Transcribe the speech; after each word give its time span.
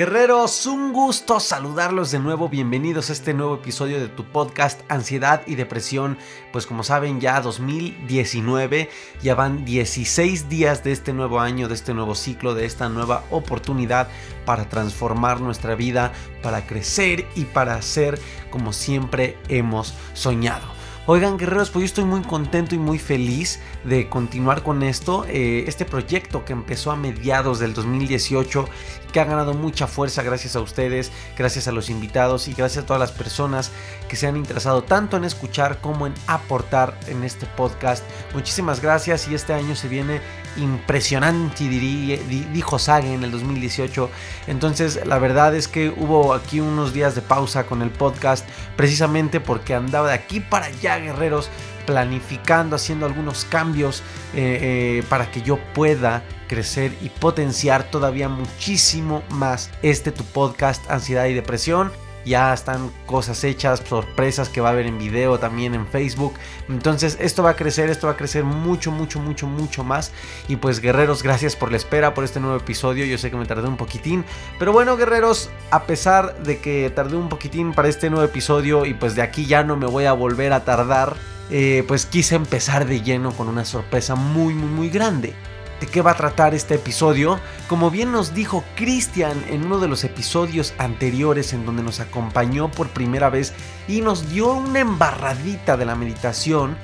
Guerreros, 0.00 0.64
un 0.64 0.94
gusto 0.94 1.40
saludarlos 1.40 2.10
de 2.10 2.18
nuevo. 2.18 2.48
Bienvenidos 2.48 3.10
a 3.10 3.12
este 3.12 3.34
nuevo 3.34 3.56
episodio 3.56 4.00
de 4.00 4.08
tu 4.08 4.24
podcast 4.24 4.80
Ansiedad 4.88 5.42
y 5.46 5.56
Depresión. 5.56 6.16
Pues 6.52 6.64
como 6.64 6.84
saben 6.84 7.20
ya 7.20 7.42
2019, 7.42 8.88
ya 9.22 9.34
van 9.34 9.66
16 9.66 10.48
días 10.48 10.82
de 10.84 10.92
este 10.92 11.12
nuevo 11.12 11.38
año, 11.38 11.68
de 11.68 11.74
este 11.74 11.92
nuevo 11.92 12.14
ciclo, 12.14 12.54
de 12.54 12.64
esta 12.64 12.88
nueva 12.88 13.24
oportunidad 13.30 14.08
para 14.46 14.70
transformar 14.70 15.42
nuestra 15.42 15.74
vida, 15.74 16.12
para 16.42 16.66
crecer 16.66 17.26
y 17.36 17.44
para 17.44 17.82
ser 17.82 18.18
como 18.50 18.72
siempre 18.72 19.36
hemos 19.50 19.92
soñado. 20.14 20.80
Oigan, 21.06 21.38
guerreros, 21.38 21.70
pues 21.70 21.82
yo 21.82 21.86
estoy 21.86 22.04
muy 22.04 22.20
contento 22.20 22.76
y 22.76 22.78
muy 22.78 22.98
feliz 22.98 23.58
de 23.84 24.08
continuar 24.08 24.62
con 24.62 24.84
esto. 24.84 25.24
Eh, 25.28 25.64
este 25.66 25.84
proyecto 25.84 26.44
que 26.44 26.52
empezó 26.52 26.92
a 26.92 26.96
mediados 26.96 27.58
del 27.58 27.74
2018, 27.74 28.68
que 29.10 29.20
ha 29.20 29.24
ganado 29.24 29.54
mucha 29.54 29.86
fuerza 29.86 30.22
gracias 30.22 30.56
a 30.56 30.60
ustedes, 30.60 31.12
gracias 31.36 31.68
a 31.68 31.72
los 31.72 31.90
invitados 31.90 32.48
y 32.48 32.54
gracias 32.54 32.84
a 32.84 32.86
todas 32.86 33.00
las 33.00 33.12
personas 33.12 33.70
que 34.08 34.16
se 34.16 34.26
han 34.26 34.36
interesado 34.36 34.82
tanto 34.82 35.16
en 35.16 35.24
escuchar 35.24 35.80
como 35.80 36.06
en 36.06 36.14
aportar 36.26 36.98
en 37.06 37.24
este 37.24 37.46
podcast. 37.46 38.04
Muchísimas 38.34 38.80
gracias 38.80 39.28
y 39.28 39.34
este 39.34 39.52
año 39.52 39.76
se 39.76 39.88
viene 39.88 40.20
impresionante, 40.56 41.68
diría, 41.68 42.18
dijo 42.52 42.78
Sage 42.78 43.12
en 43.12 43.24
el 43.24 43.30
2018. 43.30 44.10
Entonces, 44.46 45.06
la 45.06 45.18
verdad 45.18 45.54
es 45.54 45.68
que 45.68 45.90
hubo 45.90 46.34
aquí 46.34 46.60
unos 46.60 46.92
días 46.92 47.14
de 47.14 47.22
pausa 47.22 47.64
con 47.66 47.82
el 47.82 47.90
podcast, 47.90 48.48
precisamente 48.76 49.40
porque 49.40 49.74
andaba 49.74 50.08
de 50.08 50.14
aquí 50.14 50.40
para 50.40 50.66
allá, 50.66 50.98
guerreros, 50.98 51.50
planificando, 51.90 52.76
haciendo 52.76 53.04
algunos 53.04 53.44
cambios 53.44 54.04
eh, 54.32 55.00
eh, 55.00 55.04
para 55.08 55.28
que 55.28 55.42
yo 55.42 55.58
pueda 55.74 56.22
crecer 56.46 56.92
y 57.02 57.08
potenciar 57.08 57.82
todavía 57.90 58.28
muchísimo 58.28 59.24
más 59.30 59.72
este 59.82 60.12
tu 60.12 60.22
podcast 60.22 60.88
Ansiedad 60.88 61.26
y 61.26 61.34
Depresión 61.34 61.90
ya 62.24 62.52
están 62.52 62.90
cosas 63.06 63.42
hechas, 63.44 63.82
sorpresas 63.86 64.48
que 64.48 64.60
va 64.60 64.68
a 64.68 64.72
haber 64.72 64.86
en 64.86 64.98
video 64.98 65.38
también 65.38 65.74
en 65.74 65.86
Facebook. 65.86 66.34
Entonces 66.68 67.16
esto 67.20 67.42
va 67.42 67.50
a 67.50 67.56
crecer, 67.56 67.90
esto 67.90 68.06
va 68.06 68.14
a 68.14 68.16
crecer 68.16 68.44
mucho, 68.44 68.90
mucho, 68.90 69.20
mucho, 69.20 69.46
mucho 69.46 69.84
más. 69.84 70.12
Y 70.48 70.56
pues 70.56 70.80
guerreros, 70.80 71.22
gracias 71.22 71.56
por 71.56 71.70
la 71.70 71.76
espera, 71.76 72.14
por 72.14 72.24
este 72.24 72.40
nuevo 72.40 72.56
episodio. 72.56 73.04
Yo 73.04 73.18
sé 73.18 73.30
que 73.30 73.36
me 73.36 73.46
tardé 73.46 73.68
un 73.68 73.76
poquitín. 73.76 74.24
Pero 74.58 74.72
bueno 74.72 74.96
guerreros, 74.96 75.50
a 75.70 75.84
pesar 75.84 76.42
de 76.42 76.58
que 76.58 76.90
tardé 76.90 77.16
un 77.16 77.28
poquitín 77.28 77.72
para 77.72 77.88
este 77.88 78.10
nuevo 78.10 78.24
episodio 78.24 78.86
y 78.86 78.94
pues 78.94 79.14
de 79.14 79.22
aquí 79.22 79.46
ya 79.46 79.64
no 79.64 79.76
me 79.76 79.86
voy 79.86 80.04
a 80.04 80.12
volver 80.12 80.52
a 80.52 80.64
tardar. 80.64 81.16
Eh, 81.52 81.84
pues 81.88 82.06
quise 82.06 82.36
empezar 82.36 82.86
de 82.86 83.00
lleno 83.00 83.32
con 83.32 83.48
una 83.48 83.64
sorpresa 83.64 84.14
muy, 84.14 84.54
muy, 84.54 84.68
muy 84.68 84.88
grande 84.88 85.34
de 85.80 85.86
qué 85.86 86.02
va 86.02 86.12
a 86.12 86.16
tratar 86.16 86.54
este 86.54 86.74
episodio. 86.74 87.40
Como 87.68 87.90
bien 87.90 88.12
nos 88.12 88.34
dijo 88.34 88.62
Cristian 88.76 89.42
en 89.48 89.64
uno 89.64 89.78
de 89.78 89.88
los 89.88 90.04
episodios 90.04 90.74
anteriores 90.78 91.52
en 91.52 91.64
donde 91.64 91.82
nos 91.82 92.00
acompañó 92.00 92.70
por 92.70 92.88
primera 92.88 93.30
vez 93.30 93.52
y 93.88 94.00
nos 94.00 94.30
dio 94.30 94.52
una 94.52 94.80
embarradita 94.80 95.76
de 95.76 95.86
la 95.86 95.94
meditación. 95.94 96.76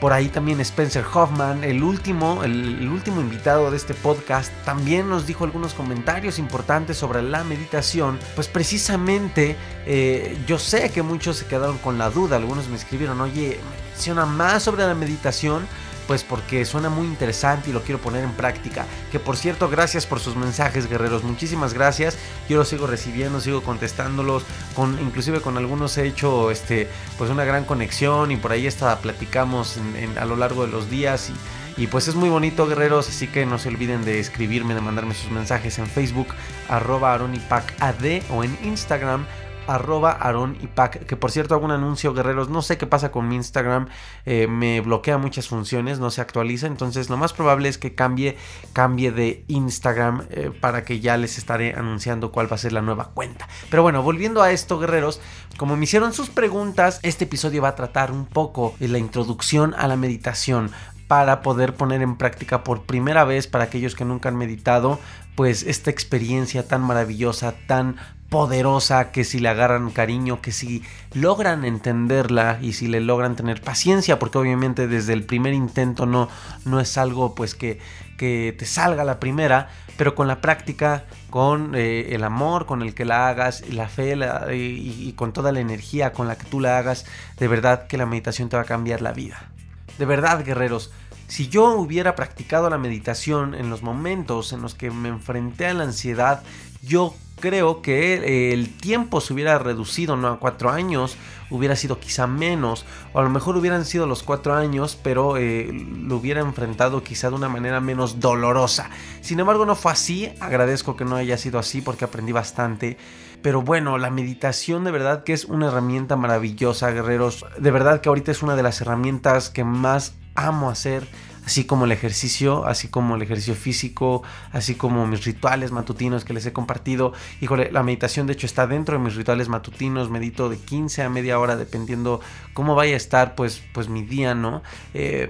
Por 0.00 0.12
ahí 0.12 0.28
también 0.28 0.60
Spencer 0.60 1.04
Hoffman, 1.14 1.62
el 1.62 1.84
último, 1.84 2.42
el, 2.42 2.88
último 2.88 3.20
invitado 3.20 3.70
de 3.70 3.76
este 3.76 3.94
podcast, 3.94 4.52
también 4.64 5.08
nos 5.08 5.28
dijo 5.28 5.44
algunos 5.44 5.74
comentarios 5.74 6.40
importantes 6.40 6.96
sobre 6.96 7.22
la 7.22 7.44
meditación. 7.44 8.18
Pues 8.34 8.48
precisamente 8.48 9.56
eh, 9.86 10.36
yo 10.44 10.58
sé 10.58 10.90
que 10.90 11.02
muchos 11.02 11.36
se 11.36 11.46
quedaron 11.46 11.78
con 11.78 11.98
la 11.98 12.10
duda, 12.10 12.34
algunos 12.34 12.66
me 12.66 12.74
escribieron, 12.74 13.20
oye, 13.20 13.60
menciona 13.92 14.26
más 14.26 14.64
sobre 14.64 14.84
la 14.84 14.94
meditación 14.94 15.68
pues 16.12 16.24
porque 16.24 16.66
suena 16.66 16.90
muy 16.90 17.06
interesante 17.06 17.70
y 17.70 17.72
lo 17.72 17.80
quiero 17.80 17.98
poner 17.98 18.22
en 18.22 18.32
práctica. 18.32 18.84
Que 19.10 19.18
por 19.18 19.34
cierto, 19.34 19.70
gracias 19.70 20.04
por 20.04 20.20
sus 20.20 20.36
mensajes, 20.36 20.86
guerreros. 20.86 21.24
Muchísimas 21.24 21.72
gracias. 21.72 22.18
Yo 22.50 22.58
los 22.58 22.68
sigo 22.68 22.86
recibiendo, 22.86 23.40
sigo 23.40 23.62
contestándolos. 23.62 24.44
Con, 24.76 25.00
inclusive 25.00 25.40
con 25.40 25.56
algunos 25.56 25.96
he 25.96 26.06
hecho 26.06 26.50
este, 26.50 26.86
pues 27.16 27.30
una 27.30 27.46
gran 27.46 27.64
conexión 27.64 28.30
y 28.30 28.36
por 28.36 28.52
ahí 28.52 28.66
hasta 28.66 28.98
platicamos 28.98 29.78
a 30.20 30.26
lo 30.26 30.36
largo 30.36 30.66
de 30.66 30.70
los 30.70 30.90
días 30.90 31.32
y, 31.78 31.86
pues 31.86 32.08
es 32.08 32.14
muy 32.14 32.28
bonito, 32.28 32.66
guerreros, 32.66 33.08
así 33.08 33.26
que 33.26 33.46
no 33.46 33.58
se 33.58 33.70
olviden 33.70 34.04
de 34.04 34.20
escribirme, 34.20 34.74
de 34.74 34.82
mandarme 34.82 35.14
sus 35.14 35.30
mensajes 35.30 35.78
en 35.78 35.86
Facebook, 35.86 36.28
arroba 36.68 37.14
aronipacad 37.14 37.94
o 38.28 38.44
en 38.44 38.58
Instagram, 38.62 39.24
arroba 39.66 40.12
Aaron 40.12 40.56
y 40.60 40.66
Pac, 40.66 41.06
que 41.06 41.16
por 41.16 41.30
cierto 41.30 41.54
hago 41.54 41.64
un 41.64 41.70
anuncio 41.70 42.14
guerreros, 42.14 42.48
no 42.48 42.62
sé 42.62 42.78
qué 42.78 42.86
pasa 42.86 43.10
con 43.10 43.28
mi 43.28 43.36
Instagram, 43.36 43.88
eh, 44.24 44.46
me 44.46 44.80
bloquea 44.80 45.18
muchas 45.18 45.48
funciones, 45.48 45.98
no 45.98 46.10
se 46.10 46.20
actualiza, 46.20 46.66
entonces 46.66 47.10
lo 47.10 47.16
más 47.16 47.32
probable 47.32 47.68
es 47.68 47.78
que 47.78 47.94
cambie, 47.94 48.36
cambie 48.72 49.12
de 49.12 49.44
Instagram 49.48 50.26
eh, 50.30 50.50
para 50.60 50.84
que 50.84 51.00
ya 51.00 51.16
les 51.16 51.38
estaré 51.38 51.74
anunciando 51.74 52.32
cuál 52.32 52.50
va 52.50 52.56
a 52.56 52.58
ser 52.58 52.72
la 52.72 52.82
nueva 52.82 53.10
cuenta. 53.14 53.48
Pero 53.70 53.82
bueno, 53.82 54.02
volviendo 54.02 54.42
a 54.42 54.50
esto 54.50 54.78
guerreros, 54.78 55.20
como 55.56 55.76
me 55.76 55.84
hicieron 55.84 56.12
sus 56.12 56.30
preguntas, 56.30 57.00
este 57.02 57.24
episodio 57.24 57.62
va 57.62 57.68
a 57.68 57.74
tratar 57.76 58.10
un 58.10 58.26
poco 58.26 58.74
de 58.78 58.88
la 58.88 58.98
introducción 58.98 59.74
a 59.76 59.86
la 59.88 59.96
meditación 59.96 60.70
para 61.12 61.42
poder 61.42 61.74
poner 61.74 62.00
en 62.00 62.16
práctica 62.16 62.64
por 62.64 62.84
primera 62.84 63.24
vez 63.24 63.46
para 63.46 63.64
aquellos 63.64 63.94
que 63.94 64.04
nunca 64.04 64.30
han 64.30 64.36
meditado, 64.36 64.98
pues 65.34 65.62
esta 65.62 65.90
experiencia 65.90 66.66
tan 66.66 66.80
maravillosa, 66.80 67.54
tan 67.66 67.96
poderosa, 68.32 69.12
que 69.12 69.24
si 69.24 69.38
le 69.40 69.50
agarran 69.50 69.90
cariño, 69.90 70.40
que 70.40 70.52
si 70.52 70.82
logran 71.12 71.66
entenderla 71.66 72.58
y 72.62 72.72
si 72.72 72.88
le 72.88 73.00
logran 73.00 73.36
tener 73.36 73.60
paciencia, 73.60 74.18
porque 74.18 74.38
obviamente 74.38 74.88
desde 74.88 75.12
el 75.12 75.22
primer 75.22 75.52
intento 75.52 76.06
no, 76.06 76.30
no 76.64 76.80
es 76.80 76.96
algo 76.96 77.34
pues 77.34 77.54
que, 77.54 77.78
que 78.16 78.56
te 78.58 78.64
salga 78.64 79.04
la 79.04 79.20
primera, 79.20 79.68
pero 79.98 80.14
con 80.14 80.28
la 80.28 80.40
práctica, 80.40 81.04
con 81.28 81.74
eh, 81.74 82.14
el 82.14 82.24
amor 82.24 82.64
con 82.64 82.80
el 82.80 82.94
que 82.94 83.04
la 83.04 83.28
hagas, 83.28 83.68
la 83.68 83.86
fe 83.86 84.16
y, 84.50 85.08
y 85.08 85.12
con 85.12 85.34
toda 85.34 85.52
la 85.52 85.60
energía 85.60 86.14
con 86.14 86.26
la 86.26 86.38
que 86.38 86.46
tú 86.46 86.58
la 86.58 86.78
hagas, 86.78 87.04
de 87.38 87.48
verdad 87.48 87.86
que 87.86 87.98
la 87.98 88.06
meditación 88.06 88.48
te 88.48 88.56
va 88.56 88.62
a 88.62 88.64
cambiar 88.64 89.02
la 89.02 89.12
vida. 89.12 89.50
De 89.98 90.06
verdad, 90.06 90.42
guerreros, 90.42 90.90
si 91.28 91.48
yo 91.48 91.74
hubiera 91.74 92.14
practicado 92.14 92.70
la 92.70 92.78
meditación 92.78 93.54
en 93.54 93.68
los 93.68 93.82
momentos 93.82 94.54
en 94.54 94.62
los 94.62 94.74
que 94.74 94.90
me 94.90 95.10
enfrenté 95.10 95.66
a 95.66 95.74
la 95.74 95.84
ansiedad, 95.84 96.42
yo 96.82 97.14
creo 97.40 97.82
que 97.82 98.14
eh, 98.14 98.52
el 98.52 98.76
tiempo 98.76 99.20
se 99.20 99.32
hubiera 99.32 99.58
reducido, 99.58 100.16
no 100.16 100.28
a 100.28 100.38
cuatro 100.38 100.70
años, 100.70 101.16
hubiera 101.50 101.76
sido 101.76 101.98
quizá 101.98 102.26
menos, 102.26 102.84
o 103.12 103.18
a 103.18 103.22
lo 103.22 103.30
mejor 103.30 103.56
hubieran 103.56 103.84
sido 103.84 104.06
los 104.06 104.22
cuatro 104.22 104.54
años, 104.54 104.98
pero 105.02 105.36
eh, 105.36 105.68
lo 105.72 106.16
hubiera 106.16 106.40
enfrentado 106.40 107.02
quizá 107.02 107.30
de 107.30 107.36
una 107.36 107.48
manera 107.48 107.80
menos 107.80 108.20
dolorosa. 108.20 108.90
Sin 109.20 109.40
embargo, 109.40 109.66
no 109.66 109.74
fue 109.74 109.92
así, 109.92 110.32
agradezco 110.40 110.96
que 110.96 111.04
no 111.04 111.16
haya 111.16 111.36
sido 111.36 111.58
así 111.58 111.80
porque 111.80 112.04
aprendí 112.04 112.32
bastante. 112.32 112.96
Pero 113.42 113.62
bueno, 113.62 113.98
la 113.98 114.10
meditación 114.10 114.84
de 114.84 114.92
verdad 114.92 115.24
que 115.24 115.32
es 115.32 115.44
una 115.44 115.66
herramienta 115.66 116.16
maravillosa, 116.16 116.92
guerreros. 116.92 117.44
De 117.58 117.72
verdad 117.72 118.00
que 118.00 118.08
ahorita 118.08 118.30
es 118.30 118.42
una 118.42 118.54
de 118.54 118.62
las 118.62 118.80
herramientas 118.80 119.50
que 119.50 119.64
más 119.64 120.14
amo 120.36 120.70
hacer 120.70 121.08
así 121.44 121.64
como 121.64 121.84
el 121.84 121.92
ejercicio, 121.92 122.66
así 122.66 122.88
como 122.88 123.16
el 123.16 123.22
ejercicio 123.22 123.54
físico, 123.54 124.22
así 124.52 124.74
como 124.74 125.06
mis 125.06 125.24
rituales 125.24 125.72
matutinos 125.72 126.24
que 126.24 126.32
les 126.32 126.46
he 126.46 126.52
compartido. 126.52 127.12
Híjole, 127.40 127.72
la 127.72 127.82
meditación 127.82 128.26
de 128.26 128.34
hecho 128.34 128.46
está 128.46 128.66
dentro 128.66 128.96
de 128.96 129.04
mis 129.04 129.16
rituales 129.16 129.48
matutinos, 129.48 130.10
medito 130.10 130.48
de 130.48 130.58
15 130.58 131.02
a 131.02 131.08
media 131.08 131.38
hora 131.38 131.56
dependiendo 131.56 132.20
cómo 132.54 132.74
vaya 132.74 132.94
a 132.94 132.96
estar 132.96 133.34
pues, 133.34 133.62
pues 133.72 133.88
mi 133.88 134.02
día, 134.02 134.34
¿no? 134.34 134.62
Eh, 134.94 135.28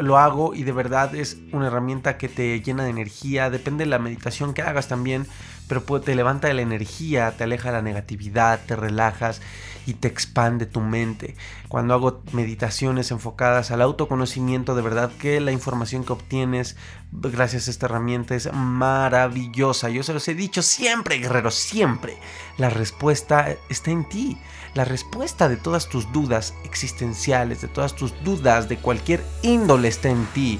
lo 0.00 0.18
hago 0.18 0.54
y 0.54 0.64
de 0.64 0.72
verdad 0.72 1.14
es 1.14 1.38
una 1.52 1.68
herramienta 1.68 2.18
que 2.18 2.28
te 2.28 2.60
llena 2.60 2.84
de 2.84 2.90
energía, 2.90 3.48
depende 3.50 3.84
de 3.84 3.90
la 3.90 3.98
meditación 3.98 4.54
que 4.54 4.62
hagas 4.62 4.88
también, 4.88 5.26
pero 5.68 5.82
te 6.00 6.14
levanta 6.14 6.52
la 6.52 6.62
energía, 6.62 7.32
te 7.36 7.44
aleja 7.44 7.70
la 7.70 7.82
negatividad, 7.82 8.60
te 8.66 8.76
relajas 8.76 9.40
y 9.86 9.94
te 9.94 10.08
expande 10.08 10.66
tu 10.66 10.80
mente. 10.80 11.36
Cuando 11.68 11.94
hago 11.94 12.22
meditaciones 12.32 13.10
enfocadas 13.10 13.70
al 13.70 13.82
autoconocimiento, 13.82 14.74
de 14.74 14.82
verdad 14.82 15.10
que 15.18 15.40
la 15.40 15.52
información 15.52 16.04
que 16.04 16.12
obtienes 16.12 16.76
gracias 17.10 17.66
a 17.66 17.70
esta 17.70 17.86
herramienta 17.86 18.34
es 18.34 18.52
maravillosa. 18.52 19.88
Yo 19.88 20.02
se 20.02 20.14
los 20.14 20.26
he 20.28 20.34
dicho 20.34 20.62
siempre, 20.62 21.18
guerreros, 21.18 21.54
siempre. 21.54 22.16
La 22.58 22.70
respuesta 22.70 23.56
está 23.68 23.90
en 23.90 24.08
ti. 24.08 24.38
La 24.74 24.84
respuesta 24.84 25.48
de 25.48 25.56
todas 25.56 25.88
tus 25.88 26.10
dudas 26.12 26.54
existenciales, 26.64 27.60
de 27.60 27.68
todas 27.68 27.94
tus 27.94 28.12
dudas 28.24 28.68
de 28.68 28.78
cualquier 28.78 29.24
índole 29.42 29.88
está 29.88 30.08
en 30.08 30.24
ti 30.26 30.58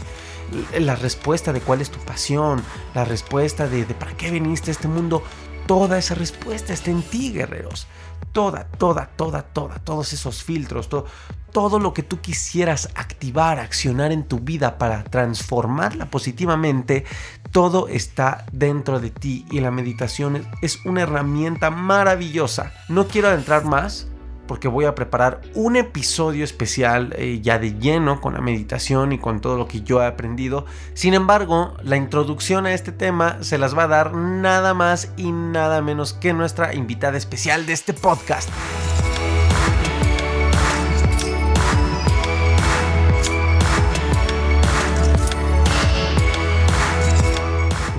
la 0.78 0.96
respuesta 0.96 1.52
de 1.54 1.62
cuál 1.62 1.80
es 1.80 1.90
tu 1.90 1.98
pasión, 2.00 2.62
la 2.94 3.06
respuesta 3.06 3.66
de, 3.68 3.86
de, 3.86 3.94
para 3.94 4.14
qué 4.16 4.30
viniste 4.30 4.70
a 4.70 4.72
este 4.72 4.86
mundo, 4.86 5.22
toda 5.66 5.96
esa 5.96 6.14
respuesta 6.14 6.74
está 6.74 6.90
en 6.90 7.02
ti, 7.02 7.32
guerreros 7.32 7.86
toda, 8.32 8.64
toda, 8.64 9.06
toda, 9.16 9.42
toda, 9.42 9.78
todos 9.78 10.12
esos 10.12 10.42
filtros, 10.42 10.88
todo, 10.88 11.06
todo 11.52 11.78
lo 11.78 11.92
que 11.92 12.02
tú 12.02 12.20
quisieras 12.20 12.88
activar, 12.94 13.58
accionar 13.58 14.12
en 14.12 14.24
tu 14.24 14.40
vida 14.40 14.78
para 14.78 15.04
transformarla 15.04 16.10
positivamente, 16.10 17.04
todo 17.50 17.88
está 17.88 18.46
dentro 18.52 19.00
de 19.00 19.10
ti 19.10 19.46
y 19.50 19.60
la 19.60 19.70
meditación 19.70 20.46
es 20.62 20.84
una 20.84 21.02
herramienta 21.02 21.70
maravillosa. 21.70 22.72
No 22.88 23.06
quiero 23.06 23.28
adentrar 23.28 23.64
más, 23.64 24.08
porque 24.52 24.68
voy 24.68 24.84
a 24.84 24.94
preparar 24.94 25.40
un 25.54 25.76
episodio 25.76 26.44
especial 26.44 27.14
eh, 27.16 27.40
ya 27.40 27.58
de 27.58 27.78
lleno 27.78 28.20
con 28.20 28.34
la 28.34 28.42
meditación 28.42 29.12
y 29.12 29.18
con 29.18 29.40
todo 29.40 29.56
lo 29.56 29.66
que 29.66 29.80
yo 29.80 30.02
he 30.02 30.06
aprendido. 30.06 30.66
Sin 30.92 31.14
embargo, 31.14 31.74
la 31.82 31.96
introducción 31.96 32.66
a 32.66 32.74
este 32.74 32.92
tema 32.92 33.42
se 33.42 33.56
las 33.56 33.74
va 33.74 33.84
a 33.84 33.88
dar 33.88 34.12
nada 34.14 34.74
más 34.74 35.10
y 35.16 35.32
nada 35.32 35.80
menos 35.80 36.12
que 36.12 36.34
nuestra 36.34 36.74
invitada 36.74 37.16
especial 37.16 37.64
de 37.64 37.72
este 37.72 37.94
podcast. 37.94 38.50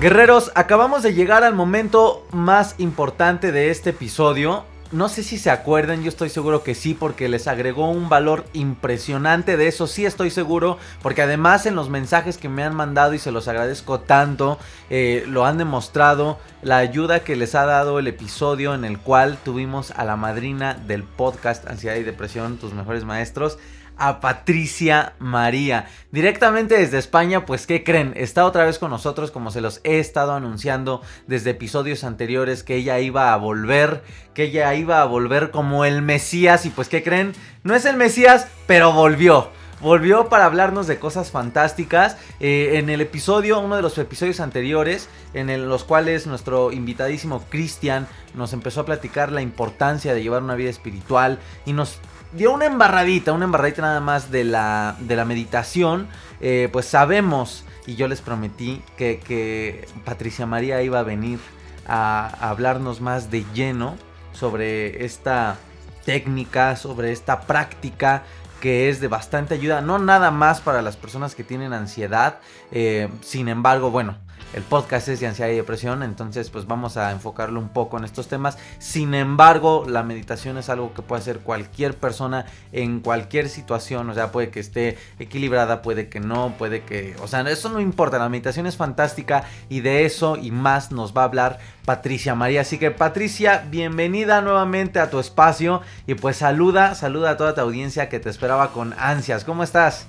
Guerreros, 0.00 0.52
acabamos 0.54 1.02
de 1.02 1.14
llegar 1.14 1.42
al 1.42 1.56
momento 1.56 2.24
más 2.30 2.76
importante 2.78 3.50
de 3.50 3.72
este 3.72 3.90
episodio 3.90 4.66
no 4.92 5.08
sé 5.08 5.22
si 5.22 5.38
se 5.38 5.50
acuerdan, 5.50 6.02
yo 6.02 6.08
estoy 6.08 6.28
seguro 6.28 6.62
que 6.62 6.74
sí, 6.74 6.94
porque 6.94 7.28
les 7.28 7.48
agregó 7.48 7.90
un 7.90 8.08
valor 8.08 8.44
impresionante. 8.52 9.56
De 9.56 9.66
eso 9.66 9.86
sí 9.86 10.06
estoy 10.06 10.30
seguro, 10.30 10.78
porque 11.02 11.22
además 11.22 11.66
en 11.66 11.74
los 11.74 11.90
mensajes 11.90 12.38
que 12.38 12.48
me 12.48 12.62
han 12.62 12.74
mandado 12.74 13.14
y 13.14 13.18
se 13.18 13.32
los 13.32 13.48
agradezco 13.48 14.00
tanto, 14.00 14.58
eh, 14.90 15.24
lo 15.26 15.46
han 15.46 15.58
demostrado. 15.58 16.38
La 16.62 16.78
ayuda 16.78 17.20
que 17.20 17.36
les 17.36 17.54
ha 17.54 17.66
dado 17.66 17.98
el 17.98 18.06
episodio 18.06 18.74
en 18.74 18.84
el 18.84 18.98
cual 18.98 19.38
tuvimos 19.44 19.90
a 19.90 20.04
la 20.04 20.16
madrina 20.16 20.74
del 20.74 21.02
podcast 21.02 21.66
Ansiedad 21.66 21.96
y 21.96 22.02
Depresión, 22.02 22.58
tus 22.58 22.72
mejores 22.72 23.04
maestros 23.04 23.58
a 23.96 24.20
Patricia 24.20 25.14
María. 25.18 25.88
Directamente 26.12 26.78
desde 26.78 26.98
España, 26.98 27.46
pues 27.46 27.66
¿qué 27.66 27.84
creen? 27.84 28.12
Está 28.16 28.44
otra 28.44 28.64
vez 28.64 28.78
con 28.78 28.90
nosotros 28.90 29.30
como 29.30 29.50
se 29.50 29.60
los 29.60 29.80
he 29.84 29.98
estado 29.98 30.32
anunciando 30.32 31.02
desde 31.26 31.50
episodios 31.50 32.04
anteriores 32.04 32.62
que 32.62 32.76
ella 32.76 32.98
iba 33.00 33.32
a 33.32 33.36
volver, 33.36 34.02
que 34.34 34.44
ella 34.44 34.74
iba 34.74 35.00
a 35.00 35.04
volver 35.06 35.50
como 35.50 35.84
el 35.84 36.02
Mesías 36.02 36.66
y 36.66 36.70
pues 36.70 36.88
¿qué 36.88 37.02
creen? 37.02 37.32
No 37.62 37.74
es 37.74 37.84
el 37.84 37.96
Mesías, 37.96 38.48
pero 38.66 38.92
volvió 38.92 39.50
volvió 39.84 40.30
para 40.30 40.46
hablarnos 40.46 40.86
de 40.86 40.98
cosas 40.98 41.30
fantásticas. 41.30 42.16
Eh, 42.40 42.78
en 42.78 42.88
el 42.88 43.02
episodio, 43.02 43.60
uno 43.60 43.76
de 43.76 43.82
los 43.82 43.98
episodios 43.98 44.40
anteriores, 44.40 45.08
en 45.34 45.68
los 45.68 45.84
cuales 45.84 46.26
nuestro 46.26 46.72
invitadísimo 46.72 47.44
Cristian 47.50 48.08
nos 48.34 48.52
empezó 48.52 48.80
a 48.80 48.86
platicar 48.86 49.30
la 49.30 49.42
importancia 49.42 50.14
de 50.14 50.22
llevar 50.22 50.42
una 50.42 50.54
vida 50.54 50.70
espiritual 50.70 51.38
y 51.66 51.74
nos 51.74 51.98
dio 52.34 52.52
una 52.52 52.66
embarradita, 52.66 53.32
una 53.32 53.44
embarradita 53.44 53.82
nada 53.82 54.00
más 54.00 54.30
de 54.30 54.44
la, 54.44 54.96
de 55.00 55.16
la 55.16 55.24
meditación, 55.24 56.08
eh, 56.40 56.68
pues 56.72 56.86
sabemos, 56.86 57.64
y 57.86 57.94
yo 57.96 58.08
les 58.08 58.20
prometí 58.20 58.82
que, 58.96 59.86
Patricia 60.04 60.46
María 60.46 60.82
iba 60.82 60.98
a 60.98 61.02
venir 61.02 61.38
a, 61.86 62.30
a 62.40 62.50
hablarnos 62.50 63.00
más 63.00 63.30
de 63.30 63.44
lleno 63.54 63.96
sobre 64.32 65.04
esta 65.04 65.56
técnica, 66.04 66.76
sobre 66.76 67.12
esta 67.12 67.42
práctica 67.42 68.24
que 68.64 68.88
es 68.88 68.98
de 69.00 69.08
bastante 69.08 69.52
ayuda, 69.52 69.82
no 69.82 69.98
nada 69.98 70.30
más 70.30 70.62
para 70.62 70.80
las 70.80 70.96
personas 70.96 71.34
que 71.34 71.44
tienen 71.44 71.74
ansiedad, 71.74 72.38
eh, 72.72 73.10
sin 73.20 73.48
embargo, 73.48 73.90
bueno, 73.90 74.16
el 74.54 74.62
podcast 74.62 75.08
es 75.08 75.20
de 75.20 75.26
ansiedad 75.26 75.50
y 75.50 75.56
depresión, 75.56 76.02
entonces 76.02 76.48
pues 76.48 76.66
vamos 76.66 76.96
a 76.96 77.10
enfocarlo 77.10 77.58
un 77.58 77.68
poco 77.68 77.98
en 77.98 78.04
estos 78.04 78.28
temas. 78.28 78.56
Sin 78.78 79.14
embargo, 79.14 79.84
la 79.88 80.02
meditación 80.02 80.58
es 80.58 80.68
algo 80.68 80.94
que 80.94 81.02
puede 81.02 81.22
hacer 81.22 81.40
cualquier 81.40 81.96
persona 81.96 82.46
en 82.72 83.00
cualquier 83.00 83.48
situación, 83.48 84.08
o 84.10 84.14
sea, 84.14 84.30
puede 84.30 84.50
que 84.50 84.60
esté 84.60 84.96
equilibrada, 85.18 85.82
puede 85.82 86.08
que 86.08 86.20
no, 86.20 86.54
puede 86.56 86.82
que, 86.82 87.16
o 87.20 87.26
sea, 87.26 87.40
eso 87.42 87.68
no 87.68 87.80
importa, 87.80 88.18
la 88.18 88.28
meditación 88.28 88.66
es 88.66 88.76
fantástica 88.76 89.44
y 89.68 89.80
de 89.80 90.04
eso 90.04 90.36
y 90.36 90.50
más 90.50 90.92
nos 90.92 91.16
va 91.16 91.22
a 91.22 91.24
hablar 91.26 91.58
Patricia 91.84 92.34
María. 92.34 92.60
Así 92.60 92.78
que 92.78 92.90
Patricia, 92.90 93.64
bienvenida 93.70 94.40
nuevamente 94.40 95.00
a 95.00 95.10
tu 95.10 95.18
espacio 95.18 95.82
y 96.06 96.14
pues 96.14 96.36
saluda, 96.36 96.94
saluda 96.94 97.30
a 97.30 97.36
toda 97.36 97.54
tu 97.54 97.60
audiencia 97.60 98.08
que 98.08 98.20
te 98.20 98.30
esperaba 98.30 98.72
con 98.72 98.94
ansias. 98.98 99.44
¿Cómo 99.44 99.64
estás? 99.64 100.06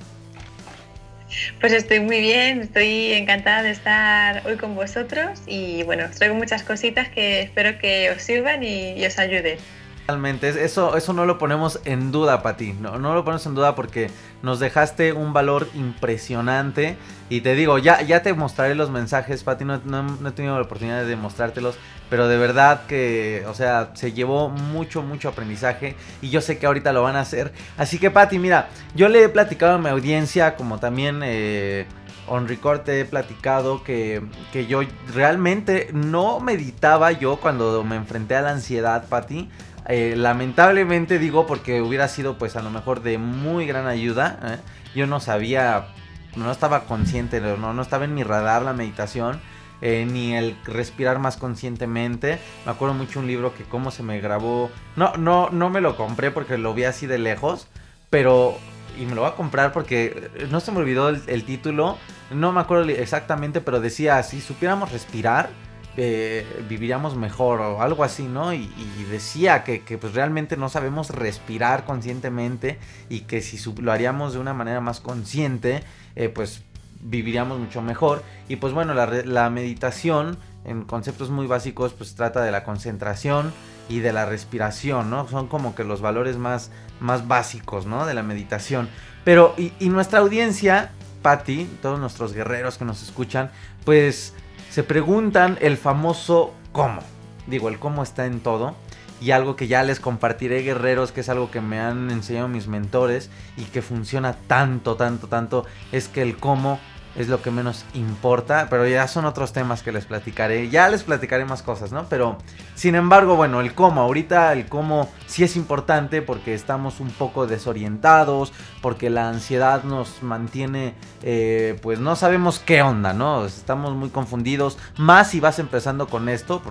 Pues 1.59 1.73
estoy 1.73 1.99
muy 1.99 2.19
bien, 2.21 2.61
estoy 2.61 3.13
encantada 3.13 3.63
de 3.63 3.71
estar 3.71 4.45
hoy 4.45 4.57
con 4.57 4.75
vosotros 4.75 5.41
y 5.47 5.83
bueno, 5.83 6.05
traigo 6.17 6.35
muchas 6.35 6.63
cositas 6.63 7.09
que 7.09 7.41
espero 7.41 7.77
que 7.79 8.11
os 8.11 8.21
sirvan 8.21 8.63
y, 8.63 9.05
os 9.05 9.17
ayuden. 9.19 9.57
Realmente, 10.07 10.63
eso, 10.63 10.95
eso 10.95 11.13
no 11.13 11.25
lo 11.25 11.39
ponemos 11.39 11.79
en 11.83 12.11
duda, 12.11 12.43
Pati. 12.43 12.73
No, 12.73 12.99
no 12.99 13.15
lo 13.15 13.25
ponemos 13.25 13.43
en 13.47 13.55
duda 13.55 13.73
porque 13.73 14.11
nos 14.43 14.59
dejaste 14.59 15.13
un 15.13 15.33
valor 15.33 15.67
impresionante. 15.73 16.95
Y 17.27 17.41
te 17.41 17.55
digo, 17.55 17.79
ya, 17.79 18.03
ya 18.03 18.21
te 18.21 18.31
mostraré 18.35 18.75
los 18.75 18.91
mensajes, 18.91 19.43
Pati. 19.43 19.65
No, 19.65 19.81
no, 19.83 20.29
he 20.29 20.31
tenido 20.31 20.55
la 20.57 20.61
oportunidad 20.61 21.05
de 21.05 21.15
mostrártelos. 21.15 21.75
Pero 22.07 22.27
de 22.27 22.37
verdad 22.37 22.85
que, 22.85 23.45
o 23.47 23.55
sea, 23.55 23.93
se 23.95 24.11
llevó 24.13 24.49
mucho, 24.49 25.01
mucho 25.01 25.29
aprendizaje. 25.29 25.95
Y 26.21 26.29
yo 26.29 26.39
sé 26.39 26.59
que 26.59 26.67
ahorita 26.67 26.93
lo 26.93 27.01
van 27.01 27.15
a 27.15 27.21
hacer. 27.21 27.51
Así 27.75 27.97
que, 27.97 28.11
Pati, 28.11 28.37
mira, 28.37 28.69
yo 28.93 29.09
le 29.09 29.23
he 29.23 29.29
platicado 29.29 29.73
a 29.73 29.77
mi 29.79 29.89
audiencia, 29.89 30.55
como 30.55 30.77
también. 30.77 31.21
Eh, 31.23 31.87
on 32.27 32.47
record 32.47 32.81
te 32.81 33.01
he 33.01 33.05
platicado 33.05 33.83
que, 33.83 34.19
que, 34.51 34.65
yo 34.65 34.81
realmente 35.13 35.89
no 35.93 36.39
meditaba 36.39 37.11
yo 37.11 37.37
cuando 37.37 37.83
me 37.83 37.95
enfrenté 37.95 38.35
a 38.35 38.41
la 38.41 38.49
ansiedad, 38.49 39.07
Pati. 39.07 39.47
Eh, 39.87 40.15
lamentablemente 40.17 41.19
digo 41.19 41.45
porque 41.45 41.81
hubiera 41.81 42.07
sido 42.07 42.37
pues 42.37 42.55
a 42.55 42.63
lo 42.63 42.69
mejor 42.69 43.01
de 43.01 43.17
muy 43.17 43.65
gran 43.65 43.87
ayuda. 43.87 44.39
¿eh? 44.43 44.57
Yo 44.95 45.07
no 45.07 45.19
sabía, 45.19 45.87
no 46.35 46.51
estaba 46.51 46.85
consciente, 46.85 47.39
no, 47.39 47.73
no 47.73 47.81
estaba 47.81 48.05
en 48.05 48.13
mi 48.13 48.23
radar 48.23 48.63
la 48.63 48.73
meditación. 48.73 49.39
Eh, 49.81 50.07
ni 50.09 50.33
el 50.33 50.57
respirar 50.63 51.19
más 51.19 51.37
conscientemente. 51.37 52.39
Me 52.65 52.71
acuerdo 52.71 52.95
mucho 52.95 53.19
un 53.19 53.27
libro 53.27 53.53
que 53.53 53.65
cómo 53.65 53.91
se 53.91 54.03
me 54.03 54.19
grabó. 54.21 54.71
No, 54.95 55.13
no, 55.17 55.49
no 55.49 55.69
me 55.69 55.81
lo 55.81 55.97
compré 55.97 56.31
porque 56.31 56.57
lo 56.57 56.73
vi 56.73 56.85
así 56.85 57.07
de 57.07 57.17
lejos. 57.19 57.67
Pero. 58.09 58.57
Y 58.97 59.05
me 59.05 59.13
lo 59.13 59.21
voy 59.21 59.29
a 59.29 59.35
comprar 59.35 59.73
porque 59.73 60.31
no 60.49 60.61
se 60.61 60.71
me 60.71 60.77
olvidó 60.77 61.09
el, 61.09 61.21
el 61.27 61.43
título. 61.43 61.97
No 62.31 62.53
me 62.53 62.61
acuerdo 62.61 62.89
exactamente, 62.89 63.59
pero 63.59 63.81
decía, 63.81 64.23
si 64.23 64.39
supiéramos 64.39 64.93
respirar, 64.93 65.49
viviríamos 65.95 67.15
mejor 67.15 67.61
o 67.61 67.81
algo 67.81 68.03
así, 68.03 68.23
¿no? 68.23 68.53
Y, 68.53 68.69
decía 69.09 69.63
que, 69.63 69.79
pues 69.97 70.13
realmente 70.13 70.57
no 70.57 70.67
sabemos 70.69 71.09
respirar 71.09 71.85
conscientemente 71.85 72.79
y 73.09 73.21
que 73.21 73.41
si 73.41 73.57
lo 73.81 73.91
haríamos 73.91 74.33
de 74.33 74.39
una 74.39 74.53
manera 74.53 74.81
más 74.81 74.99
consciente, 74.99 75.83
eh, 76.15 76.29
pues 76.29 76.63
viviríamos 77.01 77.59
mucho 77.59 77.81
mejor. 77.81 78.23
Y 78.49 78.57
pues 78.57 78.73
bueno, 78.73 78.93
la, 78.93 79.49
meditación 79.49 80.37
en 80.65 80.83
conceptos 80.83 81.29
muy 81.29 81.47
básicos 81.47 81.93
pues 81.93 82.15
trata 82.15 82.41
de 82.41 82.51
la 82.51 82.63
concentración 82.63 83.53
y 83.87 83.99
de 83.99 84.11
la 84.11 84.25
respiración, 84.25 85.09
¿no? 85.09 85.27
Son 85.27 85.47
como 85.47 85.75
que 85.75 85.83
los 85.83 86.01
valores 86.01 86.37
más, 86.37 86.71
más 86.99 87.27
básicos, 87.27 87.85
¿no? 87.85 88.05
De 88.05 88.15
la 88.15 88.23
meditación. 88.23 88.89
Pero, 89.23 89.53
y, 89.57 89.71
y 89.79 89.89
nuestra 89.89 90.19
audiencia, 90.19 90.91
Patti, 91.21 91.69
todos 91.81 91.99
nuestros 91.99 92.33
guerreros 92.33 92.77
que 92.77 92.85
nos 92.85 93.01
escuchan, 93.03 93.51
pues 93.85 94.33
se 94.75 94.83
preguntan 94.83 95.57
el 95.61 95.77
famoso 95.77 96.53
cómo. 96.73 97.01
Digo, 97.47 97.69
el 97.69 97.79
cómo 97.79 98.03
está 98.03 98.25
en 98.25 98.41
todo. 98.41 98.75
Y 99.21 99.31
algo 99.31 99.55
que 99.55 99.69
ya 99.69 99.83
les 99.83 100.01
compartiré, 100.01 100.63
guerreros, 100.63 101.13
que 101.13 101.21
es 101.21 101.29
algo 101.29 101.49
que 101.49 101.61
me 101.61 101.79
han 101.79 102.11
enseñado 102.11 102.49
mis 102.49 102.67
mentores 102.67 103.29
y 103.55 103.63
que 103.63 103.81
funciona 103.81 104.33
tanto, 104.33 104.97
tanto, 104.97 105.27
tanto, 105.27 105.65
es 105.93 106.09
que 106.09 106.21
el 106.21 106.35
cómo 106.35 106.77
es 107.15 107.29
lo 107.29 107.41
que 107.41 107.49
menos 107.49 107.85
importa, 107.93 108.67
pero 108.69 108.85
ya 108.87 109.07
son 109.07 109.25
otros 109.25 109.53
temas 109.53 109.81
que 109.83 109.91
les 109.91 110.05
platicaré, 110.05 110.69
ya 110.69 110.89
les 110.89 111.03
platicaré 111.03 111.45
más 111.45 111.61
cosas, 111.61 111.91
¿no? 111.91 112.07
Pero, 112.09 112.37
sin 112.75 112.95
embargo, 112.95 113.35
bueno, 113.35 113.61
el 113.61 113.73
cómo, 113.73 114.01
ahorita 114.01 114.51
el 114.53 114.67
cómo 114.67 115.09
sí 115.25 115.43
es 115.43 115.55
importante 115.55 116.21
porque 116.21 116.53
estamos 116.53 116.99
un 116.99 117.09
poco 117.09 117.47
desorientados, 117.47 118.51
porque 118.81 119.09
la 119.09 119.29
ansiedad 119.29 119.83
nos 119.83 120.23
mantiene, 120.23 120.93
eh, 121.23 121.79
pues 121.81 121.99
no 121.99 122.15
sabemos 122.15 122.59
qué 122.59 122.81
onda, 122.81 123.13
¿no? 123.13 123.45
Estamos 123.45 123.93
muy 123.95 124.09
confundidos, 124.09 124.77
más 124.97 125.29
si 125.29 125.39
vas 125.39 125.59
empezando 125.59 126.07
con 126.07 126.27
esto, 126.27 126.61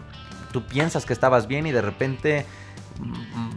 tú 0.52 0.66
piensas 0.66 1.06
que 1.06 1.14
estabas 1.14 1.46
bien 1.46 1.66
y 1.66 1.72
de 1.72 1.82
repente, 1.82 2.46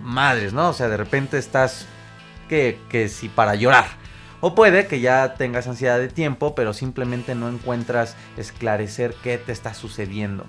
madres, 0.02 0.54
¿no? 0.54 0.70
O 0.70 0.74
sea, 0.74 0.88
de 0.88 0.98
repente 0.98 1.38
estás 1.38 1.86
que, 2.48 2.80
que 2.90 3.10
si 3.10 3.28
para 3.28 3.56
llorar. 3.56 4.07
O 4.40 4.54
puede 4.54 4.86
que 4.88 5.00
ya 5.00 5.34
tengas 5.34 5.68
ansiedad 5.68 6.00
de 6.00 6.10
tiempo, 6.10 6.54
pero 6.54 6.74
simplemente 6.74 7.34
no 7.34 7.50
encuentras 7.50 8.16
esclarecer 8.38 9.16
qué 9.24 9.38
te 9.38 9.52
está 9.52 9.74
sucediendo. 9.74 10.46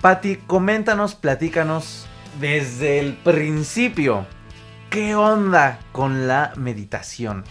Patti, 0.00 0.36
coméntanos, 0.36 1.14
platícanos 1.14 2.06
desde 2.40 2.98
el 2.98 3.14
principio. 3.14 4.26
¿Qué 4.90 5.14
onda 5.14 5.78
con 5.92 6.26
la 6.26 6.52
meditación? 6.56 7.44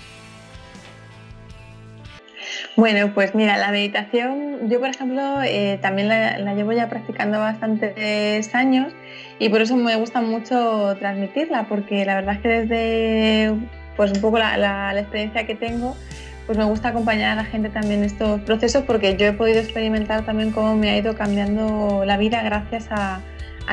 Bueno, 2.75 3.13
pues 3.13 3.35
mira, 3.35 3.57
la 3.57 3.71
meditación, 3.71 4.69
yo 4.69 4.79
por 4.79 4.89
ejemplo 4.89 5.41
eh, 5.43 5.79
también 5.81 6.07
la, 6.07 6.37
la, 6.39 6.53
llevo 6.55 6.71
ya 6.73 6.89
practicando 6.89 7.39
bastantes 7.39 8.53
años 8.53 8.93
y 9.39 9.49
por 9.49 9.61
eso 9.61 9.75
me 9.75 9.95
gusta 9.95 10.21
mucho 10.21 10.95
transmitirla, 10.99 11.67
porque 11.67 12.05
la 12.05 12.15
verdad 12.15 12.35
es 12.35 12.41
que 12.41 12.47
desde 12.47 13.55
pues 13.95 14.11
un 14.11 14.21
poco 14.21 14.39
la, 14.39 14.93
experiencia 14.99 15.45
que 15.45 15.55
tengo, 15.55 15.95
pues 16.45 16.57
me 16.57 16.63
gusta 16.65 16.89
acompañar 16.89 17.31
a 17.31 17.35
la 17.35 17.45
gente 17.45 17.69
también 17.69 17.99
en 17.99 18.05
estos 18.05 18.41
procesos 18.41 18.83
porque 18.85 19.15
yo 19.15 19.27
he 19.27 19.33
podido 19.33 19.59
experimentar 19.59 20.25
también 20.25 20.51
cómo 20.51 20.75
me 20.75 20.89
ha 20.89 20.97
ido 20.97 21.15
cambiando 21.15 22.03
la 22.05 22.17
vida 22.17 22.41
gracias 22.43 22.87
a, 22.89 23.21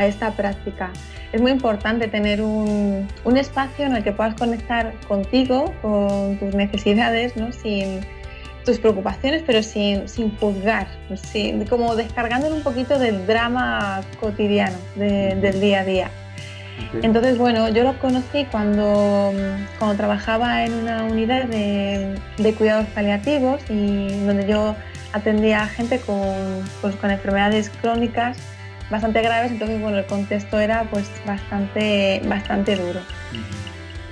esta 0.00 0.30
práctica. 0.30 0.90
Es 1.32 1.40
muy 1.40 1.50
importante 1.50 2.06
tener 2.06 2.40
un, 2.40 3.08
espacio 3.36 3.86
en 3.86 3.96
el 3.96 4.04
que 4.04 4.12
puedas 4.12 4.34
conectar 4.36 4.92
contigo, 5.08 5.74
con 5.82 6.36
tus 6.36 6.54
necesidades, 6.54 7.36
¿no? 7.36 7.50
sin 7.50 8.00
tus 8.64 8.78
preocupaciones, 8.78 9.42
pero 9.44 9.62
sin, 9.62 10.06
juzgar, 10.38 10.86
como 11.68 11.96
descargándole 11.96 12.54
un 12.54 12.62
poquito 12.62 12.98
del 12.98 13.26
drama 13.26 14.02
cotidiano 14.20 14.76
del 14.94 15.60
día 15.60 15.80
a 15.80 15.84
día. 15.84 16.10
Entonces, 17.02 17.38
bueno, 17.38 17.68
yo 17.68 17.84
lo 17.84 17.98
conocí 17.98 18.46
cuando, 18.50 19.32
cuando 19.78 19.96
trabajaba 19.96 20.64
en 20.64 20.74
una 20.74 21.04
unidad 21.04 21.44
de, 21.44 22.18
cuidados 22.56 22.86
paliativos 22.88 23.60
y 23.68 24.24
donde 24.24 24.46
yo 24.46 24.74
atendía 25.12 25.62
a 25.62 25.66
gente 25.66 26.00
con, 26.00 26.18
pues, 26.80 26.94
con 26.96 27.10
enfermedades 27.10 27.70
crónicas 27.80 28.36
bastante 28.90 29.22
graves, 29.22 29.52
entonces 29.52 29.80
bueno, 29.80 29.98
el 29.98 30.06
contexto 30.06 30.58
era 30.58 30.84
pues 30.84 31.10
bastante, 31.26 32.22
bastante 32.26 32.76
duro. 32.76 33.00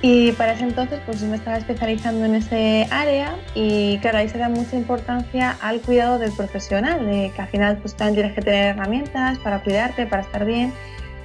Y 0.01 0.31
para 0.33 0.53
ese 0.53 0.63
entonces 0.63 0.99
pues 1.05 1.19
yo 1.19 1.27
me 1.27 1.37
estaba 1.37 1.57
especializando 1.57 2.25
en 2.25 2.35
ese 2.35 2.87
área 2.91 3.35
y 3.55 3.97
claro, 3.99 4.19
ahí 4.19 4.29
se 4.29 4.37
da 4.37 4.49
mucha 4.49 4.75
importancia 4.75 5.57
al 5.59 5.81
cuidado 5.81 6.19
del 6.19 6.31
profesional, 6.31 7.05
de 7.05 7.31
que 7.35 7.41
al 7.41 7.47
final 7.47 7.77
pues 7.77 7.95
también 7.95 8.15
tienes 8.15 8.33
que 8.35 8.41
tener 8.41 8.75
herramientas 8.75 9.39
para 9.39 9.59
cuidarte, 9.63 10.05
para 10.05 10.21
estar 10.21 10.45
bien, 10.45 10.71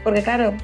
porque 0.02 0.22
claro, 0.22 0.54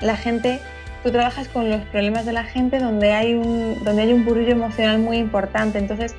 la 0.00 0.16
gente, 0.16 0.60
tú 1.02 1.10
trabajas 1.10 1.48
con 1.48 1.70
los 1.70 1.80
problemas 1.86 2.26
de 2.26 2.32
la 2.32 2.44
gente 2.44 2.78
donde 2.78 3.12
hay 3.12 3.34
un, 3.34 3.82
donde 3.84 4.02
hay 4.02 4.12
un 4.12 4.24
burrillo 4.24 4.52
emocional 4.52 4.98
muy 4.98 5.18
importante. 5.18 5.78
Entonces, 5.78 6.14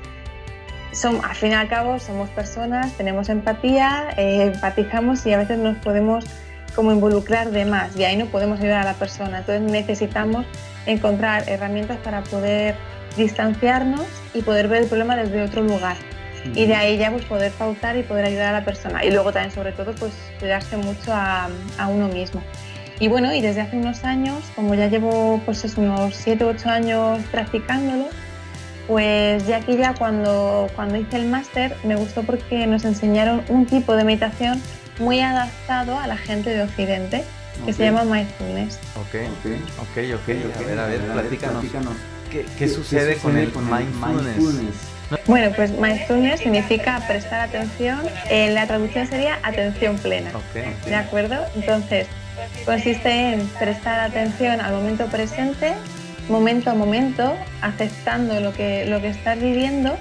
son, 0.92 1.24
al 1.24 1.36
fin 1.36 1.52
y 1.52 1.54
al 1.54 1.68
cabo 1.68 1.98
somos 1.98 2.28
personas, 2.30 2.92
tenemos 2.94 3.28
empatía, 3.28 4.08
eh, 4.16 4.52
empatizamos 4.54 5.24
y 5.26 5.32
a 5.32 5.38
veces 5.38 5.58
nos 5.58 5.76
podemos 5.78 6.24
como 6.74 6.92
involucrar 6.92 7.50
de 7.50 7.64
más 7.64 7.96
y 7.96 8.04
ahí 8.04 8.16
no 8.16 8.26
podemos 8.26 8.60
ayudar 8.60 8.82
a 8.82 8.84
la 8.84 8.94
persona. 8.94 9.38
Entonces 9.38 9.70
necesitamos 9.70 10.46
encontrar 10.86 11.48
herramientas 11.48 11.98
para 11.98 12.22
poder 12.22 12.74
distanciarnos 13.16 14.06
y 14.34 14.42
poder 14.42 14.68
ver 14.68 14.82
el 14.82 14.88
problema 14.88 15.16
desde 15.16 15.42
otro 15.42 15.62
lugar. 15.62 15.96
Y 16.54 16.66
de 16.66 16.74
ahí 16.74 16.96
ya 16.96 17.10
pues 17.10 17.24
poder 17.26 17.52
pautar 17.52 17.96
y 17.98 18.02
poder 18.02 18.24
ayudar 18.24 18.54
a 18.54 18.60
la 18.60 18.64
persona. 18.64 19.04
Y 19.04 19.10
luego 19.10 19.32
también 19.32 19.54
sobre 19.54 19.72
todo 19.72 19.92
pues 19.94 20.12
cuidarse 20.38 20.76
mucho 20.76 21.12
a, 21.12 21.48
a 21.76 21.88
uno 21.88 22.08
mismo. 22.08 22.42
Y 23.00 23.08
bueno, 23.08 23.34
y 23.34 23.40
desde 23.40 23.62
hace 23.62 23.78
unos 23.78 24.04
años, 24.04 24.44
como 24.54 24.74
ya 24.74 24.88
llevo 24.88 25.40
pues 25.46 25.64
unos 25.78 26.14
7 26.14 26.44
u 26.44 26.48
8 26.48 26.68
años 26.68 27.24
practicándolo, 27.30 28.08
pues 28.86 29.46
ya 29.46 29.56
aquí 29.56 29.78
ya 29.78 29.94
cuando, 29.94 30.68
cuando 30.76 30.96
hice 30.96 31.16
el 31.16 31.26
máster 31.26 31.74
me 31.82 31.96
gustó 31.96 32.22
porque 32.22 32.66
nos 32.66 32.84
enseñaron 32.84 33.42
un 33.48 33.64
tipo 33.64 33.96
de 33.96 34.04
meditación 34.04 34.60
muy 34.98 35.20
adaptado 35.20 35.98
a 35.98 36.06
la 36.06 36.18
gente 36.18 36.50
de 36.50 36.62
Occidente, 36.62 37.24
que 37.64 37.72
se 37.72 37.84
llama 37.84 38.04
mindfulness. 38.04 38.78
Ok, 38.96 39.14
ok, 39.38 39.52
ok, 39.80 39.98
ok. 40.16 40.56
A 40.58 40.66
ver, 40.66 40.78
a 40.78 40.86
ver, 40.86 41.00
platícanos. 41.00 41.64
¿Qué, 42.30 42.44
qué, 42.58 42.68
sucede 42.68 43.16
con 43.16 43.36
el 43.38 43.50
mindfulness? 43.50 44.90
Bueno, 45.26 45.50
pues 45.56 45.70
mindfulness 45.72 46.40
significa 46.40 47.02
prestar 47.08 47.40
atención. 47.40 48.00
Eh, 48.28 48.50
la 48.50 48.66
traducción 48.66 49.06
sería 49.06 49.38
atención 49.42 49.96
plena. 49.96 50.30
Okay, 50.50 50.76
¿De 50.84 50.94
acuerdo? 50.94 51.36
Entonces, 51.56 52.06
Consiste 52.64 53.32
en 53.32 53.46
prestar 53.58 54.00
atención 54.00 54.60
al 54.60 54.72
momento 54.72 55.06
presente, 55.06 55.74
momento 56.28 56.70
a 56.70 56.74
momento, 56.74 57.34
aceptando 57.62 58.40
lo 58.40 58.52
que, 58.52 58.86
lo 58.86 59.00
que 59.00 59.08
estás 59.08 59.40
viviendo, 59.40 59.96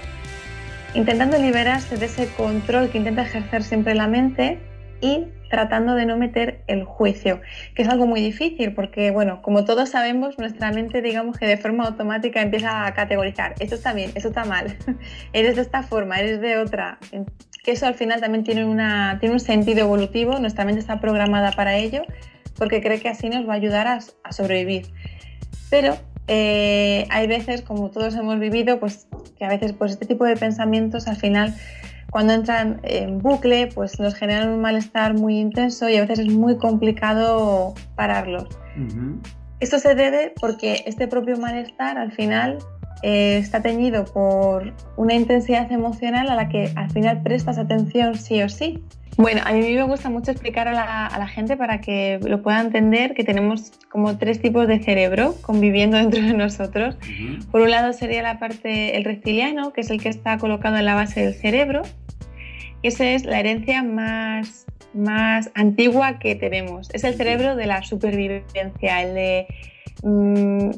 intentando 0.93 1.37
liberarse 1.37 1.97
de 1.97 2.05
ese 2.05 2.27
control 2.33 2.89
que 2.89 2.97
intenta 2.97 3.23
ejercer 3.23 3.63
siempre 3.63 3.95
la 3.95 4.07
mente 4.07 4.59
y 5.01 5.25
tratando 5.49 5.95
de 5.95 6.05
no 6.05 6.17
meter 6.17 6.61
el 6.67 6.83
juicio, 6.83 7.41
que 7.73 7.81
es 7.81 7.89
algo 7.89 8.05
muy 8.05 8.21
difícil 8.21 8.73
porque, 8.73 9.11
bueno, 9.11 9.41
como 9.41 9.65
todos 9.65 9.89
sabemos, 9.89 10.37
nuestra 10.37 10.71
mente, 10.71 11.01
digamos 11.01 11.37
que 11.37 11.47
de 11.47 11.57
forma 11.57 11.85
automática 11.85 12.41
empieza 12.41 12.85
a 12.85 12.93
categorizar, 12.93 13.55
esto 13.59 13.75
está 13.75 13.93
bien, 13.93 14.11
esto 14.15 14.29
está 14.29 14.45
mal, 14.45 14.77
eres 15.33 15.55
de 15.55 15.63
esta 15.63 15.81
forma, 15.81 16.19
eres 16.19 16.39
de 16.39 16.57
otra, 16.57 16.99
que 17.69 17.73
eso 17.73 17.85
al 17.85 17.93
final 17.93 18.19
también 18.19 18.43
tiene, 18.43 18.65
una, 18.65 19.19
tiene 19.19 19.33
un 19.33 19.39
sentido 19.39 19.81
evolutivo, 19.81 20.39
nuestra 20.39 20.65
mente 20.65 20.79
está 20.79 20.99
programada 20.99 21.51
para 21.51 21.77
ello, 21.77 22.01
porque 22.55 22.81
cree 22.81 22.99
que 22.99 23.09
así 23.09 23.29
nos 23.29 23.47
va 23.47 23.53
a 23.53 23.57
ayudar 23.57 23.85
a, 23.85 24.31
sobrevivir. 24.31 24.87
Pero 25.69 25.95
eh, 26.27 27.05
hay 27.11 27.27
veces, 27.27 27.61
como 27.61 27.91
todos 27.91 28.15
hemos 28.15 28.39
vivido, 28.39 28.79
pues 28.79 29.07
que 29.37 29.45
a 29.45 29.49
veces 29.49 29.73
pues, 29.73 29.91
este 29.91 30.07
tipo 30.07 30.25
de 30.25 30.35
pensamientos 30.35 31.07
al 31.07 31.15
final 31.15 31.53
cuando 32.09 32.33
entran 32.33 32.79
en 32.81 33.19
bucle, 33.19 33.67
pues 33.67 33.99
nos 33.99 34.15
generan 34.15 34.49
un 34.49 34.61
malestar 34.61 35.13
muy 35.13 35.37
intenso 35.37 35.87
y 35.89 35.97
a 35.97 36.01
veces 36.01 36.17
es 36.17 36.33
muy 36.33 36.57
complicado 36.57 37.75
pararlos. 37.93 38.47
Esto 39.59 39.77
se 39.77 39.93
debe 39.93 40.33
porque 40.41 40.81
este 40.87 41.07
propio 41.07 41.37
malestar 41.37 41.99
al 41.99 42.11
final 42.13 42.57
eh, 43.01 43.37
está 43.37 43.61
teñido 43.61 44.05
por 44.05 44.73
una 44.97 45.13
intensidad 45.13 45.71
emocional 45.71 46.29
a 46.29 46.35
la 46.35 46.49
que 46.49 46.71
al 46.75 46.91
final 46.91 47.23
prestas 47.23 47.57
atención 47.57 48.15
sí 48.15 48.41
o 48.41 48.49
sí. 48.49 48.83
Bueno, 49.17 49.41
a 49.43 49.51
mí 49.51 49.59
me 49.59 49.83
gusta 49.83 50.09
mucho 50.09 50.31
explicar 50.31 50.69
a 50.69 50.73
la, 50.73 51.27
gente 51.27 51.57
para 51.57 51.81
que 51.81 52.19
lo 52.23 52.41
pueda 52.41 52.61
entender 52.61 53.13
que 53.13 53.25
tenemos 53.25 53.73
como 53.89 54.17
tres 54.17 54.41
tipos 54.41 54.65
de 54.67 54.79
cerebro 54.79 55.35
conviviendo 55.41 55.97
dentro 55.97 56.21
de 56.21 56.33
nosotros. 56.33 56.97
Por 57.51 57.61
un 57.61 57.69
lado 57.69 57.91
sería 57.91 58.21
la 58.21 58.39
parte, 58.39 58.95
el 58.95 59.03
reptiliano, 59.03 59.73
que 59.73 59.81
es 59.81 59.89
el 59.89 60.01
que 60.01 60.07
está 60.07 60.37
colocado 60.37 60.77
en 60.77 60.85
la 60.85 60.95
base 60.95 61.21
del 61.21 61.33
cerebro. 61.33 61.81
Esa 62.81 63.11
es 63.11 63.25
la 63.25 63.41
herencia 63.41 63.83
más, 63.83 64.65
más 64.93 65.51
antigua 65.53 66.17
que 66.19 66.35
tenemos. 66.35 66.89
Es 66.93 67.03
el 67.03 67.15
cerebro 67.15 67.57
de 67.57 67.65
la 67.65 67.83
supervivencia, 67.83 69.01
el 69.01 69.15
de 69.15 69.47
mm, 70.01 70.69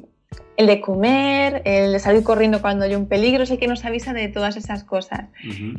el 0.61 0.67
de 0.67 0.79
comer, 0.79 1.63
el 1.65 1.91
de 1.93 2.00
salir 2.00 2.23
corriendo 2.23 2.61
cuando 2.61 2.85
hay 2.85 2.93
un 2.93 3.07
peligro, 3.07 3.43
es 3.43 3.51
el 3.51 3.57
que 3.57 3.67
nos 3.67 3.83
avisa 3.83 4.13
de 4.13 4.27
todas 4.27 4.57
esas 4.57 4.83
cosas. 4.83 5.25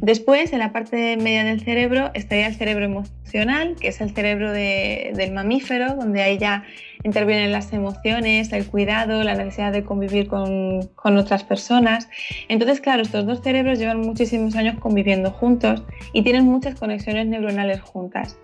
Después, 0.00 0.52
en 0.52 0.59
la 0.59 0.73
parte 0.73 1.16
media 1.18 1.44
del 1.44 1.61
cerebro, 1.61 2.11
estaría 2.14 2.49
el 2.49 2.56
cerebro 2.56 2.85
emocional, 2.85 3.76
que 3.80 3.88
es 3.88 4.00
el 4.00 4.12
cerebro 4.12 4.50
del 4.52 5.32
mamífero, 5.32 5.94
donde 5.94 6.23
ahí 6.23 6.37
ya 6.37 6.64
intervienen 7.04 7.52
las 7.52 7.73
emociones, 7.73 8.52
el 8.52 8.66
cuidado, 8.66 9.23
la 9.23 9.35
necesidad 9.35 9.73
de 9.73 9.85
convivir 9.85 10.26
con, 10.26 10.88
con 10.97 11.16
otras 11.16 11.44
personas. 11.44 12.09
Entonces, 12.49 12.80
claro, 12.80 13.02
estos 13.02 13.25
dos 13.25 13.40
cerebros 13.40 13.78
llevan 13.78 14.00
muchísimos 14.00 14.56
años 14.56 14.80
conviviendo 14.80 15.30
juntos 15.30 15.85
y 16.12 16.23
tienen 16.23 16.44
muchas 16.44 16.75
conexiones 16.78 17.26
neuronales 17.28 17.80
juntas 17.80 18.37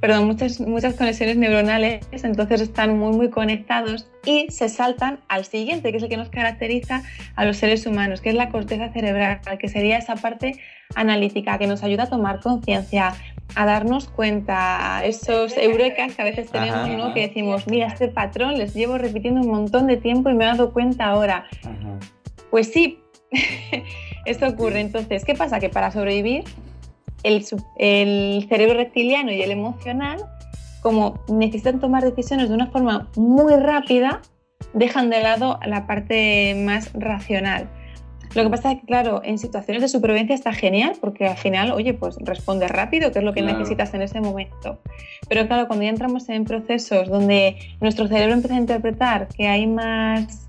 perdón, 0.00 0.26
muchas, 0.26 0.60
muchas 0.60 0.94
conexiones 0.94 1.36
neuronales, 1.36 2.06
entonces 2.12 2.60
están 2.60 2.98
muy, 2.98 3.16
muy 3.16 3.30
conectados 3.30 4.06
y 4.26 4.50
se 4.50 4.68
saltan 4.68 5.20
al 5.28 5.44
siguiente, 5.44 5.90
que 5.90 5.96
es 5.96 6.02
el 6.02 6.08
que 6.08 6.16
nos 6.16 6.28
caracteriza 6.28 7.02
a 7.36 7.44
los 7.44 7.56
seres 7.56 7.86
humanos, 7.86 8.20
que 8.20 8.28
es 8.28 8.34
la 8.34 8.50
corteza 8.50 8.92
cerebral, 8.92 9.40
que 9.58 9.68
sería 9.68 9.96
esa 9.96 10.16
parte 10.16 10.60
analítica 10.94 11.56
que 11.58 11.66
nos 11.66 11.82
ayuda 11.82 12.04
a 12.04 12.10
tomar 12.10 12.40
conciencia, 12.40 13.14
a 13.54 13.64
darnos 13.64 14.08
cuenta, 14.08 15.02
esos 15.04 15.56
eurekas 15.56 16.14
que 16.14 16.22
a 16.22 16.24
veces 16.26 16.50
tenemos, 16.50 16.88
¿no? 16.90 17.14
que 17.14 17.28
decimos, 17.28 17.66
mira, 17.66 17.86
este 17.86 18.08
patrón 18.08 18.58
les 18.58 18.74
llevo 18.74 18.98
repitiendo 18.98 19.40
un 19.40 19.48
montón 19.48 19.86
de 19.86 19.96
tiempo 19.96 20.28
y 20.28 20.34
me 20.34 20.44
he 20.44 20.48
dado 20.48 20.72
cuenta 20.72 21.06
ahora. 21.06 21.46
Pues 22.50 22.72
sí, 22.72 23.00
Esto 24.24 24.46
ocurre. 24.48 24.80
Entonces, 24.80 25.24
¿qué 25.24 25.34
pasa? 25.34 25.60
Que 25.60 25.68
para 25.68 25.90
sobrevivir, 25.90 26.44
el, 27.24 27.44
el 27.78 28.46
cerebro 28.48 28.74
reptiliano 28.74 29.32
y 29.32 29.42
el 29.42 29.50
emocional, 29.50 30.18
como 30.82 31.24
necesitan 31.28 31.80
tomar 31.80 32.04
decisiones 32.04 32.48
de 32.48 32.54
una 32.54 32.68
forma 32.68 33.10
muy 33.16 33.56
rápida, 33.56 34.20
dejan 34.74 35.10
de 35.10 35.22
lado 35.22 35.58
la 35.66 35.86
parte 35.86 36.54
más 36.64 36.92
racional. 36.94 37.68
Lo 38.34 38.42
que 38.42 38.50
pasa 38.50 38.72
es 38.72 38.80
que, 38.80 38.86
claro, 38.86 39.20
en 39.24 39.38
situaciones 39.38 39.80
de 39.80 39.88
supervivencia 39.88 40.34
está 40.34 40.52
genial 40.52 40.96
porque 41.00 41.28
al 41.28 41.36
final, 41.36 41.70
oye, 41.70 41.94
pues 41.94 42.16
responde 42.20 42.66
rápido, 42.66 43.12
que 43.12 43.20
es 43.20 43.24
lo 43.24 43.32
que 43.32 43.42
necesitas 43.42 43.94
en 43.94 44.02
ese 44.02 44.20
momento. 44.20 44.80
Pero 45.28 45.46
claro, 45.46 45.68
cuando 45.68 45.84
ya 45.84 45.90
entramos 45.90 46.28
en 46.28 46.44
procesos 46.44 47.08
donde 47.08 47.56
nuestro 47.80 48.08
cerebro 48.08 48.34
empieza 48.34 48.56
a 48.56 48.58
interpretar 48.58 49.28
que 49.28 49.46
hay 49.46 49.68
más, 49.68 50.48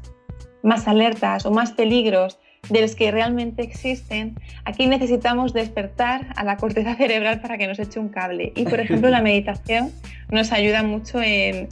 más 0.63 0.87
alertas 0.87 1.45
o 1.45 1.51
más 1.51 1.73
peligros 1.73 2.39
de 2.69 2.81
los 2.81 2.95
que 2.95 3.11
realmente 3.11 3.61
existen, 3.61 4.35
aquí 4.63 4.87
necesitamos 4.87 5.53
despertar 5.53 6.27
a 6.35 6.43
la 6.43 6.57
corteza 6.57 6.95
cerebral 6.97 7.41
para 7.41 7.57
que 7.57 7.67
nos 7.67 7.79
eche 7.79 7.99
un 7.99 8.09
cable. 8.09 8.53
Y 8.55 8.65
por 8.65 8.79
ejemplo, 8.79 9.09
la 9.09 9.21
meditación 9.23 9.91
nos 10.29 10.51
ayuda 10.51 10.83
mucho 10.83 11.21
en... 11.21 11.69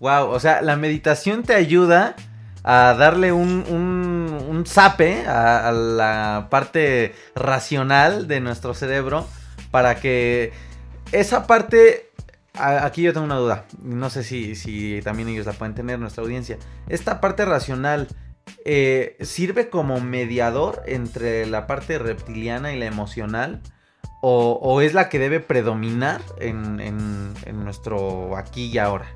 Wow, 0.00 0.28
o 0.28 0.40
sea, 0.40 0.60
la 0.60 0.76
meditación 0.76 1.44
te 1.44 1.54
ayuda 1.54 2.16
a 2.64 2.94
darle 2.98 3.30
un, 3.30 3.64
un, 3.68 4.38
un 4.48 4.66
zape 4.66 5.26
a, 5.26 5.70
la 5.70 6.48
parte 6.50 7.14
racional 7.34 8.26
de 8.26 8.40
nuestro 8.40 8.74
cerebro 8.74 9.26
para 9.70 9.96
que 9.96 10.52
esa 11.12 11.46
parte... 11.46 12.10
Aquí 12.56 13.02
yo 13.02 13.12
tengo 13.12 13.26
una 13.26 13.34
duda, 13.34 13.64
no 13.82 14.10
sé 14.10 14.22
si, 14.22 14.54
si 14.54 15.00
también 15.02 15.28
ellos 15.28 15.44
la 15.44 15.54
pueden 15.54 15.74
tener, 15.74 15.98
nuestra 15.98 16.22
audiencia. 16.22 16.56
Esta 16.88 17.20
parte 17.20 17.44
racional 17.44 18.06
eh, 18.64 19.16
sirve 19.20 19.68
como 19.68 20.00
mediador 20.00 20.82
entre 20.86 21.46
la 21.46 21.66
parte 21.66 21.98
reptiliana 21.98 22.72
y 22.72 22.78
la 22.78 22.86
emocional. 22.86 23.60
O, 24.26 24.80
es 24.80 24.94
la 24.94 25.10
que 25.10 25.18
debe 25.18 25.38
predominar 25.38 26.22
en, 26.40 26.80
en 26.80 27.64
nuestro 27.64 28.38
aquí 28.38 28.70
y 28.72 28.78
ahora? 28.78 29.06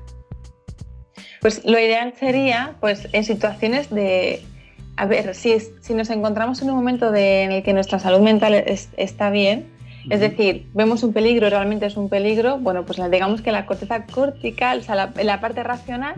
Pues 1.41 1.63
lo 1.65 1.79
ideal 1.79 2.13
sería, 2.19 2.75
pues 2.79 3.07
en 3.11 3.23
situaciones 3.23 3.89
de, 3.89 4.43
a 4.97 5.05
ver, 5.05 5.33
si, 5.33 5.57
si 5.79 5.93
nos 5.93 6.09
encontramos 6.09 6.61
en 6.61 6.69
un 6.69 6.75
momento 6.75 7.13
en 7.15 7.53
el 7.53 7.63
que 7.63 7.71
nuestra 7.71 7.99
salud 7.99 8.19
mental 8.19 8.53
está 8.53 9.29
bien, 9.29 9.71
es 10.09 10.19
decir, 10.19 10.67
vemos 10.73 11.03
un 11.03 11.13
peligro, 11.13 11.49
realmente 11.49 11.85
es 11.85 11.95
un 11.95 12.09
peligro, 12.09 12.57
bueno, 12.57 12.85
pues 12.85 12.99
digamos 13.09 13.41
que 13.41 13.53
la 13.53 13.65
corteza 13.65 14.05
cortical, 14.05 14.79
o 14.79 14.81
sea, 14.81 14.95
la, 14.95 15.39
parte 15.39 15.63
racional, 15.63 16.15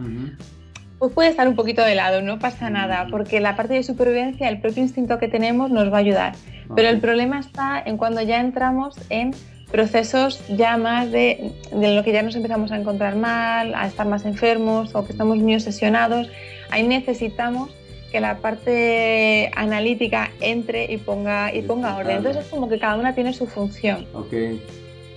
pues 1.01 1.13
puede 1.13 1.29
estar 1.29 1.48
un 1.48 1.55
poquito 1.55 1.84
de 1.84 1.96
lado, 1.96 2.22
no 2.22 2.38
pasa 2.38 2.70
nada, 2.70 3.08
porque 3.10 3.39
la 3.39 3.55
parte 3.55 3.74
de 3.74 3.81
supervivencia, 3.81 4.48
el 4.48 4.62
propio 4.62 4.84
instinto 4.84 5.17
que 5.17 5.27
tenemos 5.27 5.72
nos 5.72 5.91
va 5.91 5.98
a 5.98 6.00
ayudar. 6.01 6.34
Pero 6.75 6.89
el 6.89 7.00
problema 7.00 7.39
está 7.39 7.81
en 7.84 7.98
cuando 7.98 8.22
ya 8.22 8.39
entramos 8.39 8.96
en 9.10 9.34
procesos 9.72 10.43
ya 10.48 10.77
más 10.77 11.12
de, 11.12 11.53
de, 11.72 11.96
lo 11.96 12.03
que 12.03 12.12
ya 12.12 12.22
nos 12.22 12.36
empezamos 12.36 12.72
a 12.72 12.77
encontrar 12.77 13.15
mal, 13.15 13.74
a 13.74 13.88
estar 13.88 14.05
más 14.05 14.25
enfermos 14.25 14.93
o 14.93 15.03
que 15.03 15.13
estamos 15.13 15.39
muy 15.39 15.55
obsesionados. 15.55 16.29
Ahí 16.70 16.84
necesitamos 16.88 17.72
que 18.12 18.20
la 18.20 18.38
parte 18.38 19.50
analítica 19.55 20.29
entre 20.39 20.86
y 20.86 20.98
ponga, 20.98 21.51
y 21.51 21.63
ponga 21.63 21.98
orden. 21.98 22.17
Entonces 22.17 22.46
es 22.46 22.51
como 22.51 22.70
que 22.70 22.77
cada 22.77 22.96
una 22.96 23.15
tiene 23.15 23.34
su 23.34 23.48
función. 23.48 24.05
Ok, 24.13 24.34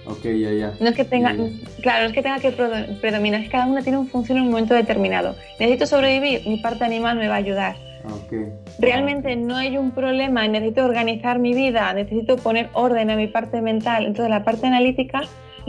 ok, 0.06 0.24
ya, 0.24 0.52
ya. 0.52 0.74
No 0.80 0.88
es 0.88 0.96
que 0.96 1.04
tenga, 1.04 1.34
claro, 1.82 2.02
no 2.02 2.08
es 2.08 2.12
que 2.12 2.22
tenga 2.22 2.38
que 2.38 2.50
predominar, 2.50 3.40
es 3.40 3.46
que 3.46 3.52
cada 3.52 3.66
una 3.66 3.82
tiene 3.82 3.98
una 3.98 4.10
función 4.10 4.38
en 4.38 4.44
un 4.44 4.50
momento 4.50 4.74
determinado. 4.74 5.36
Necesito 5.58 5.86
sobrevivir, 5.86 6.46
mi 6.46 6.58
parte 6.58 6.84
animal 6.84 7.18
me 7.18 7.28
va 7.28 7.34
a 7.34 7.38
ayudar. 7.38 7.76
Realmente 8.78 9.34
no 9.36 9.56
hay 9.56 9.78
un 9.78 9.92
problema, 9.92 10.46
necesito 10.46 10.84
organizar 10.84 11.38
mi 11.38 11.54
vida, 11.54 11.92
necesito 11.94 12.36
poner 12.36 12.68
orden 12.72 13.10
a 13.10 13.16
mi 13.16 13.28
parte 13.28 13.60
mental. 13.62 14.06
Entonces 14.06 14.30
la 14.30 14.44
parte 14.44 14.66
analítica 14.66 15.22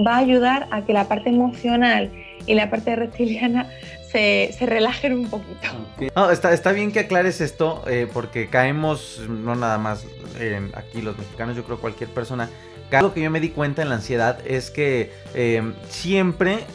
va 0.05 0.15
a 0.15 0.17
ayudar 0.19 0.67
a 0.71 0.83
que 0.83 0.93
la 0.93 1.07
parte 1.07 1.29
emocional 1.29 2.11
y 2.45 2.53
la 2.55 2.69
parte 2.69 2.95
reptiliana 2.95 3.69
se, 4.11 4.51
se 4.57 4.65
relajen 4.65 5.13
un 5.13 5.29
poquito. 5.29 6.31
está, 6.31 6.53
está, 6.53 6.71
bien 6.71 6.91
que 6.91 6.99
aclares 6.99 7.41
esto 7.41 7.83
eh, 7.87 8.07
porque 8.11 8.47
caemos, 8.49 9.21
no 9.29 9.55
nada 9.55 9.77
más 9.77 10.05
aquí 10.73 11.01
los 11.01 11.17
mexicanos, 11.17 11.55
yo 11.55 11.63
creo 11.63 11.79
cualquier 11.79 12.09
persona. 12.09 12.49
Algo 12.91 13.13
que 13.13 13.21
yo 13.21 13.29
me 13.29 13.41
di 13.41 13.49
cuenta 13.49 13.81
en 13.81 13.89
la 13.89 13.95
ansiedad 13.95 14.39
es 14.45 14.71
que 14.71 15.11
eh, 15.33 15.73
siempre 15.89 16.65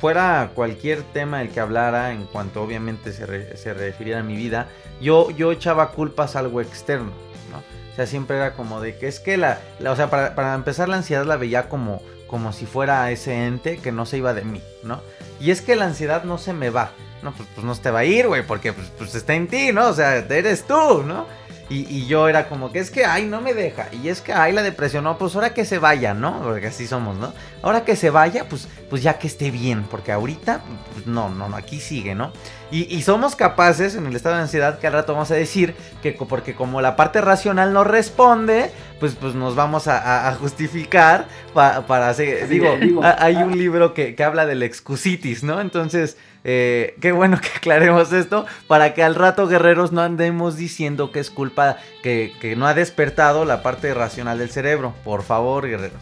fuera 0.00 0.50
cualquier 0.54 1.02
tema 1.02 1.42
el 1.42 1.50
que 1.50 1.60
hablara, 1.60 2.12
en 2.12 2.24
cuanto 2.26 2.62
obviamente 2.62 3.12
se, 3.12 3.56
se 3.56 3.74
refiriera 3.74 4.20
a 4.20 4.22
mi 4.22 4.36
vida, 4.36 4.68
yo, 5.00 5.30
yo 5.30 5.52
echaba 5.52 5.90
culpas 5.92 6.36
a 6.36 6.40
algo 6.40 6.60
externo, 6.60 7.12
¿no? 7.50 7.58
O 7.92 7.96
sea, 7.96 8.06
siempre 8.06 8.36
era 8.36 8.54
como 8.54 8.80
de 8.80 8.96
que 8.96 9.08
es 9.08 9.20
que 9.20 9.36
la, 9.36 9.60
o 9.86 9.96
sea, 9.96 10.10
para, 10.10 10.54
empezar 10.54 10.88
la 10.88 10.96
ansiedad 10.96 11.24
la 11.24 11.36
veía 11.36 11.68
como, 11.68 12.02
como 12.26 12.52
si 12.52 12.66
fuera 12.66 13.10
ese 13.10 13.46
ente 13.46 13.78
que 13.78 13.92
no 13.92 14.06
se 14.06 14.18
iba 14.18 14.34
de 14.34 14.44
mí, 14.44 14.62
¿no? 14.82 15.00
Y 15.40 15.50
es 15.50 15.62
que 15.62 15.76
la 15.76 15.86
ansiedad 15.86 16.24
no 16.24 16.38
se 16.38 16.52
me 16.52 16.70
va, 16.70 16.90
no, 17.22 17.32
pues, 17.32 17.48
pues 17.54 17.64
no 17.64 17.74
se 17.74 17.82
te 17.82 17.90
va 17.90 18.00
a 18.00 18.04
ir, 18.04 18.28
güey, 18.28 18.46
porque 18.46 18.72
pues, 18.72 18.90
pues 18.96 19.14
está 19.14 19.34
en 19.34 19.48
ti, 19.48 19.72
¿no? 19.72 19.88
O 19.88 19.94
sea, 19.94 20.16
eres 20.16 20.64
tú, 20.66 21.02
¿no? 21.04 21.26
Y, 21.68 22.06
yo 22.06 22.28
era 22.28 22.48
como 22.48 22.70
que 22.70 22.78
es 22.78 22.92
que, 22.92 23.04
ay, 23.04 23.26
no 23.26 23.40
me 23.40 23.52
deja. 23.52 23.88
Y 23.92 24.08
es 24.08 24.20
que, 24.20 24.32
ay, 24.32 24.52
la 24.52 24.62
depresión, 24.62 25.02
no, 25.02 25.18
pues 25.18 25.34
ahora 25.34 25.52
que 25.52 25.64
se 25.64 25.78
vaya, 25.78 26.14
¿no? 26.14 26.40
Porque 26.42 26.68
así 26.68 26.86
somos, 26.86 27.16
¿no? 27.16 27.32
Ahora 27.60 27.84
que 27.84 27.96
se 27.96 28.10
vaya, 28.10 28.48
pues, 28.48 28.68
pues 28.88 29.02
ya 29.02 29.18
que 29.18 29.26
esté 29.26 29.50
bien. 29.50 29.82
Porque 29.90 30.12
ahorita, 30.12 30.60
pues, 30.92 31.08
no, 31.08 31.28
no, 31.28 31.48
no, 31.48 31.56
aquí 31.56 31.80
sigue, 31.80 32.14
¿no? 32.14 32.30
Y, 32.70 33.02
somos 33.02 33.36
capaces 33.36 33.94
en 33.94 34.06
el 34.06 34.16
estado 34.16 34.36
de 34.36 34.42
ansiedad 34.42 34.78
que 34.78 34.86
al 34.88 34.92
rato 34.92 35.12
vamos 35.12 35.30
a 35.30 35.34
decir 35.34 35.74
que 36.02 36.12
porque 36.12 36.54
como 36.56 36.80
la 36.80 36.96
parte 36.96 37.20
racional 37.20 37.72
no 37.72 37.84
responde, 37.84 38.72
pues, 38.98 39.14
pues 39.14 39.34
nos 39.34 39.54
vamos 39.54 39.86
a, 39.88 40.32
justificar 40.40 41.26
para 41.52 42.08
hacer... 42.08 42.48
Digo, 42.48 42.76
hay 43.02 43.36
un 43.36 43.56
libro 43.56 43.94
que, 43.94 44.14
que 44.14 44.24
habla 44.24 44.46
del 44.46 44.62
excusitis, 44.62 45.42
¿no? 45.42 45.60
Entonces 45.60 46.16
eh, 46.48 46.94
qué 47.00 47.10
bueno 47.10 47.40
que 47.40 47.48
aclaremos 47.56 48.12
esto 48.12 48.46
para 48.68 48.94
que 48.94 49.02
al 49.02 49.16
rato, 49.16 49.48
guerreros, 49.48 49.90
no 49.90 50.00
andemos 50.00 50.56
diciendo 50.56 51.10
que 51.10 51.18
es 51.18 51.28
culpa 51.28 51.78
que, 52.04 52.54
no 52.56 52.68
ha 52.68 52.74
despertado 52.74 53.44
la 53.44 53.64
parte 53.64 53.92
racional 53.92 54.38
del 54.38 54.50
cerebro. 54.50 54.94
Por 55.02 55.24
favor, 55.24 55.66
guerreros. 55.66 56.00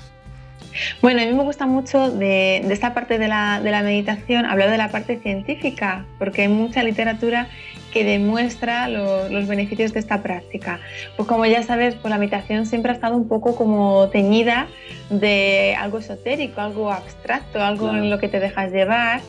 Bueno, 1.00 1.22
a 1.22 1.24
mí 1.24 1.32
me 1.32 1.44
gusta 1.44 1.64
mucho 1.64 2.10
de, 2.10 2.58
esta 2.70 2.92
parte 2.92 3.16
de 3.16 3.26
la, 3.26 3.58
meditación 3.82 4.44
hablar 4.44 4.70
de 4.70 4.76
la 4.76 4.90
parte 4.90 5.18
científica, 5.18 6.04
porque 6.18 6.42
hay 6.42 6.48
mucha 6.48 6.82
literatura 6.82 7.48
que 7.90 8.04
demuestra 8.04 8.88
los 8.88 9.46
beneficios 9.46 9.94
de 9.94 10.00
esta 10.00 10.22
práctica. 10.22 10.78
Pues 11.16 11.26
como 11.26 11.46
ya 11.46 11.62
sabes, 11.62 11.94
pues 11.94 12.10
la 12.10 12.18
meditación 12.18 12.66
siempre 12.66 12.90
ha 12.90 12.94
estado 12.94 13.16
un 13.16 13.28
poco 13.28 13.56
como 13.56 14.10
teñida 14.10 14.66
de 15.08 15.74
algo 15.78 16.00
esotérico, 16.00 16.60
algo 16.60 16.92
abstracto, 16.92 17.62
algo 17.62 17.88
en 17.88 18.10
lo 18.10 18.18
que 18.18 18.28
te 18.28 18.40
dejas 18.40 18.70
llevar 18.70 19.22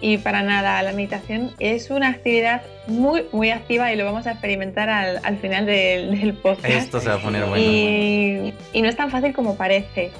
y 0.00 0.18
para 0.18 0.42
nada, 0.42 0.82
la 0.82 0.92
meditación 0.92 1.50
es 1.58 1.90
una 1.90 2.08
actividad 2.08 2.62
muy, 2.86 3.24
muy 3.32 3.50
activa 3.50 3.92
y 3.92 3.96
lo 3.96 4.04
vamos 4.04 4.26
a 4.26 4.32
experimentar 4.32 4.88
al, 4.88 5.20
al 5.22 5.36
final 5.38 5.66
del, 5.66 6.18
del, 6.18 6.34
podcast. 6.34 6.74
Esto 6.74 7.00
se 7.00 7.08
va 7.08 7.16
a 7.16 7.18
poner 7.18 7.44
bueno. 7.44 7.62
Y, 7.62 8.54
y 8.72 8.82
no 8.82 8.88
es 8.88 8.96
tan 8.96 9.10
fácil 9.10 9.34
como 9.34 9.56
parece. 9.56 10.10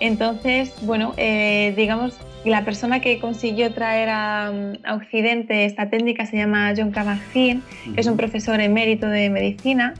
Entonces, 0.00 0.72
bueno, 0.82 1.14
eh, 1.16 1.74
digamos, 1.76 2.14
la 2.44 2.64
persona 2.64 3.00
que 3.00 3.18
consiguió 3.18 3.72
traer 3.72 4.08
a, 4.08 4.52
a, 4.84 4.94
Occidente 4.94 5.64
esta 5.64 5.90
técnica 5.90 6.24
se 6.26 6.36
llama 6.36 6.72
John 6.76 6.92
Kabat-Zinn, 6.92 7.62
que 7.94 8.00
es 8.00 8.06
un 8.06 8.16
profesor 8.16 8.60
emérito 8.60 9.08
de 9.08 9.30
medicina 9.30 9.94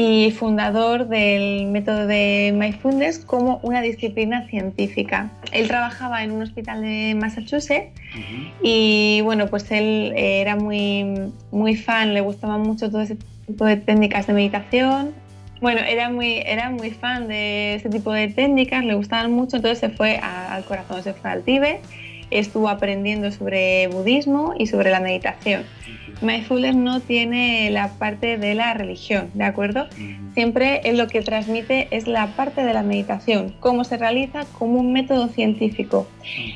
y 0.00 0.30
fundador 0.30 1.08
del 1.08 1.66
método 1.66 2.06
de 2.06 2.54
Mindfulness 2.54 3.18
como 3.18 3.58
una 3.64 3.82
disciplina 3.82 4.46
científica. 4.46 5.28
Él 5.50 5.66
trabajaba 5.66 6.22
en 6.22 6.30
un 6.30 6.42
hospital 6.42 6.82
de 6.82 7.16
Massachusetts 7.16 7.90
y 8.62 9.22
bueno, 9.24 9.48
pues 9.48 9.72
él 9.72 10.12
era 10.16 10.54
muy, 10.54 11.32
muy 11.50 11.74
fan, 11.74 12.14
le 12.14 12.20
gustaban 12.20 12.60
mucho 12.60 12.92
todo 12.92 13.00
ese 13.00 13.16
tipo 13.48 13.64
de 13.64 13.76
técnicas 13.76 14.28
de 14.28 14.34
meditación. 14.34 15.14
Bueno, 15.60 15.80
era 15.80 16.10
muy, 16.10 16.44
era 16.46 16.70
muy 16.70 16.92
fan 16.92 17.26
de 17.26 17.74
ese 17.74 17.88
tipo 17.88 18.12
de 18.12 18.28
técnicas, 18.28 18.84
le 18.84 18.94
gustaban 18.94 19.32
mucho, 19.32 19.56
entonces 19.56 19.80
se 19.80 19.88
fue 19.88 20.18
al 20.18 20.64
corazón, 20.64 21.02
se 21.02 21.12
fue 21.12 21.28
al 21.28 21.42
Tíbet, 21.42 21.80
estuvo 22.30 22.68
aprendiendo 22.68 23.32
sobre 23.32 23.88
budismo 23.88 24.54
y 24.56 24.68
sobre 24.68 24.92
la 24.92 25.00
meditación. 25.00 25.64
Mindfulness 26.20 26.74
no 26.74 27.00
tiene 27.00 27.70
la 27.70 27.90
parte 27.90 28.38
de 28.38 28.54
la 28.54 28.74
religión, 28.74 29.30
¿de 29.34 29.44
acuerdo? 29.44 29.86
Siempre 30.34 30.80
lo 30.92 31.06
que 31.06 31.22
transmite 31.22 31.88
es 31.90 32.08
la 32.08 32.26
parte 32.28 32.64
de 32.64 32.74
la 32.74 32.82
meditación, 32.82 33.54
cómo 33.60 33.84
se 33.84 33.96
realiza 33.96 34.44
como 34.58 34.80
un 34.80 34.92
método 34.92 35.28
científico. 35.28 36.08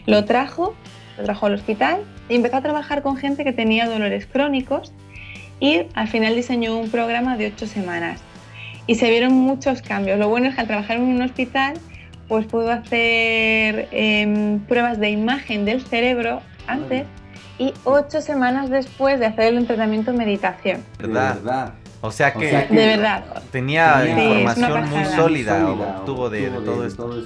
Lo 0.07 0.25
trajo, 0.25 0.75
lo 1.17 1.25
trajo 1.25 1.47
al 1.47 1.55
hospital 1.55 2.01
y 2.29 2.35
empezó 2.35 2.57
a 2.57 2.63
trabajar 2.63 3.03
con 3.03 3.17
gente 3.17 3.45
que 3.45 3.53
tenía 3.53 3.89
dolores 3.89 4.27
crónicos 4.27 4.93
y 5.61 5.83
al 5.95 6.09
final 6.09 6.35
diseñó 6.35 6.77
un 6.77 6.91
programa 6.91 7.37
de 7.37 7.47
ocho 7.47 7.67
semanas. 7.67 8.21
Y 8.89 8.97
se 8.97 9.09
vieron 9.11 9.33
muchos 9.33 9.81
cambios. 9.81 10.19
Lo 10.19 10.29
bueno 10.29 10.49
es 10.49 10.57
que 10.57 10.61
al 10.61 10.67
trabajar 10.67 10.97
en 10.97 11.05
un 11.05 11.23
hospital, 11.23 11.75
pues 12.27 12.47
pudo 12.47 12.73
hacer 12.73 13.87
em, 13.93 14.59
pruebas 14.61 14.99
de 14.99 15.11
imagen 15.11 15.65
del 15.65 15.83
cerebro 15.83 16.43
antes 16.67 17.07
y 17.63 17.75
ocho 17.85 18.21
semanas 18.21 18.71
después 18.71 19.21
de 19.21 19.27
hacer 19.27 19.47
el 19.47 19.59
entrenamiento 19.59 20.13
meditación. 20.13 20.85
¿Verdad? 20.99 21.75
O 22.01 22.11
sea 22.11 22.33
que, 22.33 22.47
de 22.47 22.87
verdad. 22.87 23.25
tenía 23.53 24.05
información 24.05 24.91
muy 24.91 25.05
sólida, 25.05 25.71
obtuvo 25.71 26.29
de, 26.29 26.51
todo, 26.51 26.85
esto. 26.85 27.23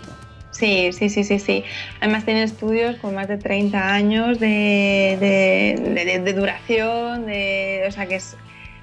Sí, 0.51 0.91
sí, 0.93 1.09
sí, 1.09 1.25
sí, 1.25 1.39
sí. 1.39 1.65
Además 2.01 2.27
tiene 2.27 2.43
estudios 2.43 2.97
con 2.97 3.15
más 3.15 3.29
de 3.29 3.39
30 3.39 3.95
años 3.95 4.39
de, 4.39 5.17
de, 5.19 6.33
duración, 6.35 7.25
de, 7.25 7.85
o 7.89 7.91
sea 7.91 8.05
que 8.07 8.17
es, 8.17 8.37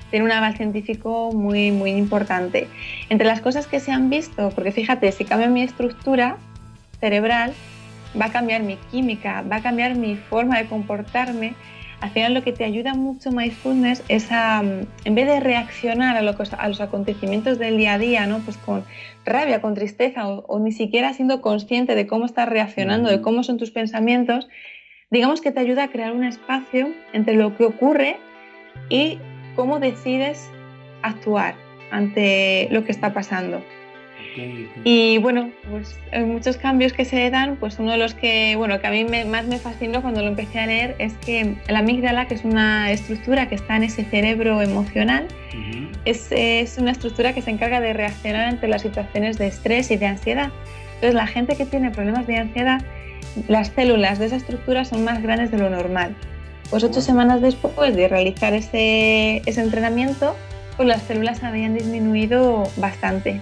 tiene 0.09 0.25
un 0.25 0.31
aval 0.31 0.57
científico 0.57 1.31
muy, 1.31 1.71
muy 1.71 1.91
importante. 1.91 2.67
Entre 3.09 3.27
las 3.27 3.41
cosas 3.41 3.67
que 3.67 3.79
se 3.79 3.91
han 3.91 4.09
visto, 4.09 4.49
porque 4.55 4.71
fíjate, 4.71 5.11
si 5.11 5.25
cambia 5.25 5.47
mi 5.47 5.61
estructura 5.61 6.37
cerebral, 6.99 7.53
va 8.19 8.25
a 8.25 8.31
cambiar 8.31 8.63
mi 8.63 8.77
química, 8.91 9.43
va 9.49 9.57
a 9.57 9.61
cambiar 9.61 9.95
mi 9.95 10.15
forma 10.15 10.57
de 10.57 10.67
comportarme. 10.67 11.53
Al 12.01 12.09
final 12.09 12.33
lo 12.33 12.43
que 12.43 12.51
te 12.51 12.65
ayuda 12.65 12.93
mucho 12.95 13.31
mindfulness 13.31 14.03
es 14.09 14.31
a, 14.31 14.61
mm, 14.61 14.87
en 15.05 15.15
vez 15.15 15.27
de 15.27 15.39
reaccionar 15.39 16.17
a, 16.17 16.19
a 16.19 16.67
los 16.67 16.81
acontecimientos 16.81 17.57
del 17.59 17.77
día 17.77 17.93
a 17.93 17.97
día, 17.97 18.25
¿no? 18.27 18.39
pues 18.39 18.57
con 18.57 18.83
rabia, 19.25 19.61
con 19.61 19.73
tristeza 19.73 20.27
o, 20.27 20.59
ni 20.59 20.71
siquiera 20.71 21.13
siendo 21.13 21.41
consciente 21.41 21.95
de 21.95 22.07
cómo 22.07 22.25
estás 22.25 22.49
reaccionando, 22.49 23.09
de 23.09 23.21
cómo 23.21 23.43
son 23.43 23.57
tus 23.57 23.71
pensamientos, 23.71 24.49
digamos 25.11 25.41
que 25.41 25.51
te 25.51 25.59
ayuda 25.59 25.85
a 25.85 25.87
crear 25.89 26.11
un 26.11 26.23
espacio 26.23 26.89
entre 27.13 27.35
lo 27.35 27.55
que 27.55 27.65
ocurre 27.65 28.17
y 28.89 29.19
cómo 29.55 29.79
decides 29.79 30.49
actuar 31.03 31.55
ante 31.91 32.67
lo 32.71 32.83
que 32.83 32.91
está 32.91 33.13
pasando. 33.13 33.63
Y 34.83 35.17
bueno, 35.19 35.51
pues 35.69 35.99
en 36.11 36.31
muchos 36.31 36.57
cambios 36.57 36.93
que 36.93 37.05
se 37.05 37.29
dan, 37.29 37.57
pues 37.57 37.79
uno 37.79 37.91
de 37.91 37.97
los 37.97 38.13
que, 38.13 38.55
bueno, 38.55 38.79
que 38.79 38.87
a 38.87 38.91
mí 38.91 39.05
más 39.05 39.45
me 39.45 39.59
fascinó 39.59 40.01
cuando 40.01 40.21
lo 40.21 40.27
empecé 40.27 40.59
a 40.59 40.65
leer 40.65 40.95
es 40.99 41.13
que 41.25 41.55
la 41.67 41.79
amígdala, 41.79 42.27
que 42.27 42.35
es 42.35 42.43
una 42.43 42.91
estructura 42.91 43.47
que 43.47 43.55
está 43.55 43.75
en 43.75 43.83
ese 43.83 44.03
cerebro 44.05 44.61
emocional, 44.61 45.27
es, 46.05 46.27
es, 46.31 46.77
una 46.77 46.91
estructura 46.91 47.33
que 47.33 47.41
se 47.41 47.51
encarga 47.51 47.79
de 47.79 47.93
reaccionar 47.93 48.47
ante 48.47 48.67
las 48.67 48.81
situaciones 48.81 49.37
de 49.37 49.47
estrés 49.47 49.91
y 49.91 49.97
de 49.97 50.07
ansiedad. 50.07 50.51
Entonces, 50.95 51.13
la 51.13 51.27
gente 51.27 51.55
que 51.55 51.65
tiene 51.65 51.91
problemas 51.91 52.27
de 52.27 52.37
ansiedad, 52.37 52.81
las 53.47 53.69
células 53.69 54.19
de 54.19 54.27
esa 54.27 54.35
estructura 54.35 54.85
son 54.85 55.03
más 55.03 55.21
grandes 55.21 55.51
de 55.51 55.57
lo 55.57 55.69
normal. 55.69 56.15
Pues 56.69 56.83
ocho 56.83 57.01
semanas 57.01 57.41
después 57.41 57.95
de 57.95 58.07
realizar 58.07 58.53
ese, 58.53 59.41
ese 59.45 59.61
entrenamiento, 59.61 60.35
pues 60.75 60.87
las 60.87 61.03
células 61.03 61.43
habían 61.43 61.75
disminuido 61.75 62.63
bastante. 62.77 63.41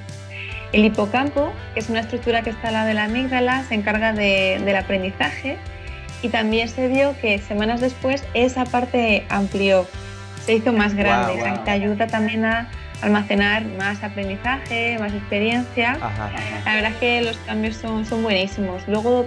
El 0.72 0.86
hipocampo, 0.86 1.52
que 1.74 1.82
es 1.82 1.90
una 1.90 2.00
estructura 2.00 2.42
que 2.42 2.50
está 2.50 2.70
al 2.70 2.74
lado 2.74 2.88
de 2.88 2.94
la 2.94 3.06
amígdala, 3.06 3.64
se 3.64 3.76
encarga 3.76 4.14
del 4.14 4.76
aprendizaje 4.76 5.58
y 6.22 6.30
también 6.30 6.70
se 6.70 6.88
vio 6.88 7.16
que 7.20 7.40
semanas 7.40 7.82
después 7.82 8.24
esa 8.34 8.66
parte 8.66 9.26
amplió, 9.30 9.88
se 10.46 10.54
hizo 10.54 10.72
más 10.72 10.94
grande, 10.94 11.60
te 11.66 11.72
ayuda 11.72 12.08
también 12.08 12.46
a 12.46 12.70
almacenar 13.02 13.66
más 13.66 14.04
aprendizaje, 14.04 14.98
más 15.00 15.14
experiencia. 15.14 15.98
La 16.66 16.76
verdad 16.76 16.92
es 16.92 16.98
que 16.98 17.22
los 17.22 17.38
cambios 17.38 17.76
son, 17.76 18.06
son 18.06 18.24
buenísimos. 18.24 18.88
Luego 18.88 19.26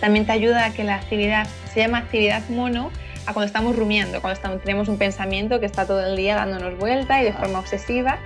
también 0.00 0.26
te 0.26 0.32
ayuda 0.32 0.66
a 0.66 0.70
que 0.70 0.84
la 0.84 0.94
actividad, 0.94 1.46
se 1.72 1.80
llama 1.80 1.98
actividad 1.98 2.42
mono, 2.48 2.90
a 3.26 3.32
cuando 3.32 3.46
estamos 3.46 3.74
rumiando, 3.74 4.20
cuando 4.20 4.36
estamos, 4.36 4.60
tenemos 4.60 4.88
un 4.88 4.98
pensamiento 4.98 5.58
que 5.58 5.66
está 5.66 5.86
todo 5.86 6.04
el 6.04 6.14
día 6.14 6.36
dándonos 6.36 6.78
vuelta 6.78 7.22
y 7.22 7.24
de 7.24 7.32
forma 7.32 7.58
obsesiva. 7.58 8.18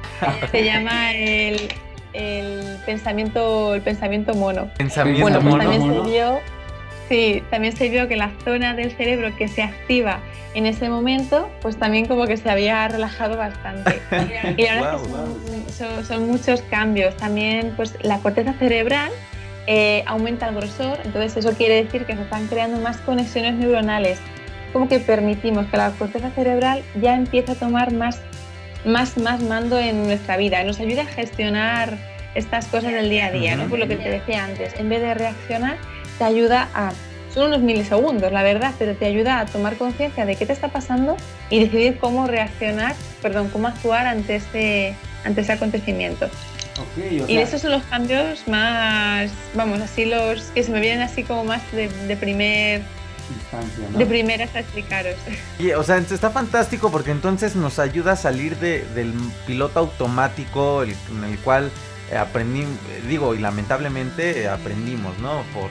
Se 0.51 0.65
llama 0.65 1.13
el 1.13 1.69
el 2.13 2.77
pensamiento, 2.87 3.75
el 3.75 3.83
pensamiento 3.83 4.35
mono. 4.35 4.71
Pensamiento 4.77 5.23
bueno, 5.23 5.41
pues 5.41 5.59
también 5.59 5.83
se 5.83 6.11
vio, 6.11 6.41
sí, 7.09 7.43
también 7.51 7.77
se 7.77 7.89
vio 7.89 8.09
que 8.09 8.17
la 8.17 8.31
zona 8.45 8.75
del 8.75 8.93
cerebro 8.93 9.35
que 9.37 9.49
se 9.49 9.63
activa 9.63 10.21
en 10.55 10.67
ese 10.67 10.89
momento, 10.89 11.51
pues 11.61 11.77
también 11.77 12.07
como 12.07 12.27
que 12.27 12.37
se 12.37 12.51
había 12.51 12.89
relajado 12.89 13.37
bastante. 13.37 14.01
y 14.57 14.63
la 14.63 14.75
verdad 14.75 14.99
es 15.69 15.77
que 15.77 16.05
son, 16.05 16.27
muchos 16.27 16.63
cambios. 16.63 17.17
También 17.17 17.75
pues 17.77 17.95
la 18.03 18.19
corteza 18.19 18.55
cerebral 18.55 19.11
eh, 19.67 20.03
aumenta 20.07 20.49
el 20.49 20.55
grosor, 20.55 20.99
entonces 21.05 21.37
eso 21.37 21.57
quiere 21.57 21.85
decir 21.85 22.07
que 22.07 22.17
se 22.17 22.23
están 22.23 22.47
creando 22.47 22.81
más 22.81 22.97
conexiones 22.99 23.55
neuronales. 23.55 24.19
Como 24.73 24.89
que 24.89 24.99
permitimos 24.99 25.67
que 25.67 25.77
la 25.77 25.91
corteza 25.93 26.31
cerebral 26.31 26.83
ya 27.01 27.15
empiece 27.15 27.53
a 27.53 27.55
tomar 27.55 27.93
más 27.93 28.21
más, 28.85 29.17
más 29.19 29.43
mando 29.43 29.79
en 29.79 30.05
nuestra 30.05 30.37
vida, 30.37 30.63
nos 30.65 30.81
ayuda 30.81 31.03
a 31.03 31.07
gestionar 31.07 31.99
estas 32.35 32.67
cosas 32.67 32.93
del 32.93 33.11
día 33.11 33.27
a 33.27 33.31
día, 33.31 33.57
¿no? 33.57 33.69
Por 33.69 33.79
lo 33.79 33.89
que 33.89 33.97
te 33.97 34.09
decía 34.09 34.45
antes, 34.45 34.75
en 34.79 34.89
vez 34.89 35.01
de 35.01 35.15
reaccionar, 35.15 35.77
te 36.19 36.25
ayuda 36.25 36.69
a, 36.75 36.93
son 37.35 37.49
unos 37.49 37.61
milisegundos, 37.61 38.33
la 38.33 38.43
verdad, 38.43 38.75
pero 38.79 38.95
te 38.95 39.07
ayuda 39.07 39.41
a 39.41 39.47
tomar 39.47 39.77
conciencia 39.77 40.25
de 40.25 40.37
qué 40.37 40.47
te 40.47 40.53
está 40.53 40.69
pasando 40.69 41.17
y 41.51 41.61
decidir 41.61 41.99
cómo 41.99 42.27
reaccionar, 42.27 42.95
perdón, 43.23 43.49
cómo 43.51 43.69
actuar 43.69 44.07
ante 44.07 44.37
este, 44.37 44.95
ante 45.25 45.41
ese 45.41 45.53
acontecimiento. 45.53 46.29
y 47.03 47.37
esos 47.39 47.61
son 47.63 47.73
los 47.73 47.83
cambios 47.85 48.47
más, 48.47 49.31
vamos, 49.55 49.81
así 49.81 50.05
los 50.05 50.43
que 50.55 50.63
se 50.63 50.71
me 50.71 50.81
vienen 50.81 51.03
así 51.03 51.25
como 51.25 51.45
más 51.45 51.61
de, 51.73 51.89
de 51.89 52.17
primer 52.17 52.83
de 53.97 54.07
primeras 54.07 54.55
a 54.55 54.61
explicaros. 54.61 55.17
o 55.77 55.83
sea, 55.83 55.99
está 55.99 56.31
fantástico 56.31 56.91
porque 56.91 57.11
entonces 57.11 57.57
nos 57.57 57.79
ayuda 57.79 58.13
a 58.13 58.17
salir 58.17 58.57
del 58.57 59.13
piloto 59.47 59.81
automático 59.81 60.83
en 60.83 61.25
el 61.25 61.39
cual 61.39 61.71
aprendí, 62.17 62.65
digo, 63.09 63.35
y 63.35 63.39
lamentablemente 63.39 64.49
aprendimos, 64.49 65.19
¿no? 65.19 65.43
Por, 65.55 65.71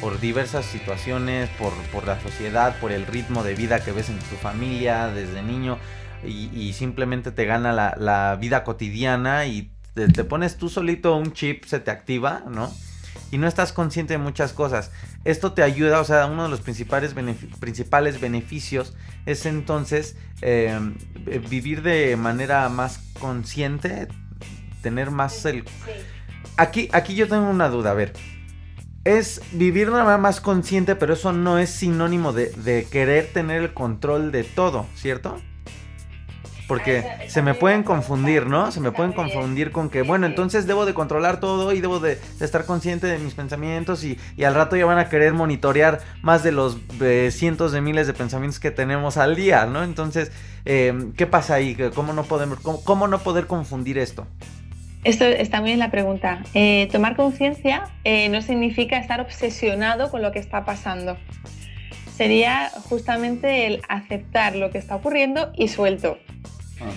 por 0.00 0.20
diversas 0.20 0.66
situaciones, 0.66 1.48
por, 1.58 2.06
la 2.06 2.20
sociedad, 2.20 2.78
por 2.78 2.92
el 2.92 3.06
ritmo 3.06 3.42
de 3.42 3.54
vida 3.54 3.82
que 3.82 3.92
ves 3.92 4.08
en 4.08 4.18
tu 4.18 4.36
familia 4.36 5.08
desde 5.08 5.42
niño 5.42 5.78
y, 6.26 6.72
simplemente 6.72 7.32
te 7.32 7.44
gana 7.44 7.72
la, 7.96 8.36
vida 8.40 8.64
cotidiana 8.64 9.46
y 9.46 9.70
te, 9.94 10.24
pones 10.24 10.56
tú 10.56 10.68
solito 10.68 11.16
un 11.16 11.32
chip, 11.32 11.64
se 11.64 11.80
te 11.80 11.90
activa, 11.90 12.42
¿no? 12.48 12.72
Y 13.34 13.38
no 13.38 13.48
estás 13.48 13.72
consciente 13.72 14.14
de 14.14 14.18
muchas 14.18 14.52
cosas. 14.52 14.92
Esto 15.24 15.54
te 15.54 15.64
ayuda, 15.64 16.00
o 16.00 16.04
sea, 16.04 16.26
uno 16.26 16.44
de 16.44 16.48
los 16.50 16.60
principales, 16.60 17.16
principales 17.58 18.20
beneficios 18.20 18.94
es 19.26 19.44
entonces 19.44 20.16
eh, 20.40 20.78
vivir 21.50 21.82
de 21.82 22.16
manera 22.16 22.68
más 22.68 23.00
consciente, 23.18 24.06
tener 24.82 25.10
más 25.10 25.44
el... 25.46 25.64
Aquí, 26.56 26.88
aquí 26.92 27.16
yo 27.16 27.26
tengo 27.26 27.50
una 27.50 27.68
duda, 27.70 27.90
a 27.90 27.94
ver. 27.94 28.12
Es 29.02 29.40
vivir 29.50 29.86
de 29.86 29.94
una 29.94 30.04
manera 30.04 30.18
más 30.18 30.40
consciente, 30.40 30.94
pero 30.94 31.14
eso 31.14 31.32
no 31.32 31.58
es 31.58 31.70
sinónimo 31.70 32.32
de, 32.32 32.50
de 32.50 32.86
querer 32.88 33.32
tener 33.32 33.62
el 33.62 33.74
control 33.74 34.30
de 34.30 34.44
todo, 34.44 34.86
¿cierto? 34.94 35.42
Porque 36.66 37.04
se 37.28 37.42
me 37.42 37.54
pueden 37.54 37.82
confundir, 37.82 38.46
¿no? 38.46 38.72
Se 38.72 38.80
me 38.80 38.90
pueden 38.90 39.12
confundir 39.12 39.70
con 39.70 39.90
que, 39.90 40.02
bueno, 40.02 40.26
entonces 40.26 40.66
debo 40.66 40.86
de 40.86 40.94
controlar 40.94 41.38
todo 41.38 41.72
y 41.72 41.80
debo 41.80 42.00
de, 42.00 42.18
estar 42.40 42.64
consciente 42.64 43.06
de 43.06 43.18
mis 43.18 43.34
pensamientos 43.34 44.02
y, 44.04 44.18
al 44.44 44.54
rato 44.54 44.76
ya 44.76 44.86
van 44.86 44.98
a 44.98 45.08
querer 45.08 45.34
monitorear 45.34 46.00
más 46.22 46.42
de 46.42 46.52
los 46.52 46.78
cientos 47.30 47.72
de 47.72 47.80
miles 47.80 48.06
de 48.06 48.14
pensamientos 48.14 48.60
que 48.60 48.70
tenemos 48.70 49.16
al 49.16 49.36
día, 49.36 49.66
¿no? 49.66 49.82
Entonces, 49.82 50.32
em, 50.64 51.12
¿qué 51.12 51.26
pasa 51.26 51.54
ahí? 51.54 51.76
¿Cómo 51.94 52.12
no, 52.12 52.24
podemos, 52.24 52.58
cómo, 52.60 53.08
no 53.08 53.18
poder 53.18 53.46
confundir 53.46 53.98
esto? 53.98 54.26
Esto 55.04 55.26
está 55.26 55.60
muy 55.60 55.70
bien 55.70 55.78
la 55.78 55.90
pregunta. 55.90 56.42
Eh, 56.54 56.88
tomar 56.90 57.14
conciencia 57.14 57.84
eh, 58.04 58.30
no 58.30 58.40
significa 58.40 58.96
estar 58.96 59.20
obsesionado 59.20 60.10
con 60.10 60.22
lo 60.22 60.32
que 60.32 60.38
está 60.38 60.64
pasando. 60.64 61.18
Sería 62.16 62.70
justamente 62.88 63.66
el 63.66 63.82
aceptar 63.88 64.54
lo 64.54 64.70
que 64.70 64.78
está 64.78 64.96
ocurriendo 64.96 65.52
y 65.56 65.68
suelto. 65.68 66.16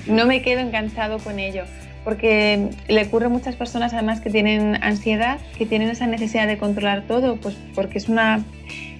No 0.08 0.26
me 0.26 0.41
quedo 0.41 0.62
enganchado 0.62 1.19
con 1.19 1.39
ello, 1.39 1.63
porque 2.04 2.69
le 2.88 3.04
ocurre 3.04 3.26
a 3.26 3.30
muchas 3.30 3.56
personas 3.56 3.93
además 3.93 4.21
que 4.21 4.30
tienen 4.30 4.82
ansiedad, 4.82 5.39
que 5.58 5.65
tienen 5.65 5.89
esa 5.89 6.08
necesidad 6.08 6.47
de 6.47 6.58
controlar 6.58 7.04
todo, 7.08 7.36
pues 7.36 7.58
porque 7.76 7.97
es, 7.97 8.08
una, 8.08 8.43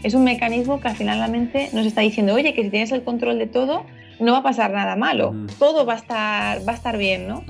es 0.04 0.14
un 0.14 0.24
mecanismo 0.24 0.82
que 0.82 0.90
al 0.90 0.96
final 0.96 1.20
la 1.20 1.28
mente 1.28 1.70
nos 1.74 1.86
está 1.86 2.02
diciendo, 2.02 2.34
oye, 2.34 2.54
que 2.54 2.64
si 2.64 2.70
tienes 2.70 2.92
el 2.92 3.04
control 3.04 3.40
de 3.40 3.48
todo, 3.48 3.86
no 4.20 4.32
va 4.34 4.40
a 4.40 4.44
pasar 4.44 4.72
nada 4.72 4.96
malo, 4.96 5.34
todo 5.60 5.86
va 5.86 5.94
a 5.94 5.98
estar, 5.98 6.68
va 6.68 6.74
a 6.74 6.76
estar 6.76 6.98
bien, 6.98 7.28
¿no? 7.28 7.44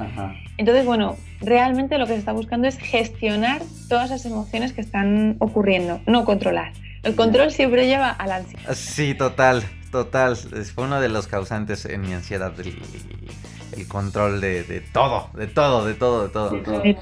Entonces, 0.57 0.85
bueno, 0.85 1.15
realmente 1.39 1.97
lo 1.97 2.05
que 2.05 2.13
se 2.13 2.19
está 2.19 2.33
buscando 2.33 2.67
es 2.67 2.77
gestionar 2.77 3.61
todas 3.89 4.09
las 4.09 4.25
emociones 4.25 4.73
que 4.73 4.81
están 4.81 5.37
ocurriendo, 5.39 6.01
no 6.05 6.25
controlar. 6.25 6.73
El 7.03 7.15
control 7.15 7.51
siempre 7.51 7.87
lleva 7.87 8.09
a 8.09 8.27
la 8.27 8.35
ansiedad. 8.37 8.73
Sí, 8.73 9.13
total. 9.13 9.63
Total, 9.91 10.35
fue 10.35 10.83
uno 10.83 10.99
de 10.99 11.09
los 11.09 11.27
causantes 11.27 11.85
en 11.85 12.01
mi 12.01 12.13
ansiedad, 12.13 12.53
el, 12.59 13.87
control 13.87 14.41
de, 14.41 14.83
todo, 14.91 15.29
de 15.33 15.47
todo, 15.47 15.85
de 15.85 15.93
todo, 15.93 16.23
de 16.23 16.29
todo. 16.29 16.83
Sí, 16.83 16.95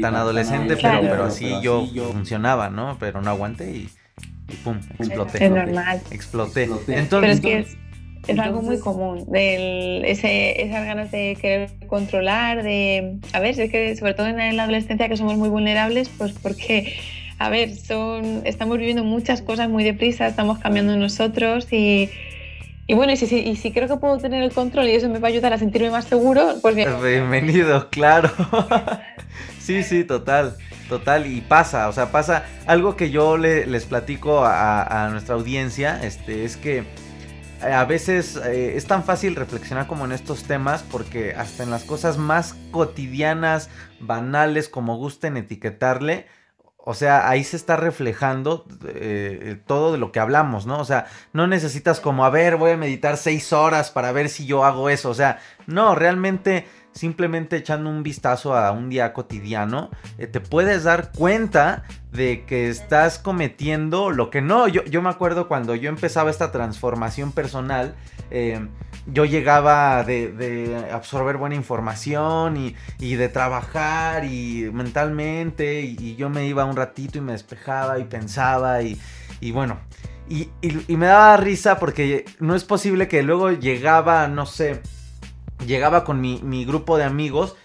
tan, 0.00 0.14
adolescente, 0.14 0.76
pero, 0.80 1.00
pero 1.00 1.24
así 1.24 1.52
yo 1.62 1.86
funcionaba, 2.12 2.70
¿no? 2.70 2.96
Pero 2.98 3.20
no 3.20 3.30
aguanté 3.30 3.70
y, 3.72 3.88
pum, 4.64 4.80
exploté. 4.98 5.44
Es 5.44 5.50
normal. 5.50 6.00
Exploté. 6.10 6.64
Entonces, 6.86 7.10
pero 7.10 7.26
es 7.28 7.40
que 7.40 7.58
es, 8.28 8.38
algo 8.38 8.62
muy 8.62 8.78
común, 8.78 9.24
del, 9.30 10.04
ese, 10.04 10.62
esas 10.62 10.86
ganas 10.86 11.10
de 11.10 11.36
querer 11.40 11.70
controlar, 11.88 12.62
de... 12.62 13.18
A 13.32 13.40
ver, 13.40 13.58
es 13.58 13.70
que 13.70 13.96
sobre 13.96 14.14
todo 14.14 14.28
en 14.28 14.56
la 14.56 14.62
adolescencia 14.62 15.08
que 15.08 15.16
somos 15.16 15.36
muy 15.36 15.48
vulnerables, 15.48 16.08
pues 16.08 16.32
porque 16.32 16.94
a 17.42 17.48
ver, 17.48 17.76
son, 17.76 18.42
estamos 18.44 18.78
viviendo 18.78 19.02
muchas 19.02 19.42
cosas 19.42 19.68
muy 19.68 19.82
deprisa, 19.82 20.28
estamos 20.28 20.60
cambiando 20.60 20.96
nosotros 20.96 21.66
y, 21.72 22.08
bueno, 22.88 23.12
y 23.12 23.16
si, 23.16 23.72
creo 23.72 23.88
que 23.88 23.96
puedo 23.96 24.18
tener 24.18 24.44
el 24.44 24.52
control 24.52 24.86
y 24.86 24.92
eso 24.92 25.08
me 25.08 25.18
va 25.18 25.26
a 25.26 25.30
ayudar 25.30 25.52
a 25.52 25.58
sentirme 25.58 25.90
más 25.90 26.04
seguro, 26.04 26.54
pues 26.62 26.76
Bienvenido, 27.02 27.90
claro. 27.90 28.30
sí, 29.58 29.82
sí, 29.82 30.04
total. 30.04 30.56
Total, 30.88 31.26
y 31.26 31.40
pasa, 31.40 31.88
o 31.88 31.92
sea, 31.92 32.12
pasa 32.12 32.44
algo 32.66 32.96
que 32.96 33.10
yo 33.10 33.38
les 33.38 33.86
platico 33.86 34.44
a, 34.44 35.08
nuestra 35.10 35.34
audiencia, 35.34 36.04
este, 36.04 36.44
es 36.44 36.56
que 36.56 36.78
eh, 36.78 37.72
a 37.72 37.84
veces 37.86 38.36
eh, 38.36 38.76
es 38.76 38.84
tan 38.86 39.02
fácil 39.02 39.34
reflexionar 39.34 39.86
como 39.86 40.04
en 40.04 40.12
estos 40.12 40.44
temas 40.44 40.82
porque 40.82 41.34
hasta 41.34 41.62
en 41.62 41.70
las 41.70 41.84
cosas 41.84 42.18
más 42.18 42.54
cotidianas, 42.72 43.70
banales, 44.00 44.68
como 44.68 44.96
gusten 44.96 45.38
etiquetarle, 45.38 46.26
o 46.84 46.94
sea, 46.94 47.28
ahí 47.28 47.44
se 47.44 47.56
está 47.56 47.76
reflejando 47.76 48.66
eh, 48.88 49.60
todo 49.66 49.92
de 49.92 49.98
lo 49.98 50.10
que 50.10 50.18
hablamos, 50.18 50.66
¿no? 50.66 50.80
O 50.80 50.84
sea, 50.84 51.06
no 51.32 51.46
necesitas 51.46 52.00
como, 52.00 52.24
a 52.24 52.30
ver, 52.30 52.56
voy 52.56 52.72
a 52.72 52.76
meditar 52.76 53.16
seis 53.16 53.52
horas 53.52 53.90
para 53.90 54.10
ver 54.10 54.28
si 54.28 54.46
yo 54.46 54.64
hago 54.64 54.88
eso. 54.88 55.08
O 55.10 55.14
sea, 55.14 55.38
no, 55.66 55.94
realmente 55.94 56.66
simplemente 56.92 57.56
echando 57.56 57.88
un 57.88 58.02
vistazo 58.02 58.56
a 58.56 58.70
un 58.72 58.90
día 58.90 59.12
cotidiano, 59.12 59.90
eh, 60.18 60.26
te 60.26 60.40
puedes 60.40 60.84
dar 60.84 61.10
cuenta 61.12 61.84
de 62.10 62.44
que 62.44 62.68
estás 62.68 63.18
cometiendo 63.18 64.10
lo 64.10 64.30
que 64.30 64.42
no. 64.42 64.68
Yo, 64.68 64.84
yo 64.84 65.02
me 65.02 65.08
acuerdo 65.08 65.48
cuando 65.48 65.74
yo 65.74 65.88
empezaba 65.88 66.30
esta 66.30 66.52
transformación 66.52 67.32
personal, 67.32 67.94
eh, 68.34 68.66
yo 69.06 69.26
llegaba 69.26 70.04
de, 70.04 70.88
absorber 70.90 71.36
buena 71.36 71.54
información 71.54 72.74
y, 72.98 73.14
de 73.14 73.28
trabajar 73.28 74.24
y 74.24 74.70
mentalmente 74.72 75.82
y, 75.82 76.16
yo 76.16 76.30
me 76.30 76.46
iba 76.46 76.64
un 76.64 76.76
ratito 76.76 77.18
y 77.18 77.20
me 77.20 77.32
despejaba 77.32 77.98
y 77.98 78.04
pensaba 78.04 78.80
y, 78.82 78.98
bueno, 79.52 79.80
y, 80.30 80.48
me 80.96 81.06
daba 81.06 81.36
risa 81.36 81.78
porque 81.78 82.24
no 82.38 82.54
es 82.54 82.64
posible 82.64 83.06
que 83.06 83.22
luego 83.22 83.50
llegaba, 83.50 84.28
no 84.28 84.46
sé, 84.46 84.80
llegaba 85.66 86.04
con 86.04 86.20
mi, 86.22 86.64
grupo 86.64 86.96
de 86.96 87.04
amigos 87.04 87.56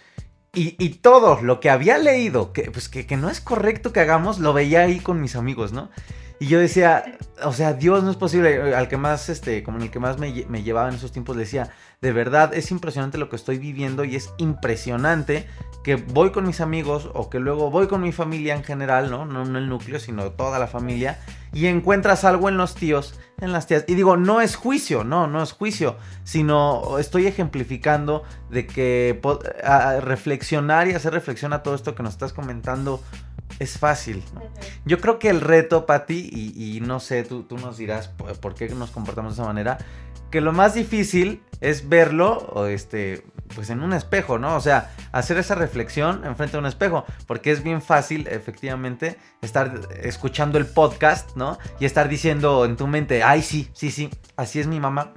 y, 0.53 0.89
todo 0.95 1.41
lo 1.41 1.62
que 1.62 1.69
había 1.69 1.97
leído, 1.97 2.51
que, 2.51 2.71
pues 2.71 2.89
que, 2.89 3.06
que 3.06 3.15
no 3.15 3.30
es 3.30 3.39
correcto 3.39 3.93
que 3.93 4.01
hagamos, 4.01 4.39
lo 4.39 4.51
veía 4.51 4.82
ahí 4.82 4.99
con 4.99 5.21
mis 5.21 5.38
amigos, 5.38 5.71
¿no? 5.71 5.91
Y 6.39 6.47
yo 6.47 6.60
decía, 6.60 7.17
o 7.43 7.52
sea, 7.52 7.73
Dios 7.73 8.04
no 8.04 8.12
es 8.12 8.17
posible. 8.17 8.76
Al 8.76 8.88
que 8.88 8.97
más, 8.97 9.30
este, 9.30 9.63
como 9.63 9.78
en 9.78 9.86
el 9.86 9.91
que 9.91 10.00
más 10.00 10.19
me, 10.19 10.32
llevaba 10.34 10.89
en 10.89 10.95
esos 10.95 11.12
tiempos, 11.12 11.36
decía, 11.36 11.71
de 12.00 12.12
verdad 12.12 12.54
es 12.54 12.69
impresionante 12.69 13.17
lo 13.17 13.30
que 13.30 13.36
estoy 13.36 13.58
viviendo 13.58 14.04
y 14.04 14.15
es 14.15 14.30
impresionante 14.38 15.47
que 15.84 15.95
voy 15.95 16.32
con 16.32 16.45
mis 16.45 16.62
amigos 16.62 17.10
o 17.13 17.30
que 17.30 17.39
luego 17.39 17.71
voy 17.71 17.88
con 17.88 18.02
mi 18.02 18.12
familia 18.12 18.56
en 18.56 18.63
general, 18.63 19.10
¿no? 19.10 19.26
No, 19.26 19.45
no 19.45 19.58
el 19.58 19.67
núcleo, 19.67 20.00
sino 20.00 20.32
toda 20.32 20.60
la 20.60 20.67
familia. 20.67 21.19
Y 21.54 21.65
encuentras 21.65 22.23
algo 22.23 22.50
en 22.50 22.58
los 22.58 22.76
tíos, 22.76 23.19
en 23.41 23.52
las 23.52 23.65
tías. 23.65 23.86
Y 23.88 23.95
digo, 23.95 24.15
no 24.15 24.39
es 24.41 24.56
juicio, 24.56 25.04
no, 25.04 25.26
no 25.26 25.41
es 25.41 25.54
juicio, 25.54 25.97
sino 26.23 27.00
estoy 27.00 27.26
ejemplificando 27.26 28.23
de 28.52 28.67
que 28.67 29.19
reflexionar 30.02 30.88
y 30.88 30.93
hacer 30.93 31.13
reflexión 31.13 31.54
a 31.54 31.63
todo 31.63 31.73
esto 31.73 31.95
que 31.95 32.04
nos 32.04 32.13
estás 32.13 32.34
comentando 32.34 33.02
es 33.59 33.77
fácil. 33.77 34.23
Yo 34.85 34.99
creo 34.99 35.19
que 35.19 35.29
el 35.29 35.41
reto, 35.41 35.85
Patti, 35.85 36.29
y, 36.31 36.77
y 36.77 36.81
no 36.81 36.99
sé, 36.99 37.23
tú, 37.23 37.43
tú 37.43 37.57
nos 37.57 37.77
dirás 37.77 38.07
por, 38.07 38.55
qué 38.55 38.69
nos 38.69 38.91
comportamos 38.91 39.35
de 39.35 39.41
esa 39.41 39.47
manera, 39.47 39.77
que 40.31 40.41
lo 40.41 40.51
más 40.51 40.73
difícil 40.73 41.41
es 41.61 41.87
verlo 41.89 42.37
o 42.51 42.65
este, 42.65 43.25
pues 43.55 43.69
en 43.69 43.81
un 43.81 43.93
espejo, 43.93 44.37
¿no? 44.37 44.55
O 44.55 44.59
sea, 44.59 44.91
hacer 45.11 45.37
esa 45.37 45.55
reflexión 45.55 46.25
enfrente 46.25 46.53
de 46.53 46.59
un 46.59 46.65
espejo, 46.65 47.05
porque 47.25 47.51
es 47.51 47.63
bien 47.63 47.81
fácil, 47.81 48.27
efectivamente, 48.27 49.17
estar 49.41 49.87
escuchando 50.01 50.57
el 50.57 50.65
podcast, 50.65 51.35
¿no? 51.35 51.57
Y 51.79 51.85
estar 51.85 52.09
diciendo 52.09 52.65
en 52.65 52.75
tu 52.75 52.87
mente, 52.87 53.23
ay, 53.23 53.41
sí, 53.41 53.69
sí, 53.73 53.89
sí, 53.89 54.09
así 54.35 54.59
es 54.59 54.67
mi 54.67 54.79
mamá, 54.79 55.13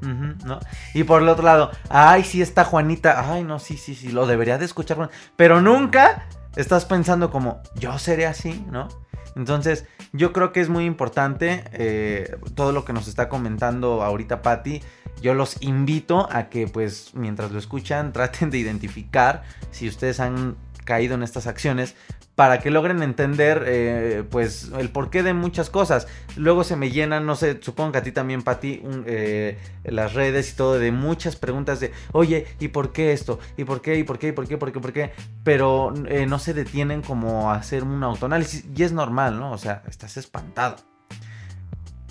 ¿no? 0.00 0.60
Y 0.94 1.04
por 1.04 1.20
el 1.20 1.28
otro 1.28 1.44
lado, 1.44 1.70
ay, 1.88 2.22
sí 2.24 2.40
está 2.40 2.64
Juanita, 2.64 3.32
ay, 3.32 3.42
no, 3.42 3.58
sí, 3.58 3.76
sí, 3.76 3.94
sí, 3.94 4.10
lo 4.10 4.26
debería 4.26 4.56
de 4.56 4.64
escuchar, 4.64 5.10
pero 5.36 5.60
nunca 5.60 6.26
estás 6.56 6.84
pensando 6.84 7.30
como, 7.30 7.62
yo 7.74 7.98
seré 7.98 8.26
así, 8.26 8.64
¿no? 8.70 8.88
Entonces, 9.36 9.86
yo 10.12 10.32
creo 10.32 10.52
que 10.52 10.60
es 10.60 10.68
muy 10.68 10.84
importante 10.84 11.64
eh, 11.72 12.36
todo 12.54 12.72
lo 12.72 12.84
que 12.84 12.92
nos 12.92 13.08
está 13.08 13.28
comentando 13.28 14.02
ahorita 14.02 14.42
Patti. 14.42 14.80
Yo 15.20 15.34
los 15.34 15.60
invito 15.60 16.28
a 16.30 16.48
que, 16.48 16.68
pues, 16.68 17.10
mientras 17.14 17.50
lo 17.50 17.58
escuchan, 17.58 18.12
traten 18.14 18.50
de 18.50 18.58
identificar 18.58 19.42
si 19.70 19.88
ustedes 19.88 20.20
han 20.20 20.56
caído 20.84 21.14
en 21.14 21.22
estas 21.22 21.46
acciones 21.46 21.96
para 22.34 22.58
que 22.58 22.70
logren 22.70 23.02
entender 23.02 23.64
eh, 23.66 24.24
pues 24.28 24.70
el 24.78 24.90
porqué 24.90 25.22
de 25.22 25.34
muchas 25.34 25.70
cosas. 25.70 26.06
Luego 26.36 26.64
se 26.64 26.76
me 26.76 26.90
llenan, 26.90 27.26
no 27.26 27.36
sé, 27.36 27.58
supongo 27.62 27.92
que 27.92 27.98
a 27.98 28.02
ti 28.02 28.12
también, 28.12 28.42
Pati, 28.42 28.82
eh, 29.06 29.58
las 29.84 30.14
redes 30.14 30.52
y 30.52 30.56
todo 30.56 30.78
de 30.78 30.90
muchas 30.90 31.36
preguntas 31.36 31.80
de, 31.80 31.92
oye, 32.12 32.46
¿y 32.58 32.68
por 32.68 32.92
qué 32.92 33.12
esto? 33.12 33.38
¿Y 33.56 33.64
por 33.64 33.80
qué? 33.80 33.96
¿Y 33.96 34.04
por 34.04 34.18
qué? 34.18 34.28
¿Y 34.28 34.32
por 34.32 34.48
qué? 34.48 34.58
¿Por 34.58 34.72
qué? 34.72 34.80
¿Por 34.80 34.92
qué? 34.92 35.12
Pero 35.44 35.94
eh, 36.08 36.26
no 36.26 36.38
se 36.38 36.54
detienen 36.54 37.02
como 37.02 37.52
a 37.52 37.56
hacer 37.56 37.84
un 37.84 38.02
autoanálisis 38.02 38.64
y 38.74 38.82
es 38.82 38.92
normal, 38.92 39.38
¿no? 39.38 39.52
O 39.52 39.58
sea, 39.58 39.82
estás 39.88 40.16
espantado. 40.16 40.76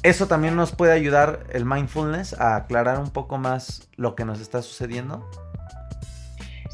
Eso 0.03 0.27
también 0.27 0.55
nos 0.55 0.73
puede 0.73 0.91
ayudar 0.91 1.45
el 1.51 1.65
mindfulness 1.65 2.33
a 2.33 2.57
aclarar 2.57 2.99
un 2.99 3.09
poco 3.09 3.37
más 3.37 3.87
lo 3.95 4.15
que 4.15 4.25
nos 4.25 4.41
está 4.41 4.61
sucediendo. 4.61 5.29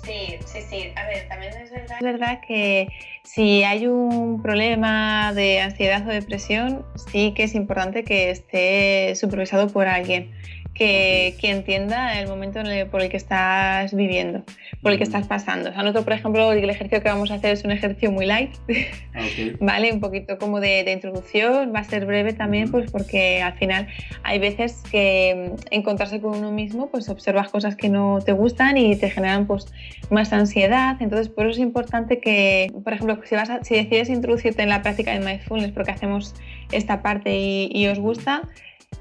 Sí, 0.10 0.40
sí, 0.44 0.62
sí. 0.68 0.92
A 0.96 1.06
ver, 1.06 1.28
también 1.28 1.54
es 1.54 1.70
verdad, 1.70 1.98
es 1.98 2.04
verdad 2.04 2.42
que 2.42 2.88
si 3.24 3.64
hay 3.64 3.86
un 3.86 4.42
problema 4.42 5.34
de 5.36 5.62
ansiedad 5.62 6.08
o 6.08 6.10
depresión, 6.10 6.84
sí 7.12 7.36
que 7.36 7.44
es 7.44 7.54
importante 7.54 8.04
que 8.04 8.32
esté 8.32 9.14
supervisado 9.16 9.68
por 9.68 9.88
alguien 9.88 10.32
que, 10.80 11.36
entienda 11.44 12.20
el 12.20 12.28
momento 12.30 12.62
por 12.90 13.02
el 13.02 13.10
que 13.10 13.18
estás 13.18 13.94
viviendo, 13.94 14.44
por 14.82 14.94
el 14.94 14.98
que 14.98 15.04
estás 15.04 15.28
pasando. 15.28 15.70
O 15.70 15.74
sea, 15.74 15.82
nosotros, 15.82 16.06
por 16.06 16.14
ejemplo, 16.14 16.54
el 16.54 16.70
ejercicio 16.70 17.04
que 17.04 17.10
vamos 17.10 17.32
a 17.32 17.36
hacer 17.36 17.52
es 17.52 17.66
un 17.66 17.72
ejercicio 17.72 18.12
muy 18.12 18.26
light, 18.26 18.52
¿vale? 19.60 19.92
Un 19.92 20.00
poquito 20.00 20.38
como 20.38 20.62
de, 20.62 20.90
introducción, 20.90 21.74
va 21.76 21.80
a 21.80 21.84
ser 21.84 22.06
breve 22.06 22.32
también, 22.32 22.72
pues 22.72 22.90
porque 22.92 23.42
al 23.42 23.54
final 23.58 23.88
hay 24.24 24.40
veces 24.40 24.82
que 24.90 25.52
mm, 25.52 25.76
encontrarse 25.76 26.22
con 26.22 26.38
uno 26.38 26.52
mismo, 26.52 26.90
pues 26.90 27.10
observas 27.10 27.50
cosas 27.50 27.76
que 27.76 27.90
no 27.90 28.20
te 28.26 28.32
gustan 28.32 28.78
y 28.78 28.96
te 28.96 29.10
generan 29.10 29.48
pues 29.48 29.68
más 30.10 30.32
ansiedad. 30.32 30.96
Entonces, 31.02 31.28
por 31.28 31.46
eso 31.46 31.56
es 31.56 31.60
importante 31.60 32.22
que, 32.22 32.72
por 32.84 32.94
ejemplo, 32.94 33.20
si, 33.26 33.36
vas 33.36 33.50
si 33.64 33.76
decides 33.76 34.10
introducirte 34.10 34.64
en 34.64 34.70
la 34.70 34.82
práctica 34.82 35.12
de 35.12 35.20
mindfulness 35.20 35.72
porque 35.72 35.92
hacemos 35.92 36.36
esta 36.72 37.02
parte 37.02 37.38
y, 37.38 37.70
y 37.74 37.88
os 37.88 38.00
gusta, 38.00 38.44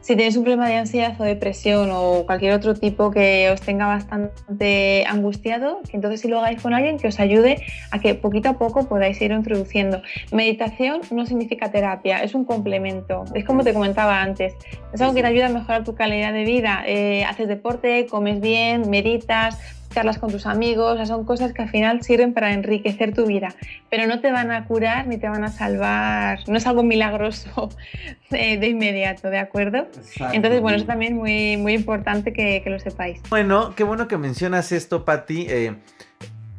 si 0.08 0.16
tenéis 0.16 0.38
un 0.38 0.44
problema 0.44 0.66
de 0.66 0.76
ansiedad 0.76 1.20
o 1.20 1.24
depresión 1.24 1.90
o 1.92 2.24
cualquier 2.24 2.54
otro 2.54 2.72
tipo 2.72 3.10
que 3.10 3.50
os 3.50 3.60
tenga 3.60 3.86
bastante 3.86 5.04
angustiado, 5.06 5.82
entonces 5.92 6.22
si 6.22 6.28
lo 6.28 6.38
hagáis 6.38 6.62
con 6.62 6.72
alguien 6.72 6.96
que 6.96 7.08
os 7.08 7.20
ayude 7.20 7.60
a 7.90 7.98
que 7.98 8.14
poquito 8.14 8.48
a 8.48 8.54
poco 8.54 8.88
podáis 8.88 9.20
ir 9.20 9.32
introduciendo. 9.32 10.00
Meditación 10.32 11.02
no 11.10 11.26
significa 11.26 11.70
terapia, 11.70 12.22
es 12.22 12.34
un 12.34 12.46
complemento. 12.46 13.26
Es 13.34 13.44
como 13.44 13.62
te 13.64 13.74
comentaba 13.74 14.22
antes, 14.22 14.54
es 14.94 15.00
algo 15.02 15.12
que 15.12 15.20
te 15.20 15.26
ayuda 15.26 15.48
a 15.48 15.50
mejorar 15.50 15.84
tu 15.84 15.94
calidad 15.94 16.32
de 16.32 16.44
vida. 16.44 16.84
Eh, 16.86 17.26
haces 17.26 17.46
deporte, 17.46 18.06
comes 18.06 18.40
bien, 18.40 18.88
meditas, 18.88 19.58
charlas 19.98 20.18
con 20.20 20.30
tus 20.30 20.46
amigos, 20.46 21.08
son 21.08 21.24
cosas 21.24 21.52
que 21.52 21.62
al 21.62 21.70
final 21.70 22.02
sirven 22.02 22.32
para 22.32 22.52
enriquecer 22.52 23.12
tu 23.12 23.26
vida, 23.26 23.48
pero 23.90 24.06
no 24.06 24.20
te 24.20 24.30
van 24.30 24.52
a 24.52 24.64
curar 24.64 25.08
ni 25.08 25.18
te 25.18 25.28
van 25.28 25.42
a 25.42 25.50
salvar, 25.50 26.38
no 26.46 26.56
es 26.56 26.68
algo 26.68 26.84
milagroso 26.84 27.68
de, 28.30 28.64
inmediato, 28.68 29.28
¿de 29.28 29.40
acuerdo? 29.40 29.88
Entonces, 30.32 30.60
bueno, 30.60 30.78
es 30.78 30.86
también 30.86 31.16
muy, 31.16 31.56
muy 31.56 31.72
importante 31.72 32.32
que, 32.32 32.62
lo 32.64 32.78
sepáis. 32.78 33.20
Bueno, 33.28 33.74
qué 33.74 33.82
bueno 33.82 34.06
que 34.06 34.18
mencionas 34.18 34.70
esto, 34.70 35.04
Patti. 35.04 35.46
Eh, 35.48 35.74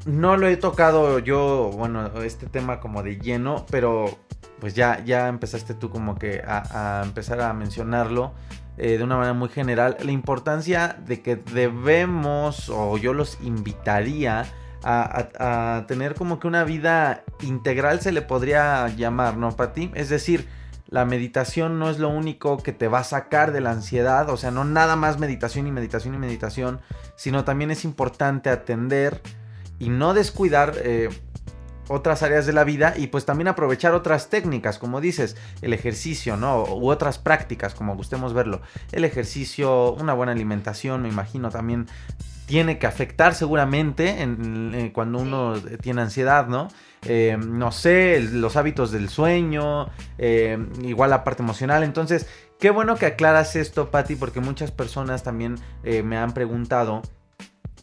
no 0.06 0.36
lo 0.36 0.50
he 0.50 0.58
tocado 0.58 1.20
yo, 1.20 1.72
bueno, 1.74 2.22
este 2.22 2.46
tema 2.48 2.82
como 2.82 3.04
de 3.04 3.20
lleno, 3.20 3.66
pero 3.72 4.20
pues 4.60 4.74
ya, 4.74 5.02
ya 5.06 5.30
empezaste 5.30 5.76
tú 5.76 5.90
como 5.90 6.16
que 6.16 6.42
a 6.46 7.04
empezar 7.06 7.40
a 7.40 7.54
mencionarlo. 7.54 8.34
Eh, 8.82 8.98
de 8.98 9.04
una 9.04 9.18
manera 9.18 9.34
muy 9.34 9.50
general 9.50 9.98
la 10.02 10.12
importancia 10.14 10.96
de 11.06 11.22
que 11.22 11.36
debemos, 11.36 12.70
o 12.70 12.98
yo 12.98 13.14
los 13.14 13.38
invitaría, 13.42 14.46
a, 14.84 15.84
tener 15.88 16.16
como 16.16 16.40
que 16.40 16.48
una 16.48 16.64
vida 16.64 17.26
integral 17.42 18.00
se 18.00 18.14
le 18.14 18.22
podría 18.22 18.88
llamar, 18.88 19.36
¿no, 19.36 19.52
Pati? 19.52 19.92
Es 19.94 20.08
decir, 20.08 20.48
la 20.88 21.04
meditación 21.04 21.78
no 21.78 21.90
es 21.90 22.00
lo 22.00 22.08
único 22.08 22.58
que 22.58 22.72
te 22.72 22.88
va 22.88 23.00
a 23.00 23.04
sacar 23.04 23.52
de 23.52 23.60
la 23.60 23.72
ansiedad, 23.72 24.30
o 24.30 24.38
sea, 24.38 24.52
no 24.52 24.64
nada 24.64 24.96
más 24.96 25.20
meditación 25.20 25.68
y 25.68 25.72
meditación 25.74 26.16
y 26.16 26.18
meditación, 26.18 26.80
sino 27.18 27.44
también 27.44 27.72
es 27.72 27.84
importante 27.84 28.50
atender 28.50 29.22
y 29.78 29.90
no 29.90 30.14
descuidar 30.14 30.74
eh, 30.78 31.10
otras 31.90 32.24
áreas 32.24 32.46
de 32.46 32.54
la 32.54 32.64
vida 32.64 32.94
y 32.96 33.08
pues 33.08 33.26
también 33.26 33.50
aprovechar 33.50 33.94
otras 33.94 34.30
técnicas, 34.30 34.80
como 34.80 35.02
dices, 35.02 35.36
el 35.62 35.74
ejercicio, 35.74 36.38
¿no? 36.38 36.64
U 36.64 36.90
otras 36.90 37.18
prácticas, 37.18 37.74
como 37.76 37.96
gustemos 37.96 38.34
verlo. 38.34 38.62
El 38.92 39.04
ejercicio, 39.04 39.94
una 39.94 40.14
buena 40.14 40.32
alimentación, 40.32 41.02
me 41.02 41.10
imagino 41.10 41.50
también 41.50 41.88
tiene 42.46 42.80
que 42.80 42.88
afectar 42.88 43.36
seguramente 43.36 44.22
en, 44.24 44.90
cuando 44.92 45.20
uno 45.20 45.54
tiene 45.82 46.02
ansiedad, 46.02 46.48
¿no? 46.48 46.68
Eh, 47.06 47.38
no 47.40 47.72
sé, 47.72 48.20
los 48.32 48.56
hábitos 48.56 48.92
del 48.92 49.10
sueño, 49.10 49.90
eh, 50.18 50.58
igual 50.82 51.12
la 51.12 51.24
parte 51.24 51.44
emocional. 51.44 51.84
Entonces, 51.84 52.28
qué 52.60 52.72
bueno 52.72 52.96
que 52.96 53.06
aclaras 53.06 53.56
esto, 53.56 53.92
Patti, 53.92 54.16
porque 54.16 54.40
muchas 54.40 54.72
personas 54.72 55.22
también 55.22 55.58
eh, 55.84 56.02
me 56.02 56.18
han 56.18 56.34
preguntado 56.34 57.04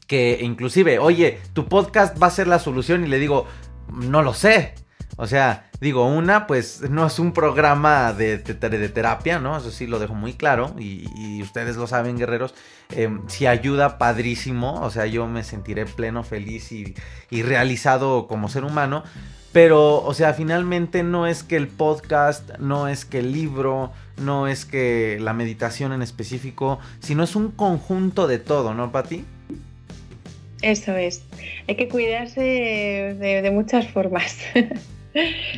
que 0.06 0.38
inclusive, 0.42 0.98
oye, 0.98 1.38
tu 1.52 1.66
podcast 1.66 2.20
va 2.20 2.28
a 2.28 2.30
ser 2.30 2.46
la 2.46 2.58
solución 2.58 3.04
y 3.04 3.08
le 3.08 3.18
digo, 3.18 3.46
no 3.92 4.22
lo 4.22 4.34
sé. 4.34 4.74
O 5.18 5.26
sea, 5.26 5.70
digo, 5.80 6.06
una, 6.06 6.46
pues 6.46 6.82
no 6.90 7.06
es 7.06 7.18
un 7.18 7.32
programa 7.32 8.12
de, 8.12 8.38
de, 8.38 8.88
terapia, 8.88 9.38
¿no? 9.38 9.56
Eso 9.56 9.70
sí 9.70 9.86
lo 9.86 9.98
dejo 9.98 10.14
muy 10.14 10.34
claro 10.34 10.74
y, 10.78 11.42
ustedes 11.42 11.76
lo 11.76 11.86
saben, 11.86 12.18
guerreros. 12.18 12.54
Em, 12.90 13.22
si 13.28 13.46
ayuda, 13.46 13.98
padrísimo. 13.98 14.80
O 14.82 14.90
sea, 14.90 15.06
yo 15.06 15.26
me 15.26 15.42
sentiré 15.42 15.86
pleno, 15.86 16.22
feliz 16.22 16.70
y, 16.70 16.94
y 17.30 17.42
realizado 17.42 18.26
como 18.26 18.48
ser 18.48 18.64
humano. 18.64 19.04
Pero, 19.52 20.02
o 20.04 20.12
sea, 20.12 20.34
finalmente 20.34 21.02
no 21.02 21.26
es 21.26 21.42
que 21.42 21.56
el 21.56 21.68
podcast, 21.68 22.58
no 22.58 22.88
es 22.88 23.06
que 23.06 23.20
el 23.20 23.32
libro, 23.32 23.90
no 24.18 24.48
es 24.48 24.66
que 24.66 25.16
la 25.18 25.32
meditación 25.32 25.94
en 25.94 26.02
específico, 26.02 26.78
sino 27.00 27.24
es 27.24 27.36
un 27.36 27.52
conjunto 27.52 28.26
de 28.26 28.38
todo, 28.38 28.74
¿no, 28.74 28.92
Pati? 28.92 29.24
Eso 30.66 30.96
es. 30.96 31.24
Hay 31.68 31.76
que 31.76 31.88
cuidarse 31.88 32.40
de 32.40 33.50
muchas 33.52 33.86
formas. 33.88 34.38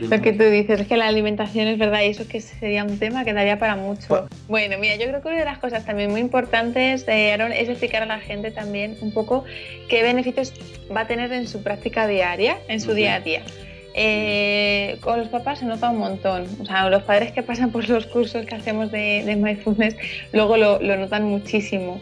Lo 0.00 0.20
que 0.22 0.32
tú 0.32 0.44
dices 0.44 0.80
es 0.80 0.86
que 0.86 0.96
la 0.96 1.08
alimentación 1.08 1.66
es 1.66 1.78
verdad 1.78 2.02
y 2.02 2.06
eso 2.06 2.26
que 2.28 2.40
sería 2.40 2.84
un 2.84 2.98
tema 2.98 3.24
que 3.24 3.32
daría 3.32 3.58
para 3.58 3.76
mucho. 3.76 4.28
Bueno, 4.48 4.78
mira, 4.78 4.96
yo 4.96 5.06
creo 5.06 5.20
que 5.20 5.28
una 5.28 5.38
de 5.38 5.44
las 5.44 5.58
cosas 5.58 5.84
también 5.84 6.10
muy 6.10 6.20
importantes, 6.20 7.06
de 7.06 7.32
Aaron, 7.32 7.52
es 7.52 7.68
explicar 7.68 8.02
a 8.02 8.06
la 8.06 8.20
gente 8.20 8.50
también 8.50 8.96
un 9.00 9.12
poco 9.12 9.44
qué 9.88 10.02
beneficios 10.02 10.52
va 10.94 11.02
a 11.02 11.06
tener 11.06 11.32
en 11.32 11.48
su 11.48 11.62
práctica 11.62 12.06
diaria, 12.06 12.58
en 12.68 12.80
su 12.80 12.94
día 12.94 13.16
a 13.16 13.20
día. 13.20 13.42
Eh, 14.00 14.96
con 15.00 15.18
los 15.18 15.26
papás 15.26 15.58
se 15.58 15.64
nota 15.64 15.90
un 15.90 15.98
montón. 15.98 16.46
O 16.60 16.64
sea, 16.64 16.88
los 16.88 17.02
padres 17.02 17.32
que 17.32 17.42
pasan 17.42 17.72
por 17.72 17.88
los 17.88 18.06
cursos 18.06 18.46
que 18.46 18.54
hacemos 18.54 18.92
de, 18.92 19.24
de 19.24 19.34
mindfulness 19.34 19.96
luego 20.32 20.56
lo, 20.56 20.78
notan 20.78 21.24
muchísimo. 21.24 22.00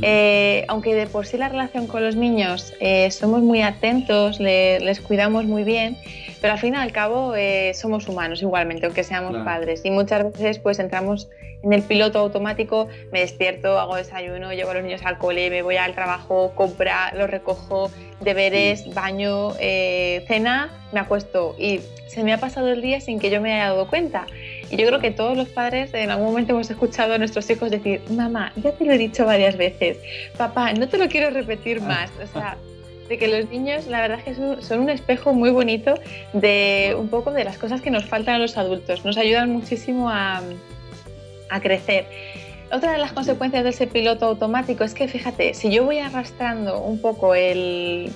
Eh, 0.00 0.64
aunque 0.68 0.94
de 0.94 1.06
por 1.06 1.26
sí 1.26 1.36
la 1.36 1.50
relación 1.50 1.86
con 1.86 2.02
los 2.02 2.16
niños 2.16 2.72
eh, 2.80 3.10
somos 3.10 3.42
muy 3.42 3.60
atentos, 3.60 4.40
les 4.40 5.00
cuidamos 5.00 5.44
muy 5.44 5.64
bien, 5.64 5.98
pero 6.40 6.54
al 6.54 6.58
fin 6.58 6.72
y 6.72 6.76
al 6.78 6.92
cabo 6.92 7.34
eh, 7.36 7.72
somos 7.74 8.08
humanos 8.08 8.40
igualmente, 8.40 8.86
aunque 8.86 9.04
seamos 9.04 9.36
padres. 9.44 9.82
Y 9.84 9.90
muchas 9.90 10.32
veces 10.32 10.58
pues 10.58 10.78
entramos 10.78 11.28
en 11.64 11.72
el 11.72 11.82
piloto 11.82 12.18
automático, 12.18 12.88
me 13.10 13.20
despierto, 13.20 13.78
hago 13.78 13.96
desayuno, 13.96 14.52
llevo 14.52 14.70
a 14.70 14.74
los 14.74 14.82
niños 14.82 15.02
al 15.04 15.18
cole, 15.18 15.48
me 15.50 15.62
voy 15.62 15.76
al 15.76 15.94
trabajo, 15.94 16.52
compra, 16.54 17.12
los 17.14 17.30
recojo, 17.30 17.90
deberes, 18.20 18.92
baño, 18.94 19.52
eh, 19.58 20.24
cena, 20.28 20.70
me 20.92 21.00
acuesto. 21.00 21.56
Y 21.58 21.80
se 22.08 22.22
me 22.22 22.32
ha 22.32 22.38
pasado 22.38 22.68
el 22.68 22.82
día 22.82 23.00
sin 23.00 23.18
que 23.18 23.30
yo 23.30 23.40
me 23.40 23.54
haya 23.54 23.70
dado 23.70 23.88
cuenta. 23.88 24.26
Y 24.70 24.76
yo 24.76 24.86
creo 24.86 25.00
que 25.00 25.10
todos 25.10 25.36
los 25.36 25.48
padres 25.48 25.92
en 25.94 26.10
algún 26.10 26.26
momento 26.26 26.52
hemos 26.52 26.70
escuchado 26.70 27.14
a 27.14 27.18
nuestros 27.18 27.48
hijos 27.48 27.70
decir, 27.70 28.02
mamá, 28.10 28.52
ya 28.56 28.72
te 28.72 28.84
lo 28.84 28.92
he 28.92 28.98
dicho 28.98 29.24
varias 29.24 29.56
veces, 29.56 29.98
papá, 30.36 30.72
no 30.74 30.88
te 30.88 30.98
lo 30.98 31.08
quiero 31.08 31.30
repetir 31.30 31.80
más. 31.80 32.10
O 32.22 32.26
sea, 32.26 32.58
de 33.08 33.18
que 33.18 33.28
los 33.28 33.50
niños, 33.50 33.86
la 33.86 34.00
verdad 34.00 34.18
es 34.18 34.24
que 34.24 34.62
son, 34.62 34.80
un 34.80 34.90
espejo 34.90 35.32
muy 35.32 35.50
bonito 35.50 35.94
de 36.32 36.94
un 36.98 37.08
poco 37.08 37.32
de 37.32 37.44
las 37.44 37.58
cosas 37.58 37.80
que 37.80 37.90
nos 37.90 38.04
faltan 38.04 38.36
a 38.36 38.38
los 38.38 38.56
adultos. 38.56 39.04
Nos 39.04 39.16
ayudan 39.16 39.50
muchísimo 39.50 40.10
a, 40.10 40.42
a 41.50 41.60
crecer. 41.60 42.06
Otra 42.72 42.92
de 42.92 42.98
las 42.98 43.12
consecuencias 43.12 43.62
de 43.62 43.70
ese 43.70 43.86
piloto 43.86 44.26
automático 44.26 44.84
es 44.84 44.94
que, 44.94 45.06
fíjate, 45.06 45.54
si 45.54 45.70
yo 45.70 45.84
voy 45.84 45.98
arrastrando 45.98 46.80
un 46.80 47.00
poco 47.00 47.34
el, 47.34 48.12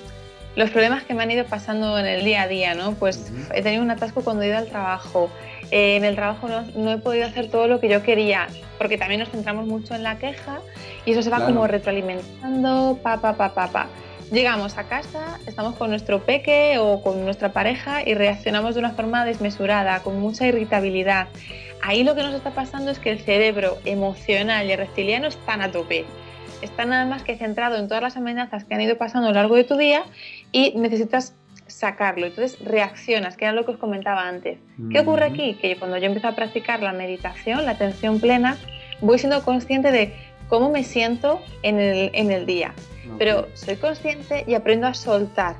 los 0.55 0.69
problemas 0.71 1.03
que 1.03 1.13
me 1.13 1.23
han 1.23 1.31
ido 1.31 1.45
pasando 1.45 1.97
en 1.97 2.05
el 2.05 2.25
día 2.25 2.43
a 2.43 2.47
día, 2.47 2.73
¿no? 2.73 2.93
Pues 2.93 3.31
he 3.53 3.61
tenido 3.61 3.83
un 3.83 3.91
atasco 3.91 4.21
cuando 4.21 4.43
he 4.43 4.47
ido 4.47 4.57
al 4.57 4.67
trabajo, 4.67 5.29
eh, 5.71 5.95
en 5.95 6.03
el 6.03 6.15
trabajo 6.15 6.47
no, 6.47 6.63
no, 6.75 6.91
he 6.91 6.97
podido 6.97 7.25
hacer 7.27 7.49
todo 7.49 7.67
lo 7.67 7.79
que 7.79 7.87
yo 7.89 8.03
quería, 8.03 8.47
porque 8.77 8.97
también 8.97 9.19
nos 9.19 9.29
centramos 9.29 9.67
mucho 9.67 9.93
en 9.95 10.03
la 10.03 10.17
queja 10.17 10.59
y 11.05 11.11
eso 11.11 11.21
se 11.21 11.29
va 11.29 11.45
como 11.45 11.67
retroalimentando, 11.67 12.99
pa, 13.01 13.21
pa, 13.21 13.33
pa, 13.37 13.53
pa, 13.53 13.67
pa. 13.67 13.87
Llegamos 14.31 14.77
a 14.77 14.83
casa, 14.83 15.39
estamos 15.47 15.75
con 15.75 15.89
nuestro 15.89 16.23
peque 16.23 16.77
o 16.77 17.01
con 17.01 17.25
nuestra 17.25 17.51
pareja 17.51 18.07
y 18.07 18.13
reaccionamos 18.13 18.75
de 18.75 18.79
una 18.79 18.91
forma 18.91 19.25
desmesurada, 19.25 20.03
con 20.03 20.19
mucha 20.19 20.45
irritabilidad. 20.45 21.29
Ahí 21.81 22.03
lo 22.03 22.13
que 22.13 22.21
nos 22.21 22.35
está 22.35 22.51
pasando 22.51 22.91
es 22.91 22.99
que 22.99 23.09
el 23.09 23.19
cerebro 23.19 23.79
emocional 23.85 24.69
y 24.69 24.75
reptiliano 24.75 25.25
están 25.25 25.61
a 25.63 25.71
tope. 25.71 26.05
Está 26.61 26.85
nada 26.85 27.05
más 27.05 27.23
que 27.23 27.37
centrado 27.37 27.77
en 27.77 27.87
todas 27.87 28.03
las 28.03 28.17
amenazas 28.17 28.65
que 28.65 28.75
han 28.75 28.81
ido 28.81 28.99
pasando 28.99 29.29
a 29.29 29.31
lo 29.31 29.35
largo 29.35 29.55
de 29.55 29.63
tu 29.63 29.77
día 29.77 30.03
y 30.51 30.73
necesitas 30.77 31.33
sacarlo. 31.65 32.27
Entonces 32.27 32.59
reaccionas, 32.63 33.35
que 33.35 33.45
era 33.45 33.53
lo 33.55 33.65
que 33.65 33.71
os 33.71 33.77
comentaba 33.77 34.27
antes. 34.27 34.59
¿Qué 34.91 34.99
ocurre 34.99 35.25
aquí? 35.25 35.55
Que 35.55 35.75
cuando 35.75 35.97
yo 35.97 36.05
empiezo 36.05 36.27
a 36.27 36.35
practicar 36.35 36.83
la 36.83 36.93
meditación, 36.93 37.65
la 37.65 37.71
atención 37.71 38.19
plena, 38.19 38.57
voy 39.01 39.17
siendo 39.17 39.41
consciente 39.43 39.91
de 39.91 40.13
cómo 40.49 40.69
me 40.69 40.83
siento 40.83 41.41
en 41.63 41.79
el, 41.79 42.11
en 42.13 42.29
el 42.29 42.45
día 42.45 42.75
pero 43.17 43.47
soy 43.53 43.75
consciente 43.75 44.43
y 44.47 44.53
aprendo 44.53 44.87
a 44.87 44.93
soltar. 44.93 45.55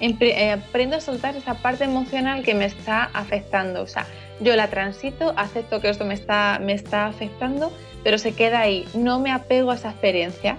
Eh, 0.00 0.50
aprendo 0.50 0.96
a 0.96 1.00
soltar 1.00 1.36
esa 1.36 1.54
parte 1.54 1.84
emocional 1.84 2.42
que 2.42 2.54
me 2.54 2.64
está 2.64 3.04
afectando. 3.14 3.82
O 3.82 3.86
sea, 3.86 4.06
yo 4.40 4.56
la 4.56 4.68
transito, 4.68 5.32
acepto 5.36 5.80
que 5.80 5.88
esto 5.88 6.04
me 6.04 6.14
está, 6.14 6.58
me 6.60 6.72
está 6.72 7.06
afectando, 7.06 7.72
pero 8.02 8.18
se 8.18 8.34
queda 8.34 8.60
ahí. 8.60 8.86
No 8.94 9.20
me 9.20 9.30
apego 9.30 9.70
a 9.70 9.76
esa 9.76 9.90
experiencia. 9.90 10.58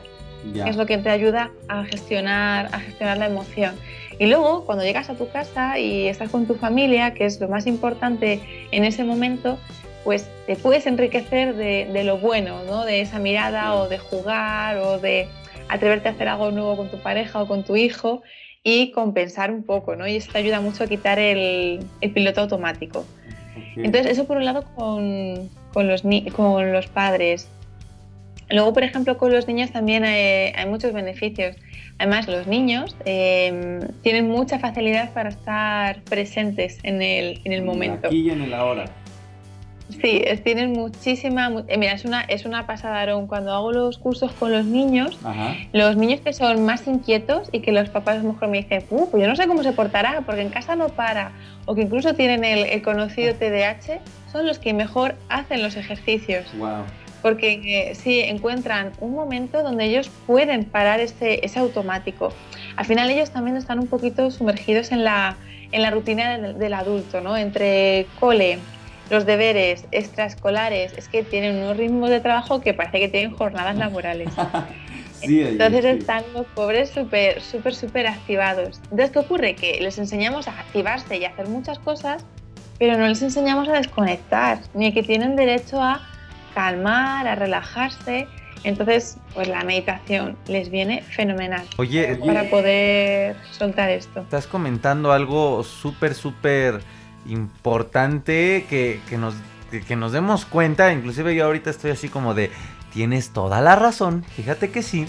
es 0.53 0.75
lo 0.75 0.85
que 0.85 0.97
te 0.97 1.09
ayuda 1.09 1.51
a 1.67 1.83
gestionar, 1.85 2.69
a 2.71 2.79
gestionar 2.79 3.17
la 3.17 3.27
emoción. 3.27 3.75
Y 4.19 4.27
luego, 4.27 4.65
cuando 4.65 4.83
llegas 4.83 5.09
a 5.09 5.15
tu 5.15 5.29
casa 5.29 5.79
y 5.79 6.07
estás 6.07 6.29
con 6.29 6.45
tu 6.45 6.55
familia, 6.55 7.13
que 7.13 7.25
es 7.25 7.39
lo 7.41 7.49
más 7.49 7.67
importante 7.67 8.67
en 8.71 8.85
ese 8.85 9.03
momento, 9.03 9.57
pues 10.03 10.29
te 10.47 10.55
puedes 10.55 10.85
enriquecer 10.85 11.55
de, 11.55 11.89
de 11.91 12.03
lo 12.03 12.17
bueno, 12.17 12.63
¿no? 12.63 12.85
de 12.85 13.01
esa 13.01 13.19
mirada 13.19 13.75
o 13.75 13.87
de 13.87 13.97
jugar 13.97 14.77
o 14.77 14.99
de 14.99 15.27
atreverte 15.73 16.07
a 16.07 16.11
hacer 16.11 16.27
algo 16.27 16.51
nuevo 16.51 16.77
con 16.77 16.89
tu 16.89 17.01
pareja 17.01 17.41
o 17.41 17.47
con 17.47 17.63
tu 17.63 17.75
hijo 17.75 18.21
y 18.63 18.91
compensar 18.91 19.51
un 19.51 19.63
poco, 19.63 19.95
¿no? 19.95 20.07
Y 20.07 20.15
eso 20.15 20.31
te 20.31 20.37
ayuda 20.37 20.61
mucho 20.61 20.83
a 20.83 20.87
quitar 20.87 21.19
el, 21.19 21.85
piloto 22.13 22.41
automático. 22.41 23.05
Entonces, 23.75 24.11
eso 24.11 24.25
por 24.25 24.37
un 24.37 24.45
lado 24.45 24.63
con, 24.75 25.49
los, 25.87 26.03
con 26.35 26.71
los 26.71 26.87
padres. 26.87 27.49
Luego, 28.49 28.71
por 28.71 28.83
ejemplo, 28.83 29.17
con 29.17 29.31
los 29.31 29.47
niños 29.47 29.71
también 29.71 30.05
hay, 30.05 30.65
muchos 30.67 30.93
beneficios. 30.93 31.55
Además, 31.97 32.27
los 32.27 32.47
niños 32.47 32.95
em, 33.05 33.79
tienen 34.03 34.29
mucha 34.29 34.59
facilidad 34.59 35.11
para 35.13 35.29
estar 35.29 36.01
presentes 36.03 36.79
en 36.83 37.01
el, 37.01 37.41
en 37.43 37.51
el 37.51 37.63
momento. 37.63 38.07
Aquí 38.07 38.21
y 38.21 38.29
en 38.29 38.43
el 38.43 38.53
ahora. 38.53 38.85
Sí, 39.89 40.23
tienen 40.43 40.71
muchísima. 40.71 41.51
Eh, 41.67 41.77
mira, 41.77 41.93
es 41.93 42.05
una, 42.05 42.21
es 42.21 42.45
una 42.45 42.65
pasada, 42.65 43.01
Aaron. 43.01 43.27
Cuando 43.27 43.53
hago 43.53 43.71
los 43.71 43.97
cursos 43.97 44.31
con 44.33 44.51
los 44.51 44.65
niños, 44.65 45.19
los 45.71 45.97
niños 45.97 46.21
que 46.21 46.33
son 46.33 46.65
más 46.65 46.87
inquietos 46.87 47.49
y 47.51 47.59
que 47.59 47.71
los 47.71 47.89
papás 47.89 48.19
a 48.19 48.23
lo 48.23 48.33
mejor 48.33 48.49
me 48.49 48.57
dicen, 48.57 48.83
uh, 48.89 49.09
pues 49.09 49.21
yo 49.21 49.29
no 49.29 49.35
sé 49.35 49.47
cómo 49.47 49.63
se 49.63 49.73
portará, 49.73 50.21
porque 50.25 50.41
en 50.41 50.49
casa 50.49 50.75
no 50.75 50.89
para, 50.89 51.31
o 51.65 51.75
que 51.75 51.81
incluso 51.81 52.13
tienen 52.13 52.43
el, 52.43 52.81
conocido 52.81 53.33
TDAH, 53.35 53.99
son 54.31 54.47
los 54.47 54.59
que 54.59 54.73
mejor 54.73 55.15
hacen 55.29 55.61
los 55.61 55.75
ejercicios. 55.75 56.45
Wow. 56.57 56.83
Porque 57.21 57.61
eh, 57.63 57.95
sí, 57.95 58.19
encuentran 58.19 58.91
un 58.99 59.13
momento 59.13 59.63
donde 59.63 59.85
ellos 59.85 60.09
pueden 60.27 60.65
parar 60.65 60.99
ese, 60.99 61.45
ese 61.45 61.59
automático. 61.59 62.33
Al 62.75 62.85
final, 62.85 63.09
ellos 63.09 63.31
también 63.31 63.55
están 63.55 63.79
un 63.79 63.87
poquito 63.87 64.29
sumergidos 64.31 64.91
en 64.91 65.05
la, 65.05 65.37
en 65.71 65.81
la 65.81 65.89
rutina 65.91 66.37
del, 66.37 66.57
del 66.57 66.73
adulto, 66.73 67.21
¿no? 67.21 67.37
Entre 67.37 68.07
cole, 68.19 68.59
los 69.13 69.25
deberes 69.27 69.85
extraescolares, 69.91 70.91
es 70.97 71.07
que 71.07 71.23
tienen 71.23 71.57
unos 71.57 71.77
ritmos 71.77 72.09
de 72.09 72.19
trabajo 72.19 72.61
que 72.61 72.73
parece 72.73 72.99
que 72.99 73.09
tienen 73.09 73.31
jornadas 73.31 73.77
laborales. 73.77 74.29
Entonces 75.21 75.85
están 75.85 76.23
los 76.33 76.47
pobres 76.47 76.89
súper, 76.89 77.39
súper, 77.39 77.75
súper 77.75 78.07
activados. 78.07 78.81
Entonces, 78.85 79.11
¿qué 79.11 79.19
ocurre? 79.19 79.55
Que 79.55 79.79
les 79.79 79.99
enseñamos 79.99 80.47
a 80.47 80.59
activarse 80.59 81.15
y 81.17 81.25
a 81.25 81.29
hacer 81.29 81.47
muchas 81.47 81.77
cosas, 81.79 82.25
pero 82.79 82.97
no 82.97 83.07
les 83.07 83.21
enseñamos 83.21 83.69
a 83.69 83.73
desconectar, 83.73 84.59
ni 84.73 84.91
que 84.91 85.03
tienen 85.03 85.35
derecho 85.35 85.79
a 85.79 86.01
calmar, 86.55 87.27
a 87.27 87.35
relajarse. 87.35 88.27
Entonces, 88.63 89.17
pues 89.35 89.47
la 89.47 89.63
meditación 89.63 90.37
les 90.47 90.69
viene 90.69 91.03
fenomenal. 91.03 91.65
Oye, 91.77 92.19
para 92.25 92.49
poder 92.49 93.35
soltar 93.51 93.91
esto. 93.91 94.21
Estás 94.21 94.47
comentando 94.47 95.11
algo 95.11 95.63
súper, 95.63 96.15
súper 96.15 96.81
importante 97.27 98.65
que, 98.69 98.99
nos, 99.17 99.35
que 99.87 99.95
nos 99.95 100.11
demos 100.11 100.45
cuenta, 100.45 100.91
inclusive 100.91 101.35
yo 101.35 101.45
ahorita 101.45 101.69
estoy 101.69 101.91
así 101.91 102.09
como 102.09 102.33
de, 102.33 102.51
tienes 102.93 103.31
toda 103.31 103.61
la 103.61 103.75
razón, 103.75 104.23
fíjate 104.35 104.69
que 104.69 104.83
sí, 104.83 105.07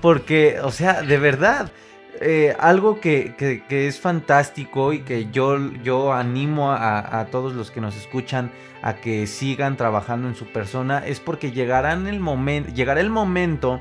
porque, 0.00 0.60
o 0.62 0.70
sea, 0.70 1.02
de 1.02 1.18
verdad, 1.18 1.72
eh, 2.20 2.56
algo 2.58 3.00
que, 3.00 3.64
es 3.68 4.00
fantástico 4.00 4.92
y 4.92 5.00
que 5.00 5.30
yo, 5.30 5.72
yo 5.82 6.12
animo 6.12 6.72
a, 6.72 7.26
todos 7.30 7.54
los 7.54 7.70
que 7.70 7.80
nos 7.80 7.96
escuchan 7.96 8.50
a 8.82 8.94
que 8.94 9.26
sigan 9.26 9.76
trabajando 9.76 10.28
en 10.28 10.34
su 10.34 10.46
persona 10.46 10.98
es 11.04 11.20
porque 11.20 11.52
llegarán 11.52 12.06
el 12.06 12.18
momento, 12.18 12.72
llegará 12.72 13.00
el 13.00 13.10
momento 13.10 13.80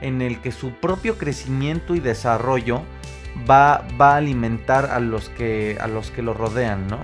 en 0.00 0.20
el 0.20 0.40
que 0.40 0.52
su 0.52 0.72
propio 0.72 1.16
crecimiento 1.16 1.94
y 1.94 2.00
desarrollo 2.00 2.82
va, 3.48 3.86
va 4.00 4.14
a 4.14 4.16
alimentar 4.16 4.86
a 4.86 5.00
los, 5.00 5.30
que, 5.30 5.78
a 5.80 5.86
los 5.86 6.10
que 6.10 6.22
lo 6.22 6.34
rodean, 6.34 6.88
¿no? 6.88 6.98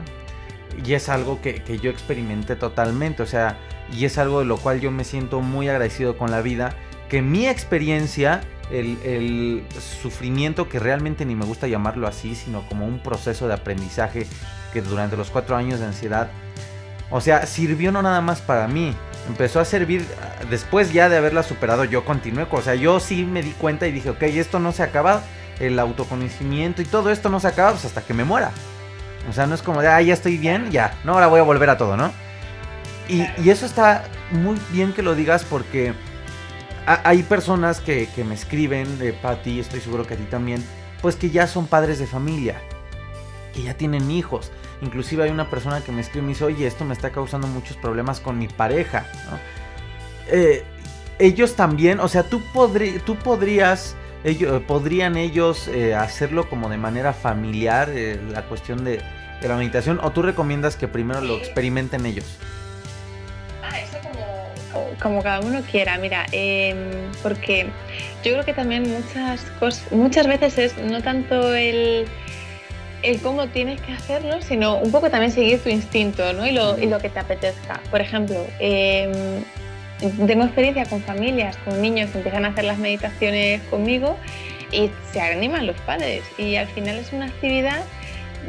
Y 0.84 0.94
es 0.94 1.08
algo 1.08 1.40
que, 1.40 1.62
que 1.62 1.78
yo 1.78 1.90
experimenté 1.90 2.56
totalmente, 2.56 3.22
o 3.22 3.26
sea, 3.26 3.58
y 3.92 4.04
es 4.04 4.18
algo 4.18 4.40
de 4.40 4.46
lo 4.46 4.56
cual 4.56 4.80
yo 4.80 4.90
me 4.90 5.04
siento 5.04 5.40
muy 5.40 5.68
agradecido 5.68 6.16
con 6.16 6.30
la 6.30 6.40
vida, 6.40 6.74
que 7.08 7.22
mi 7.22 7.46
experiencia 7.46 8.40
el, 8.70 9.64
sufrimiento 10.02 10.68
que 10.68 10.78
realmente 10.78 11.24
ni 11.24 11.34
me 11.34 11.44
gusta 11.44 11.66
llamarlo 11.66 12.06
así, 12.06 12.34
sino 12.34 12.66
como 12.68 12.86
un 12.86 12.98
proceso 12.98 13.46
de 13.46 13.54
aprendizaje 13.54 14.26
que 14.72 14.82
durante 14.82 15.16
los 15.16 15.30
cuatro 15.30 15.56
años 15.56 15.80
de 15.80 15.86
ansiedad, 15.86 16.30
o 17.10 17.20
sea, 17.20 17.46
sirvió 17.46 17.92
no 17.92 18.02
nada 18.02 18.20
más 18.20 18.40
para 18.40 18.66
mí, 18.66 18.94
empezó 19.28 19.60
a 19.60 19.64
servir 19.64 20.06
después 20.50 20.92
ya 20.92 21.08
de 21.08 21.16
haberla 21.16 21.42
superado, 21.42 21.84
yo 21.84 22.04
continué, 22.04 22.46
o 22.50 22.62
sea, 22.62 22.74
yo 22.74 23.00
sí 23.00 23.24
me 23.24 23.42
di 23.42 23.50
cuenta 23.52 23.86
y 23.86 23.92
dije, 23.92 24.10
ok, 24.10 24.22
esto 24.22 24.58
no 24.58 24.72
se 24.72 24.82
acaba, 24.82 25.22
el 25.60 25.78
autoconocimiento 25.78 26.82
y 26.82 26.84
todo 26.84 27.10
esto 27.10 27.28
no 27.28 27.38
se 27.38 27.48
acaba 27.48 27.72
pues, 27.72 27.84
hasta 27.84 28.02
que 28.02 28.14
me 28.14 28.24
muera. 28.24 28.50
O 29.28 29.32
sea, 29.32 29.46
no 29.46 29.54
es 29.54 29.62
como 29.62 29.80
de, 29.80 29.88
ah, 29.88 30.00
ya 30.02 30.14
estoy 30.14 30.36
bien, 30.36 30.70
ya, 30.70 30.98
no, 31.04 31.14
ahora 31.14 31.28
voy 31.28 31.40
a 31.40 31.44
volver 31.44 31.70
a 31.70 31.78
todo, 31.78 31.96
¿no? 31.96 32.12
Y, 33.08 33.26
y 33.42 33.50
eso 33.50 33.66
está 33.66 34.04
muy 34.30 34.58
bien 34.70 34.92
que 34.92 35.02
lo 35.02 35.14
digas 35.14 35.44
porque 35.44 35.94
hay 36.86 37.22
personas 37.22 37.80
que, 37.80 38.08
me 38.26 38.34
escriben, 38.34 38.98
eh, 39.00 39.14
Patti, 39.20 39.60
estoy 39.60 39.80
seguro 39.80 40.06
que 40.06 40.14
a 40.14 40.16
ti 40.16 40.24
también, 40.24 40.62
pues 41.00 41.16
que 41.16 41.30
ya 41.30 41.46
son 41.46 41.66
padres 41.66 41.98
de 41.98 42.06
familia, 42.06 42.60
que 43.54 43.62
ya 43.62 43.74
tienen 43.74 44.10
hijos. 44.10 44.52
Inclusive 44.82 45.24
hay 45.24 45.30
una 45.30 45.48
persona 45.48 45.80
que 45.80 45.92
me 45.92 46.02
escribe 46.02 46.24
y 46.24 46.26
me 46.26 46.32
dice, 46.32 46.44
oye, 46.44 46.66
esto 46.66 46.84
me 46.84 46.92
está 46.92 47.10
causando 47.10 47.46
muchos 47.46 47.76
problemas 47.78 48.20
con 48.20 48.38
mi 48.38 48.48
pareja. 48.48 49.06
Eh, 50.28 50.64
ellos 51.18 51.54
también, 51.56 52.00
o 52.00 52.08
sea, 52.08 52.24
tú, 52.24 52.42
tú 53.06 53.16
podrías, 53.16 53.96
ellos, 54.22 54.62
podrían 54.64 55.16
ellos 55.16 55.68
eh, 55.68 55.94
hacerlo 55.94 56.50
como 56.50 56.68
de 56.68 56.76
manera 56.76 57.14
familiar, 57.14 57.88
eh, 57.90 58.20
la 58.30 58.42
cuestión 58.42 58.84
de, 58.84 59.00
de 59.40 59.48
la 59.48 59.56
meditación, 59.56 60.00
o 60.02 60.10
tú 60.10 60.22
recomiendas 60.22 60.76
que 60.76 60.88
primero 60.88 61.20
lo 61.20 61.36
experimenten 61.36 62.06
ellos 62.06 62.38
como 65.00 65.22
cada 65.22 65.40
uno 65.40 65.60
quiera, 65.70 65.98
mira, 65.98 66.26
em, 66.32 66.76
porque 67.22 67.66
yo 68.24 68.32
creo 68.32 68.44
que 68.44 68.54
también 68.54 68.90
muchas 68.90 69.42
cosas, 69.60 69.92
muchas 69.92 70.26
veces 70.26 70.58
es 70.58 70.78
no 70.78 71.02
tanto 71.02 71.54
el, 71.54 72.06
el 73.02 73.20
cómo 73.20 73.46
tienes 73.48 73.80
que 73.80 73.92
hacerlo, 73.92 74.40
sino 74.40 74.78
un 74.78 74.90
poco 74.90 75.10
también 75.10 75.30
seguir 75.30 75.62
tu 75.62 75.68
instinto 75.68 76.32
¿no? 76.32 76.46
y, 76.46 76.52
lo, 76.52 76.78
y 76.78 76.86
lo 76.86 76.98
que 77.00 77.10
te 77.10 77.18
apetezca. 77.18 77.80
Por 77.90 78.00
ejemplo, 78.00 78.46
em, 78.60 79.44
tengo 80.26 80.44
experiencia 80.44 80.86
con 80.86 81.02
familias, 81.02 81.56
con 81.64 81.80
niños 81.80 82.10
que 82.10 82.18
empiezan 82.18 82.44
a 82.44 82.48
hacer 82.48 82.64
las 82.64 82.78
meditaciones 82.78 83.62
conmigo 83.64 84.16
y 84.72 84.90
se 85.12 85.20
animan 85.20 85.66
los 85.66 85.76
padres 85.82 86.24
y 86.38 86.56
al 86.56 86.66
final 86.68 86.96
es 86.96 87.12
una 87.12 87.26
actividad 87.26 87.84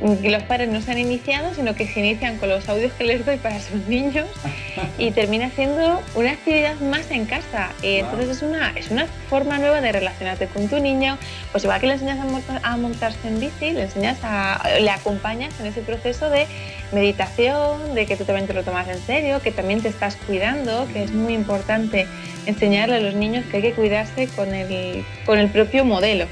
los 0.02 0.44
padres 0.44 0.70
no 0.70 0.82
se 0.82 0.92
han 0.92 0.98
iniciado, 0.98 1.54
sino 1.54 1.76
que 1.76 1.88
se 1.88 2.00
inician 2.00 2.38
con 2.38 2.50
los 2.50 2.68
audios 2.70 2.92
que 2.94 3.04
les 3.04 3.26
doy 3.26 3.38
para 3.38 3.60
sus 3.60 3.88
niños 3.88 4.28
y 4.98 5.12
termina 5.12 5.50
siendo 5.52 6.02
una 6.16 6.32
actividad 6.32 6.76
más 6.80 7.10
en 7.12 7.26
casa. 7.26 7.70
Y 7.82 7.98
entonces 7.98 8.30
es 8.30 8.42
una, 8.42 8.72
es 8.72 8.92
una 8.92 9.08
forma 9.30 9.58
nueva 9.58 9.82
de 9.82 9.92
relacionarte 9.92 10.48
con 10.48 10.68
tu 10.68 10.80
niño, 10.80 11.18
pues 11.52 11.64
igual 11.64 11.80
que 11.80 11.88
le 11.88 11.94
enseñas 11.94 12.20
a, 12.64 12.78
montarse 12.78 13.28
en 13.28 13.40
bici, 13.40 13.72
le 13.72 13.84
enseñas 13.84 14.18
a, 14.24 14.62
le 14.80 14.90
acompañas 14.90 15.60
en 15.60 15.68
ese 15.68 15.82
proceso 15.82 16.30
de 16.30 16.48
meditación, 16.92 17.96
de 17.96 18.06
que 18.06 18.16
tú 18.16 18.26
también 18.26 18.48
te 18.48 18.54
lo 18.54 18.64
tomas 18.64 18.88
en 18.88 19.00
serio, 19.00 19.42
que 19.42 19.52
también 19.52 19.82
te 19.82 19.90
estás 19.90 20.16
cuidando, 20.16 20.88
que 20.94 21.04
es 21.04 21.12
muy 21.12 21.34
importante 21.34 22.08
enseñarle 22.46 22.98
a 22.98 23.00
los 23.00 23.16
niños 23.16 23.46
que 23.46 23.58
hay 23.58 23.64
que 23.64 23.74
cuidarse 23.74 24.28
con 24.28 24.54
el, 24.54 25.04
con 25.26 25.40
el 25.40 25.50
propio 25.50 25.86
modelo. 25.86 26.28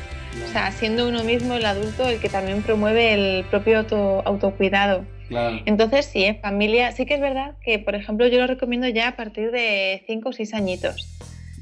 O 0.46 0.52
sea, 0.52 0.72
siendo 0.72 1.08
uno 1.08 1.24
mismo 1.24 1.54
el 1.56 1.66
adulto 1.66 2.08
el 2.08 2.20
que 2.20 2.30
también 2.30 2.62
promueve 2.64 3.14
el 3.14 3.44
propio 3.46 3.86
autocuidado. 4.26 5.06
Entonces, 5.66 6.06
sí, 6.06 6.24
en 6.24 6.40
familia, 6.40 6.92
sí 6.92 7.06
que 7.06 7.16
es 7.16 7.22
verdad 7.22 7.56
que, 7.64 7.80
por 7.80 7.96
ejemplo, 7.96 8.28
yo 8.28 8.40
lo 8.40 8.48
recomiendo 8.48 8.88
ya 8.88 9.10
a 9.10 9.16
partir 9.16 9.52
de 9.52 10.04
5 10.08 10.30
o 10.30 10.34
6 10.34 10.54
añitos. 10.54 11.08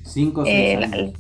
5 0.04 0.42
o 0.42 0.46
6 0.46 0.78
años. 0.78 1.12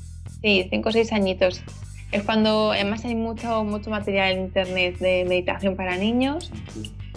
sí, 0.41 0.68
5 0.70 0.89
o 0.89 0.91
6 0.91 1.14
añitos. 1.14 1.64
Es 2.12 2.24
cuando, 2.24 2.72
además, 2.74 3.06
hay 3.06 3.16
mucho, 3.16 3.64
mucho 3.64 3.89
material 3.89 4.34
en 4.34 4.41
internet 4.41 4.97
de 4.99 5.26
meditación 5.26 5.78
para 5.78 5.95
niños. 5.95 6.52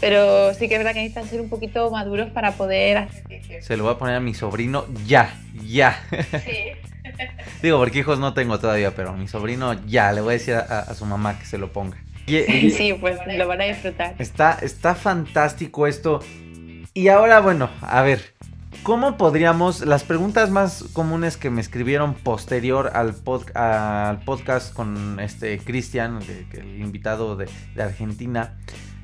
Pero 0.00 0.52
sí 0.54 0.68
que 0.68 0.74
es 0.74 0.80
verdad 0.80 0.92
que 0.92 1.00
necesitan 1.00 1.26
ser 1.26 1.40
un 1.40 1.48
poquito 1.48 1.90
maduros 1.90 2.30
para 2.30 2.52
poder 2.52 2.98
hacer. 2.98 3.62
Se 3.62 3.76
lo 3.76 3.84
voy 3.84 3.92
a 3.92 3.98
poner 3.98 4.16
a 4.16 4.20
mi 4.20 4.34
sobrino 4.34 4.84
ya, 5.06 5.34
ya. 5.66 5.98
Sí. 6.44 6.78
Digo, 7.62 7.78
porque 7.78 7.98
hijos 8.00 8.18
no 8.18 8.34
tengo 8.34 8.58
todavía, 8.58 8.94
pero 8.94 9.10
a 9.10 9.12
mi 9.12 9.28
sobrino 9.28 9.74
ya 9.86 10.12
le 10.12 10.20
voy 10.20 10.30
a 10.30 10.38
decir 10.38 10.54
a, 10.54 10.92
su 10.94 11.06
mamá 11.06 11.38
que 11.38 11.46
se 11.46 11.58
lo 11.58 11.72
ponga. 11.72 11.96
sí, 12.26 12.96
pues 13.00 13.18
lo 13.26 13.46
van 13.46 13.60
a 13.60 13.64
disfrutar. 13.64 14.14
Está, 14.18 14.58
está 14.62 14.94
fantástico 14.94 15.86
esto. 15.86 16.20
Y 16.94 17.08
ahora, 17.08 17.40
bueno, 17.40 17.70
a 17.82 18.02
ver, 18.02 18.34
¿cómo 18.82 19.16
podríamos, 19.16 19.84
las 19.84 20.04
preguntas 20.04 20.50
más 20.50 20.84
comunes 20.92 21.36
que 21.36 21.50
me 21.50 21.60
escribieron 21.60 22.14
posterior 22.14 22.92
al, 22.94 23.14
al 23.54 24.20
podcast 24.20 24.72
con 24.72 25.18
este 25.20 25.58
Cristian, 25.58 26.20
el 26.52 26.80
invitado 26.80 27.36
de, 27.36 27.48
Argentina, 27.78 28.54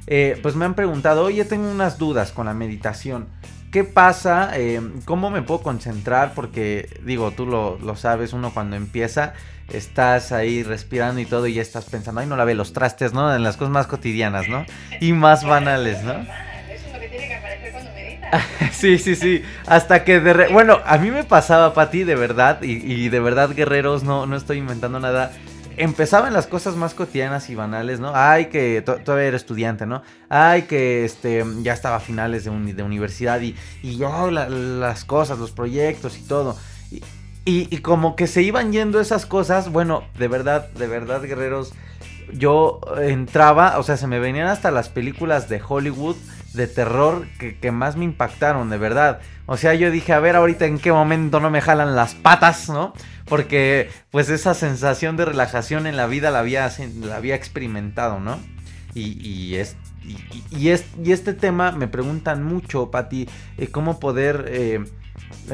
eh, 0.07 0.39
pues 0.43 0.55
me 0.55 0.65
han 0.65 0.75
preguntado, 0.75 1.25
oye, 1.25 1.45
tengo 1.45 1.71
unas 1.71 1.99
dudas 1.99 2.33
con 2.33 2.47
la 2.47 2.55
meditación. 2.55 3.29
¿Qué 3.71 3.85
pasa? 3.85 4.51
Eh, 4.55 4.81
¿Cómo 5.05 5.31
me 5.31 5.43
puedo 5.43 5.63
concentrar? 5.63 6.33
Porque 6.35 6.89
digo, 7.05 7.31
tú 7.31 7.47
lo, 7.47 7.79
sabes, 7.97 8.33
uno 8.33 8.53
cuando 8.53 8.75
empieza, 8.75 9.35
estás 9.73 10.33
ahí 10.33 10.65
respirando 10.65 11.21
y 11.21 11.27
todo 11.27 11.47
y 11.47 11.55
ya 11.55 11.63
estás 11.63 11.85
pensando, 11.85 12.21
ay, 12.21 12.27
no 12.27 12.37
la 12.37 12.45
ve 12.45 12.55
los 12.57 12.73
trastes, 12.73 13.13
¿no? 13.13 13.33
En 13.33 13.45
las 13.45 13.57
cosas 13.57 13.73
más 13.73 13.87
cotidianas, 13.87 14.49
¿no? 14.49 14.67
Y 15.01 15.13
más 15.13 15.45
banales, 15.45 16.03
¿no? 16.03 16.15
Eso 16.15 16.87
es 16.87 16.93
lo 16.93 16.99
que 16.99 17.09
tiene 17.09 17.29
que 17.29 17.35
aparecer 17.37 17.71
cuando 17.71 17.93
meditas. 17.93 18.45
sí, 18.73 18.99
sí, 18.99 19.15
sí. 19.15 19.45
Hasta 19.67 20.03
que 20.03 20.19
de... 20.19 20.49
Bueno, 20.49 20.81
a 20.85 20.99
mí 20.99 21.13
me 21.13 21.23
pasaba, 21.23 21.73
Pati, 21.73 22.03
de 22.03 22.17
verdad, 22.17 22.63
y, 22.63 22.73
y 22.73 23.09
de 23.09 23.21
verdad, 23.21 23.51
guerreros, 23.55 24.03
no, 24.03 24.27
no 24.27 24.35
estoy 24.35 24.59
inventando 24.59 24.99
nada 24.99 25.31
empezaban 25.77 26.33
las 26.33 26.47
cosas 26.47 26.77
más 26.77 26.95
cotidianas 26.95 27.51
y 27.51 27.55
banales, 27.55 28.01
¿no? 28.01 28.13
Ay, 28.15 28.47
que 28.47 28.83
todavía 28.83 29.29
era 29.29 29.37
estudiante, 29.37 29.87
¿no? 29.87 30.03
Ay, 30.29 30.63
que 30.63 31.05
este, 31.05 31.45
ya 31.63 31.73
estaba 31.73 31.97
a 31.97 32.01
finales 32.01 32.45
de, 32.45 32.51
de 32.51 32.83
universidad 32.83 33.41
y, 33.41 33.57
y 33.83 33.97
yo 33.97 34.31
las 34.31 35.05
cosas, 35.05 35.39
los 35.39 35.53
proyectos 35.53 36.19
y 36.19 36.23
todo. 36.23 36.57
Y, 37.45 37.69
y, 37.75 37.79
como 37.79 38.17
que 38.17 38.27
se 38.27 38.43
iban 38.43 38.73
yendo 38.73 39.01
esas 39.01 39.25
cosas, 39.25 39.73
bueno, 39.73 40.05
de 40.19 40.29
verdad, 40.29 40.69
de 40.71 40.87
verdad, 40.87 41.23
guerreros, 41.23 41.73
yo 42.33 42.81
entraba, 43.01 43.79
o 43.79 43.83
sea, 43.83 43.97
se 43.97 44.07
me 44.07 44.21
venían 44.21 44.47
hasta 44.47 44.71
las 44.71 44.89
películas 44.89 45.49
de 45.49 45.61
Hollywood 45.67 46.17
de 46.53 46.67
terror 46.67 47.27
que, 47.39 47.59
que, 47.59 47.71
más 47.71 47.97
me 47.97 48.05
impactaron, 48.05 48.71
de 48.71 48.77
verdad. 48.77 49.21
O 49.47 49.57
sea, 49.57 49.75
yo 49.75 49.91
dije, 49.91 50.13
a 50.13 50.21
ver 50.21 50.37
ahorita 50.37 50.67
en 50.67 50.79
qué 50.79 50.93
momento 50.93 51.41
no 51.41 51.51
me 51.51 51.61
jalan 51.61 51.97
las 51.97 52.15
patas, 52.15 52.69
¿no? 52.69 52.93
Porque 53.31 53.89
pues 54.11 54.29
esa 54.29 54.53
sensación 54.53 55.17
de 55.17 55.25
relajación 55.25 55.87
en 55.87 55.97
la 55.97 56.07
vida 56.07 56.31
la 56.31 56.41
había, 56.41 56.67
experimentado, 57.35 58.21
¿no? 58.21 58.39
Y, 58.93 59.55
es, 59.55 59.77
y, 60.51 60.69
este 60.69 61.33
tema 61.33 61.73
me 61.73 61.89
preguntan 61.89 62.43
mucho, 62.43 62.91
Patti, 62.91 63.29
eh, 63.57 63.69
cómo 63.69 64.01
poder 64.01 64.47
eh, 64.49 64.85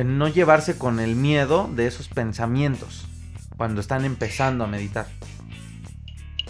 no 0.05 0.27
llevarse 0.27 0.79
con 0.79 1.01
el 1.01 1.15
miedo 1.15 1.71
de 1.73 1.87
esos 1.87 2.09
pensamientos 2.09 3.07
cuando 3.57 3.81
están 3.81 4.05
empezando 4.05 4.65
a 4.65 4.67
meditar. 4.67 5.07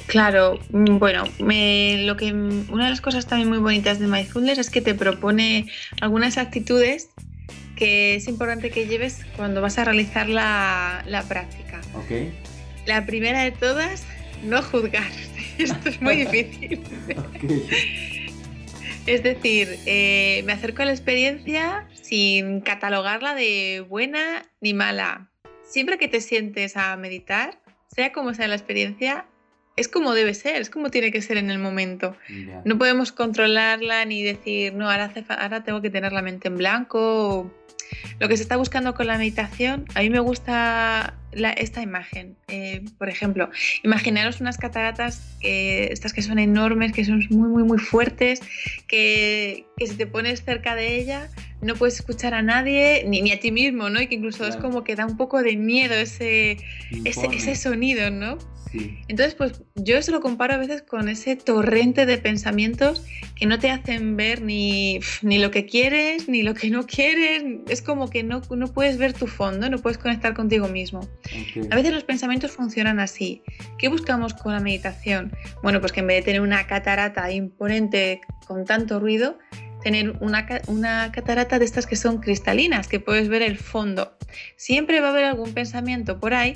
Claro, 0.07 0.59
mm, 0.71 0.99
bueno, 0.99 1.25
lo 1.25 2.17
que 2.17 2.33
una 2.33 2.85
de 2.85 2.91
las 2.91 3.01
cosas 3.01 3.27
también 3.27 3.49
muy 3.49 3.59
bonitas 3.59 3.99
de 3.99 4.07
Mindfulness 4.07 4.59
es 4.59 4.71
que 4.71 4.81
te 4.81 4.95
propone 4.95 5.69
algunas 6.01 6.39
actitudes 6.39 7.11
que 7.77 8.17
es 8.17 8.27
importante 8.27 8.71
que 8.71 8.87
lleves 8.87 9.21
cuando 9.37 9.61
vas 9.61 9.79
a 9.79 9.85
realizar 9.85 10.29
la, 10.29 11.25
práctica. 11.29 11.81
Okay. 12.05 12.33
La 12.87 13.07
primera 13.07 13.43
de 13.43 13.53
todas, 13.53 14.05
no 14.43 14.63
juzgar. 14.63 15.11
Esto 15.59 15.89
es 15.89 16.01
muy 16.03 16.17
difícil. 16.25 16.83
Es 19.07 19.23
decir, 19.23 19.79
eh, 19.87 20.43
me 20.47 20.53
acerco 20.53 20.83
a 20.83 20.87
la 20.87 20.91
experiencia 20.91 21.87
sin 21.93 22.61
catalogarla 22.61 23.35
de 23.35 23.85
buena 23.89 24.43
ni 24.61 24.75
mala. 24.75 25.31
Siempre 25.63 25.97
que 25.99 26.09
te 26.09 26.21
sientes 26.21 26.77
a 26.77 26.97
meditar, 26.97 27.61
sea 27.95 28.13
como 28.13 28.35
sea 28.35 28.49
la 28.49 28.57
experiencia, 28.57 29.27
es 29.77 29.89
como 29.89 30.15
debe 30.15 30.35
ser, 30.35 30.61
es 30.61 30.71
como 30.71 30.91
tiene 30.91 31.13
que 31.13 31.23
ser 31.23 31.37
en 31.37 31.51
el 31.51 31.59
momento. 31.59 32.17
No 32.65 32.79
podemos 32.79 33.13
controlarla 33.13 34.05
ni 34.07 34.23
decir, 34.23 34.75
no, 34.75 34.91
ahora, 34.91 35.13
ahora 35.39 35.63
tengo 35.63 35.83
que 35.83 35.91
tener 35.91 36.13
la 36.13 36.23
mente 36.23 36.49
en 36.49 36.57
blanco. 36.57 37.51
Lo 38.19 38.29
que 38.29 38.37
se 38.37 38.43
está 38.43 38.57
buscando 38.57 38.95
con 38.95 39.07
la 39.07 39.19
meditación, 39.19 39.85
a 39.95 40.01
mí 40.01 40.11
me 40.11 40.21
gusta 40.21 41.15
esta 41.33 41.83
imagen. 41.83 42.37
Eh, 42.49 42.83
por 42.99 43.09
ejemplo, 43.09 43.51
imaginaros 43.83 44.41
unas 44.41 44.57
cataratas, 44.57 45.37
estas 45.43 46.13
que 46.13 46.23
son 46.23 46.39
enormes, 46.39 46.93
que 46.93 47.05
son 47.05 47.27
muy, 47.31 47.49
muy, 47.49 47.65
muy 47.65 47.79
fuertes, 47.79 48.41
que, 48.87 49.67
que 49.77 49.87
si 49.87 49.97
te 49.97 50.07
pones 50.07 50.43
cerca 50.45 50.75
de 50.75 50.97
ella 50.97 51.29
no 51.63 51.75
puedes 51.75 51.97
escuchar 51.97 52.35
a 52.35 52.43
nadie, 52.43 53.05
ni, 53.07 53.23
ni 53.23 53.33
a 53.33 53.41
ti 53.41 53.51
mismo, 53.51 53.89
¿no? 53.89 54.01
Y 54.01 54.07
que 54.07 54.17
incluso 54.17 54.47
es 54.47 54.57
como 54.57 54.85
que 54.85 54.95
da 54.95 55.07
un 55.07 55.17
poco 55.17 55.43
de 55.43 55.57
miedo 55.57 55.95
ese, 55.95 56.59
ese, 57.05 57.27
ese, 57.33 57.57
sonido, 57.57 58.11
¿no? 58.11 58.39
Entonces, 59.09 59.35
pues 59.35 59.63
yo 59.75 59.97
eso 59.97 60.13
lo 60.13 60.21
comparo 60.21 60.55
a 60.55 60.59
veces 60.59 60.83
con 60.83 61.09
ese 61.09 61.37
torrente 61.37 62.07
de 62.07 62.19
pensamientos 62.19 63.05
que 63.35 63.47
no 63.47 63.59
te 63.59 63.71
hacen 63.71 64.17
ver 64.17 64.43
ni, 64.43 65.01
ni 65.23 65.39
lo 65.39 65.51
que 65.51 65.67
quieres, 65.67 66.29
ni 66.29 66.43
lo 66.43 66.55
que 66.55 66.71
no 66.71 66.87
quieres. 66.87 67.45
Es 67.69 67.83
como 67.83 68.11
que 68.11 68.23
no, 68.23 68.43
no 68.51 68.67
puedes 68.69 68.99
ver 68.99 69.13
tu 69.13 69.27
fondo, 69.27 69.69
no 69.71 69.79
puedes 69.79 69.99
conectar 69.99 70.35
contigo 70.35 70.69
mismo. 70.69 71.09
A 71.71 71.77
veces 71.77 71.93
los 71.93 72.05
pensamientos 72.05 72.53
funcionan 72.53 73.01
así. 73.01 73.43
¿Qué 73.79 73.89
buscamos 73.89 74.35
con 74.35 74.53
la 74.53 74.61
meditación? 74.61 75.33
Bueno, 75.63 75.81
pues 75.81 75.93
que 75.93 76.01
en 76.01 76.09
vez 76.09 76.17
de 76.19 76.23
tener 76.23 76.41
una 76.41 76.67
catarata 76.67 77.31
imponente 77.31 78.21
con 78.47 78.65
tanto 78.65 79.01
ruido, 79.01 79.39
tener 79.83 80.17
una, 80.21 80.47
una, 80.67 81.13
catarata 81.13 81.59
de 81.59 81.65
estas 81.65 81.87
que 81.87 81.97
son 81.97 82.19
cristalinas, 82.19 82.89
que 82.89 82.99
puedes 82.99 83.29
ver 83.29 83.43
el 83.43 83.57
fondo. 83.57 84.17
Siempre 84.57 85.01
va 85.01 85.09
a 85.09 85.11
haber 85.11 85.25
algún 85.25 85.53
pensamiento 85.53 86.19
por 86.19 86.35
ahí 86.35 86.55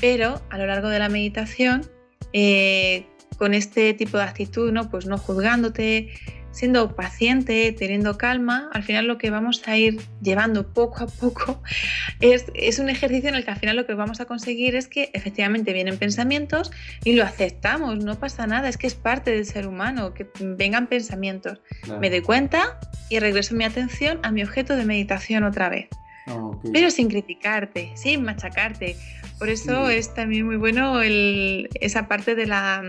pero 0.00 0.42
a 0.50 0.58
lo 0.58 0.66
largo 0.66 0.88
de 0.88 0.98
la 0.98 1.08
meditación, 1.08 1.90
eh, 2.32 3.06
con 3.36 3.54
este 3.54 3.94
tipo 3.94 4.16
de 4.16 4.24
actitud, 4.24 4.72
¿no? 4.72 4.90
pues 4.90 5.06
no 5.06 5.18
juzgándote, 5.18 6.12
siendo 6.54 6.94
paciente, 6.94 7.74
teniendo 7.76 8.16
calma, 8.16 8.70
al 8.72 8.84
final 8.84 9.08
lo 9.08 9.18
que 9.18 9.28
vamos 9.30 9.66
a 9.66 9.76
ir 9.76 10.00
llevando 10.22 10.72
poco 10.72 11.02
a 11.02 11.06
poco 11.08 11.60
es, 12.20 12.46
es, 12.54 12.78
un 12.78 12.88
ejercicio 12.88 13.28
en 13.28 13.34
el 13.34 13.44
que 13.44 13.50
al 13.50 13.58
final 13.58 13.76
lo 13.76 13.86
que 13.86 13.94
vamos 13.94 14.20
a 14.20 14.24
conseguir 14.24 14.76
es 14.76 14.86
que 14.86 15.10
efectivamente 15.14 15.72
vienen 15.72 15.98
pensamientos 15.98 16.70
y 17.02 17.14
lo 17.14 17.24
aceptamos, 17.24 18.04
no 18.04 18.18
pasa 18.20 18.46
nada, 18.46 18.68
es 18.68 18.76
que 18.76 18.86
es 18.86 18.94
parte 18.94 19.32
del 19.32 19.46
ser 19.46 19.66
humano, 19.66 20.14
que 20.14 20.28
vengan 20.40 20.86
pensamientos. 20.86 21.60
Me 22.00 22.08
doy 22.08 22.20
cuenta 22.20 22.78
y 23.10 23.18
regreso 23.18 23.56
mi 23.56 23.64
atención 23.64 24.20
a 24.22 24.30
mi 24.30 24.42
objeto 24.42 24.76
de 24.76 24.84
meditación 24.84 25.42
otra 25.42 25.68
vez. 25.68 25.88
Ah, 26.26 26.52
Pero 26.72 26.90
sin 26.90 27.08
criticarte, 27.08 27.92
sin 27.96 28.22
machacarte. 28.22 28.96
Por 29.44 29.50
eso 29.50 29.90
es 29.90 30.14
también 30.14 30.46
muy 30.46 30.56
bueno 30.56 31.02
esa 31.02 32.08
parte 32.08 32.34
de 32.34 32.46
la 32.46 32.82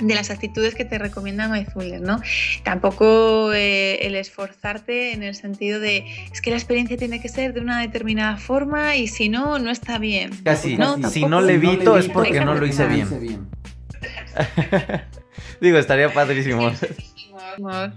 de 0.00 0.14
las 0.16 0.30
actitudes 0.30 0.74
que 0.74 0.84
te 0.84 0.98
recomiendan 0.98 1.52
Mindfulness, 1.52 2.00
¿no? 2.00 2.20
Tampoco 2.64 3.52
eh, 3.52 4.04
el 4.04 4.16
esforzarte 4.16 5.12
en 5.12 5.22
el 5.22 5.36
sentido 5.36 5.78
de 5.78 6.04
es 6.32 6.40
que 6.40 6.50
la 6.50 6.56
experiencia 6.56 6.96
tiene 6.96 7.22
que 7.22 7.28
ser 7.28 7.54
de 7.54 7.60
una 7.60 7.80
determinada 7.80 8.36
forma 8.36 8.96
y 8.96 9.06
si 9.06 9.28
no, 9.28 9.60
no 9.60 9.70
está 9.70 9.98
bien. 9.98 10.32
Casi, 10.42 10.76
si 11.08 11.24
no 11.24 11.40
levito 11.40 11.96
es 11.96 12.08
porque 12.08 12.40
no 12.40 12.56
lo 12.56 12.66
hice 12.66 12.88
bien. 12.88 13.08
Digo, 15.60 15.78
estaría 15.78 16.12
padrísimo. 16.12 16.72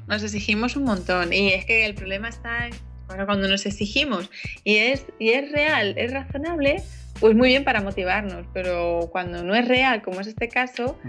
Nos 0.08 0.22
exigimos 0.22 0.76
un 0.76 0.84
montón 0.84 1.34
y 1.34 1.54
es 1.54 1.66
que 1.66 1.88
el 1.88 1.96
problema 1.96 2.30
está 2.30 2.70
cuando 3.08 3.48
nos 3.48 3.66
exigimos 3.66 4.30
y 4.64 4.78
es, 4.78 5.08
y 5.18 5.30
es 5.30 5.52
real, 5.52 5.96
es 5.98 6.14
razonable, 6.14 6.84
pues 7.24 7.38
muy 7.38 7.48
bien 7.48 7.64
para 7.64 7.80
motivarnos, 7.80 8.46
pero 8.52 9.08
cuando 9.10 9.46
no 9.46 9.56
es 9.56 9.66
real, 9.66 10.02
como 10.02 10.20
es 10.20 10.28
este 10.28 10.50
caso, 10.50 11.00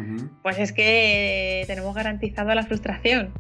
pues 0.44 0.60
es 0.60 0.70
que 0.70 1.64
tenemos 1.66 1.92
garantizado 1.92 2.54
la 2.54 2.62
frustración. 2.62 3.32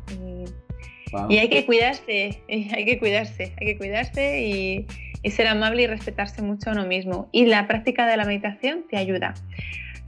Y, 1.28 1.38
hay 1.38 1.48
que 1.48 1.66
cuidarse, 1.66 2.42
hay 2.48 2.84
que 2.84 2.98
cuidarse, 2.98 3.52
hay 3.60 3.66
que 3.68 3.78
cuidarse 3.78 4.42
y, 4.42 4.86
ser 5.30 5.46
amable 5.46 5.82
y 5.82 5.86
respetarse 5.86 6.42
mucho 6.42 6.70
a 6.70 6.72
uno 6.72 6.84
mismo. 6.84 7.28
Y 7.30 7.46
la 7.46 7.68
práctica 7.68 8.08
de 8.08 8.16
la 8.16 8.24
meditación 8.24 8.86
te 8.90 8.96
ayuda. 8.96 9.34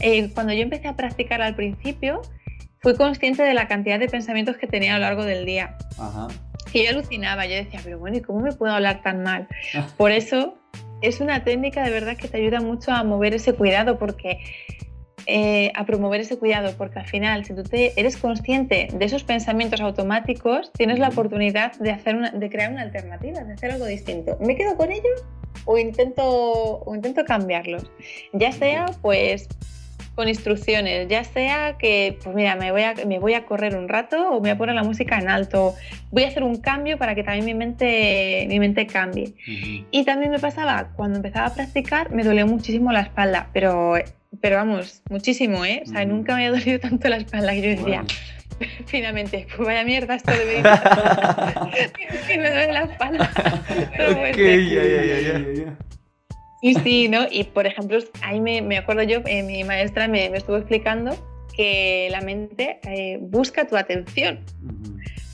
Eh, 0.01 0.29
cuando 0.35 0.53
yo 0.53 0.63
empecé 0.63 0.89
a 0.89 0.97
practicar 0.97 1.43
al 1.43 1.55
principio, 1.55 2.21
fui 2.81 2.97
consciente 2.97 3.45
de 3.45 3.55
la 3.55 3.69
cantidad 3.69 4.01
de 4.01 4.09
pensamientos 4.09 4.57
que 4.57 4.67
tenía 4.67 4.97
a 4.97 4.99
lo 4.99 5.05
largo 5.05 5.25
del 5.25 5.47
día. 5.47 5.79
Ajá 6.01 6.27
que 6.73 6.85
yo 6.85 6.91
alucinaba, 6.91 7.47
yo 7.47 7.55
decía, 7.55 7.81
pero 7.83 7.99
bueno, 7.99 8.19
¿y 8.19 8.21
cómo 8.21 8.41
me 8.41 8.53
puedo 8.53 8.75
hablar 8.75 9.01
tan 9.03 9.23
mal? 9.23 9.49
Por 9.97 10.11
eso 10.11 10.59
es 11.01 11.21
una 11.21 11.45
técnica 11.45 11.85
de 11.85 11.91
verdad 11.91 12.17
que 12.17 12.29
te 12.29 12.39
ayuda 12.39 12.61
mucho 12.61 12.93
a 12.93 13.05
mover 13.05 13.35
ese 13.35 13.53
cuidado, 13.55 13.99
porque 13.99 14.39
eh, 15.29 15.73
a 15.75 15.85
promover 15.85 16.21
ese 16.21 16.39
cuidado, 16.39 16.73
porque 16.79 17.01
al 17.01 17.07
final, 17.07 17.45
si 17.45 17.53
tú 17.53 17.65
te, 17.65 17.99
eres 17.99 18.17
consciente 18.17 18.89
de 18.93 19.05
esos 19.05 19.25
pensamientos 19.25 19.81
automáticos, 19.81 20.73
tienes 20.73 21.01
la 21.01 21.09
oportunidad 21.09 21.73
de, 21.81 21.91
hacer 21.91 22.15
una, 22.15 22.31
de 22.31 22.49
crear 22.49 22.71
una 22.71 22.83
alternativa, 22.83 23.43
de 23.43 23.53
hacer 23.53 23.73
algo 23.73 23.87
distinto. 23.87 24.39
¿Me 24.41 24.55
quedo 24.57 24.77
con 24.77 24.93
ellos 24.93 25.25
o 25.65 25.79
intento, 25.79 26.79
o 26.79 26.95
intento 26.95 27.25
cambiarlos? 27.25 27.91
Ya 28.33 28.53
sea, 28.53 28.87
pues, 29.03 29.49
con 30.17 30.29
instrucciones, 30.29 31.09
ya 31.09 31.25
sea 31.25 31.77
que, 31.79 32.19
pues 32.25 32.35
mira, 32.35 32.57
me 32.57 32.73
voy, 32.73 32.83
a, 32.83 32.95
me 33.07 33.19
voy 33.19 33.35
a 33.35 33.45
correr 33.45 33.77
un 33.77 33.87
rato 33.87 34.33
o 34.33 34.41
voy 34.41 34.49
a 34.49 34.57
poner 34.57 34.75
la 34.75 34.83
música 34.83 35.19
en 35.19 35.29
alto, 35.29 35.75
voy 36.11 36.25
a 36.25 36.29
hacer 36.29 36.43
un 36.43 36.57
cambio 36.57 36.97
para 36.97 37.15
que 37.15 37.23
también 37.23 37.45
mi 37.45 37.53
mente, 37.53 38.47
mi 38.49 38.59
mente 38.59 38.87
cambie. 38.87 39.35
Y 39.91 40.05
también 40.05 40.31
me 40.31 40.39
pasaba, 40.39 40.89
cuando 40.97 41.19
empezaba 41.19 41.49
a 41.49 41.55
practicar, 41.55 42.11
me 42.13 42.25
dolía 42.25 42.47
muchísimo 42.47 42.93
la 42.93 43.03
espalda, 43.03 43.51
pero, 43.53 43.97
pero 44.41 44.57
vamos, 44.57 45.03
muchísimo, 45.11 45.67
¿eh? 45.67 45.83
O 45.85 45.91
sea, 45.91 46.07
nunca 46.07 46.35
me 46.35 46.47
había 46.47 46.59
dolido 46.59 46.81
tanto 46.81 47.09
la 47.09 47.19
espalda 47.19 47.53
que 47.53 47.63
yo 47.63 47.69
decía... 47.69 48.05
Finalmente, 48.87 49.47
pues 49.55 49.67
vaya 49.67 49.85
mierda 49.85 50.15
esto 50.15 50.33
de 50.33 50.47
meditación. 50.47 51.71
que 52.27 52.39
me 52.39 52.51
duele 52.51 52.73
la 52.73 52.83
espalda. 52.85 53.31
Okay, 54.31 54.71
ya, 54.71 54.83
ya, 54.83 55.21
ya, 55.21 55.77
Sí, 56.61 56.75
sí, 56.75 57.09
¿no? 57.09 57.27
Y 57.31 57.45
por 57.45 57.67
ejemplo, 57.67 57.99
ahí 58.23 58.41
me, 58.41 58.63
me 58.63 58.79
acuerdo 58.79 59.03
yo, 59.03 59.21
eh, 59.27 59.43
mi 59.43 59.63
maestra 59.65 60.09
me, 60.09 60.31
me, 60.31 60.39
estuvo 60.39 60.57
explicando 60.57 61.17
que 61.55 62.09
la 62.11 62.21
mente 62.21 62.81
eh, 62.85 63.19
busca 63.21 63.67
tu 63.67 63.77
atención. 63.77 64.45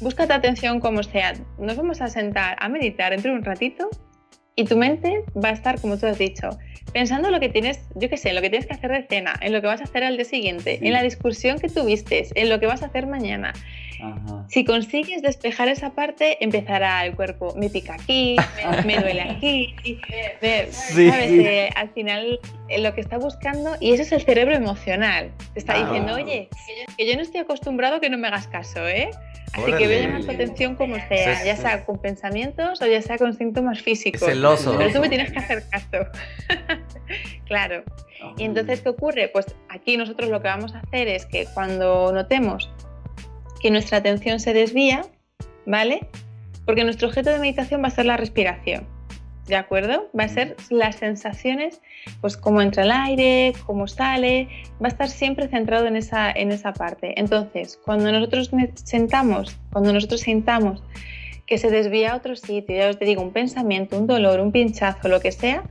Busca 0.00 0.26
tu 0.26 0.32
atención 0.32 0.80
como 0.80 1.02
sea. 1.02 1.34
Nos 1.58 1.76
vamos 1.76 2.00
a 2.00 2.08
sentar 2.08 2.56
a 2.58 2.68
meditar 2.68 3.12
dentro 3.12 3.32
de 3.32 3.38
un 3.38 3.44
ratito 3.44 3.88
y 4.54 4.64
tu 4.64 4.76
mente 4.76 5.24
va 5.42 5.50
a 5.50 5.52
estar, 5.52 5.80
como 5.80 5.96
tú 5.96 6.06
has 6.06 6.18
dicho, 6.18 6.50
pensando 6.92 7.30
lo 7.30 7.40
que 7.40 7.48
tienes, 7.48 7.80
yo 7.94 8.08
qué 8.08 8.16
sé, 8.16 8.32
lo 8.32 8.40
que 8.42 8.50
tienes 8.50 8.66
que 8.66 8.74
hacer 8.74 8.90
de 8.90 9.06
cena, 9.08 9.34
en 9.40 9.52
lo 9.52 9.60
que 9.60 9.66
vas 9.66 9.80
a 9.80 9.84
hacer 9.84 10.04
al 10.04 10.16
día 10.16 10.24
siguiente, 10.24 10.78
en 10.82 10.92
la 10.92 11.02
discusión 11.02 11.58
que 11.58 11.68
tuviste, 11.68 12.28
en 12.34 12.50
lo 12.50 12.60
que 12.60 12.66
vas 12.66 12.82
a 12.82 12.86
hacer 12.86 13.06
mañana. 13.06 13.52
Si 14.48 14.64
consigues 14.64 15.22
despejar 15.22 15.68
esa 15.68 15.90
parte, 15.90 16.42
empezará 16.44 17.04
el 17.06 17.14
cuerpo, 17.14 17.54
me 17.56 17.70
pica 17.70 17.94
aquí, 17.94 18.36
me, 18.84 18.98
duele 18.98 19.22
aquí, 19.22 19.74
eh, 20.42 21.70
al 21.74 21.90
final 21.90 22.40
eh, 22.68 22.80
lo 22.80 22.94
que 22.94 23.00
está 23.00 23.18
buscando, 23.18 23.76
y 23.80 23.92
eso 23.92 24.02
es 24.02 24.12
el 24.12 24.22
cerebro 24.22 24.54
emocional, 24.54 25.30
te 25.54 25.60
está 25.60 25.82
diciendo, 25.82 26.14
oye, 26.14 26.48
que 26.96 27.06
yo, 27.06 27.14
no 27.16 27.22
estoy 27.22 27.40
acostumbrado 27.40 27.96
a 27.96 28.00
que 28.00 28.10
no 28.10 28.18
me 28.18 28.28
hagas 28.28 28.46
caso, 28.48 28.86
¿eh? 28.86 29.10
Así 29.54 29.70
que 29.72 29.86
voy 29.86 29.96
a 29.96 30.00
llamar 30.00 30.24
tu 30.24 30.30
atención 30.30 30.76
como 30.76 30.96
sea, 31.08 31.44
ya 31.44 31.56
sea 31.56 31.84
con 31.84 31.98
pensamientos 31.98 32.80
o 32.80 32.86
ya 32.86 33.02
sea 33.02 33.18
con 33.18 33.34
síntomas 33.34 33.82
físicos. 33.82 34.22
Celoso. 34.22 34.76
Pero 34.78 34.92
tú 34.92 35.00
me 35.00 35.10
tienes 35.10 35.30
que 35.30 35.38
hacer 35.38 35.62
caso. 35.68 36.06
claro. 37.46 37.84
Y 38.38 38.44
entonces, 38.44 38.80
¿qué 38.80 38.88
ocurre? 38.88 39.28
Pues 39.28 39.46
aquí 39.68 39.98
nosotros 39.98 40.30
lo 40.30 40.40
que 40.40 40.48
vamos 40.48 40.74
a 40.74 40.78
hacer 40.78 41.08
es 41.08 41.26
que 41.26 41.46
cuando 41.52 42.12
notemos 42.12 42.70
que 43.62 43.70
nuestra 43.70 43.98
atención 43.98 44.40
se 44.40 44.52
desvía, 44.52 45.06
¿vale? 45.64 46.08
Porque 46.66 46.84
nuestro 46.84 47.08
objeto 47.08 47.30
de 47.30 47.38
meditación 47.38 47.82
va 47.82 47.88
a 47.88 47.90
ser 47.90 48.06
la 48.06 48.16
respiración, 48.16 48.86
¿de 49.46 49.56
acuerdo? 49.56 50.10
Va 50.18 50.24
a 50.24 50.28
ser 50.28 50.56
las 50.68 50.96
sensaciones, 50.96 51.80
pues 52.20 52.36
cómo 52.36 52.60
entra 52.60 52.82
el 52.82 52.90
aire, 52.90 53.52
cómo 53.64 53.86
sale, 53.86 54.48
va 54.82 54.86
a 54.86 54.88
estar 54.88 55.08
siempre 55.08 55.48
centrado 55.48 55.86
en 55.86 55.96
esa, 55.96 56.30
en 56.30 56.50
esa 56.50 56.72
parte. 56.72 57.18
Entonces, 57.18 57.78
cuando 57.84 58.10
nosotros 58.10 58.50
sentamos, 58.84 59.56
cuando 59.72 59.92
nosotros 59.92 60.20
sintamos 60.20 60.82
que 61.46 61.58
se 61.58 61.70
desvía 61.70 62.12
a 62.12 62.16
otro 62.16 62.34
sitio, 62.34 62.76
ya 62.76 62.88
os 62.88 62.98
te 62.98 63.04
digo, 63.04 63.22
un 63.22 63.32
pensamiento, 63.32 63.98
un 63.98 64.06
dolor, 64.06 64.40
un 64.40 64.52
pinchazo, 64.52 65.08
lo 65.08 65.20
que 65.20 65.32
sea, 65.32 65.62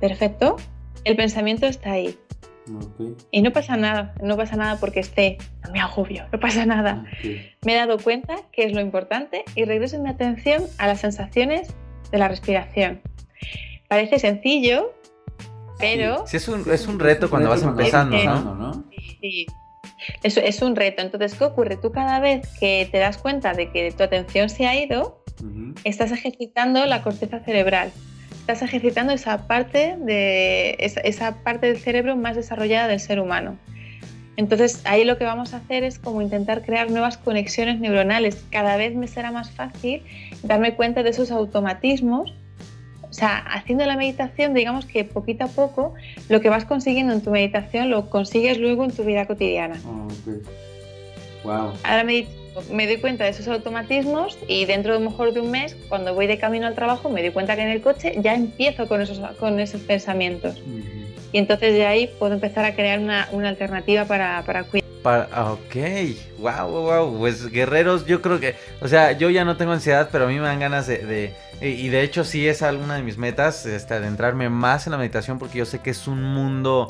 perfecto, 0.00 0.56
el 1.04 1.16
pensamiento 1.16 1.66
está 1.66 1.92
ahí. 1.92 2.16
Y 3.30 3.42
no 3.42 3.52
pasa 3.52 3.76
nada, 3.76 4.14
no 4.22 4.36
pasa 4.36 4.56
nada 4.56 4.78
porque 4.78 5.00
esté, 5.00 5.38
no 5.64 5.72
me 5.72 5.80
agobio, 5.80 6.26
no 6.32 6.38
pasa 6.38 6.64
nada. 6.64 7.04
Me 7.64 7.74
he 7.74 7.76
dado 7.76 7.98
cuenta 7.98 8.36
que 8.52 8.64
es 8.64 8.72
lo 8.72 8.80
importante 8.80 9.44
y 9.54 9.64
regreso 9.64 9.98
mi 9.98 10.08
atención 10.08 10.64
a 10.78 10.86
las 10.86 11.00
sensaciones 11.00 11.74
de 12.10 12.18
la 12.18 12.28
respiración. 12.28 13.00
Parece 13.88 14.18
sencillo, 14.18 14.92
pero... 15.78 16.26
Sí, 16.26 16.36
es, 16.36 16.48
un, 16.48 16.70
es 16.70 16.86
un 16.86 16.98
reto 16.98 17.28
cuando 17.28 17.48
vas 17.48 17.62
empezando, 17.62 18.54
¿no? 18.54 18.84
Sí, 19.20 19.46
es, 20.22 20.36
es, 20.36 20.62
un 20.62 20.76
reto. 20.76 21.02
Entonces, 21.02 21.34
¿qué 21.34 21.44
ocurre? 21.44 21.76
Tú 21.76 21.90
cada 21.90 22.20
vez 22.20 22.48
que 22.58 22.88
te 22.90 22.98
das 22.98 23.18
cuenta 23.18 23.54
de 23.54 23.70
que 23.70 23.90
tu 23.92 24.02
atención 24.02 24.48
se 24.48 24.66
ha 24.66 24.76
ido, 24.80 25.24
estás 25.84 26.12
ejercitando 26.12 26.86
la 26.86 27.02
corteza 27.02 27.40
cerebral 27.40 27.92
estás 28.42 28.60
ejercitando 28.62 29.12
esa 29.12 29.46
parte, 29.46 29.94
de, 30.00 30.76
esa, 30.80 31.36
parte 31.44 31.68
del 31.68 31.78
cerebro 31.78 32.16
más 32.16 32.34
desarrollada 32.34 32.88
del 32.88 32.98
ser 32.98 33.20
humano. 33.20 33.56
Entonces 34.36 34.82
ahí 34.84 35.04
lo 35.04 35.16
que 35.16 35.24
vamos 35.24 35.54
a 35.54 35.58
hacer 35.58 35.84
es 35.84 36.00
como 36.00 36.22
intentar 36.22 36.62
crear 36.62 36.90
nuevas 36.90 37.18
conexiones 37.18 37.78
neuronales. 37.78 38.44
Cada 38.50 38.76
vez 38.76 38.96
me 38.96 39.06
será 39.06 39.30
más 39.30 39.52
fácil 39.52 40.02
darme 40.42 40.74
cuenta 40.74 41.04
de 41.04 41.10
esos 41.10 41.30
automatismos. 41.30 42.34
O 43.02 43.12
sea, 43.12 43.38
haciendo 43.38 43.86
la 43.86 43.96
meditación, 43.96 44.54
digamos 44.54 44.86
que 44.86 45.04
poquito 45.04 45.44
a 45.44 45.48
poco, 45.48 45.94
lo 46.28 46.40
que 46.40 46.48
vas 46.48 46.64
consiguiendo 46.64 47.12
en 47.12 47.20
tu 47.20 47.30
meditación 47.30 47.90
lo 47.90 48.10
consigues 48.10 48.58
luego 48.58 48.84
en 48.84 48.90
tu 48.90 49.04
vida 49.04 49.26
cotidiana. 49.26 49.78
Ah, 51.44 51.72
Ahora 51.84 52.04
me, 52.04 52.26
me 52.70 52.86
doy 52.86 52.98
cuenta 52.98 53.24
de 53.24 53.30
esos 53.30 53.48
automatismos 53.48 54.38
y 54.46 54.64
dentro 54.66 54.92
de 54.92 55.04
mejor 55.04 55.32
de 55.32 55.40
un 55.40 55.50
mes, 55.50 55.76
cuando 55.88 56.14
voy 56.14 56.26
de 56.26 56.38
camino 56.38 56.66
al 56.66 56.74
trabajo, 56.74 57.08
me 57.08 57.22
doy 57.22 57.30
cuenta 57.30 57.56
que 57.56 57.62
en 57.62 57.68
el 57.68 57.80
coche 57.80 58.14
ya 58.22 58.34
empiezo 58.34 58.88
con 58.88 59.00
esos, 59.00 59.18
con 59.36 59.60
esos 59.60 59.80
pensamientos. 59.80 60.62
Y 61.32 61.38
entonces 61.38 61.72
de 61.74 61.86
ahí 61.86 62.10
puedo 62.18 62.34
empezar 62.34 62.64
a 62.64 62.74
crear 62.74 62.98
una, 62.98 63.28
una 63.32 63.48
alternativa 63.48 64.04
para, 64.04 64.42
para 64.44 64.64
cuidar. 64.64 64.82
Para, 65.02 65.52
ok, 65.52 65.76
wow, 66.38 66.68
wow, 66.68 67.18
pues 67.18 67.50
guerreros, 67.50 68.06
yo 68.06 68.22
creo 68.22 68.38
que, 68.38 68.54
o 68.80 68.86
sea, 68.86 69.12
yo 69.12 69.30
ya 69.30 69.44
no 69.44 69.56
tengo 69.56 69.72
ansiedad, 69.72 70.10
pero 70.12 70.26
a 70.26 70.28
mí 70.28 70.34
me 70.34 70.42
dan 70.42 70.60
ganas 70.60 70.86
de, 70.86 71.32
y 71.60 71.88
de 71.88 72.02
hecho 72.02 72.24
sí 72.24 72.46
es 72.46 72.62
alguna 72.62 72.96
de 72.96 73.02
mis 73.02 73.18
metas, 73.18 73.66
este, 73.66 73.94
adentrarme 73.94 74.48
más 74.48 74.86
en 74.86 74.92
la 74.92 74.98
meditación 74.98 75.40
porque 75.40 75.58
yo 75.58 75.64
sé 75.64 75.80
que 75.80 75.90
es 75.90 76.06
un 76.06 76.22
mundo 76.22 76.88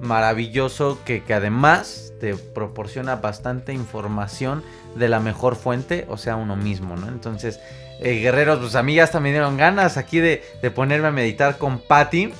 maravilloso 0.00 0.98
que, 1.04 1.22
que 1.22 1.34
además 1.34 2.12
te 2.20 2.34
proporciona 2.36 3.16
bastante 3.16 3.72
información 3.72 4.62
de 4.94 5.08
la 5.08 5.20
mejor 5.20 5.56
fuente, 5.56 6.06
o 6.08 6.16
sea, 6.16 6.36
uno 6.36 6.56
mismo, 6.56 6.96
¿no? 6.96 7.08
Entonces, 7.08 7.60
eh, 8.00 8.20
guerreros, 8.20 8.58
pues 8.60 8.74
a 8.76 8.82
mí 8.82 8.94
ya 8.94 9.04
hasta 9.04 9.20
me 9.20 9.30
dieron 9.30 9.56
ganas 9.56 9.96
aquí 9.96 10.20
de, 10.20 10.42
de 10.62 10.70
ponerme 10.70 11.08
a 11.08 11.12
meditar 11.12 11.58
con 11.58 11.78
Patty. 11.78 12.32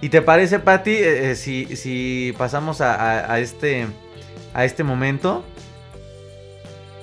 ¿Y 0.00 0.10
te 0.10 0.22
parece, 0.22 0.60
Patty, 0.60 0.92
eh, 0.92 1.30
eh, 1.30 1.34
si, 1.34 1.76
si, 1.76 2.34
pasamos 2.38 2.80
a, 2.80 3.32
a, 3.32 3.40
este, 3.40 3.86
a 4.54 4.64
este 4.64 4.84
momento? 4.84 5.44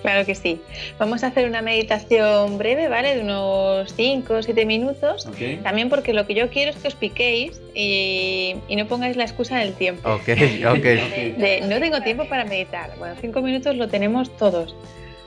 Claro 0.05 0.23
que 0.23 0.35
sí. 0.35 0.61
Vamos 0.99 1.23
a 1.23 1.27
hacer 1.27 1.49
una 1.49 1.63
meditación 1.63 2.59
breve, 2.59 2.89
¿vale? 2.89 3.15
De 3.15 3.21
unos 3.21 3.91
5 3.95 4.33
o 4.35 4.43
7 4.43 4.65
minutos. 4.67 5.27
También 5.63 5.89
porque 5.89 6.13
lo 6.13 6.27
que 6.27 6.35
yo 6.35 6.49
quiero 6.51 6.69
es 6.69 6.77
que 6.77 6.87
os 6.87 6.93
piquéis 6.93 7.59
y, 7.73 8.55
y 8.67 8.75
no 8.75 8.85
pongáis 8.85 9.17
la 9.17 9.23
excusa 9.23 9.57
del 9.57 9.73
tiempo. 9.73 10.07
Ok, 10.07 10.29
ok. 10.69 10.83
de, 10.83 11.63
no 11.67 11.79
tengo 11.79 12.01
tiempo 12.01 12.25
para 12.29 12.45
meditar. 12.45 12.91
Bueno, 12.99 13.15
5 13.19 13.41
minutos 13.41 13.75
lo 13.77 13.87
tenemos 13.87 14.37
todos. 14.37 14.75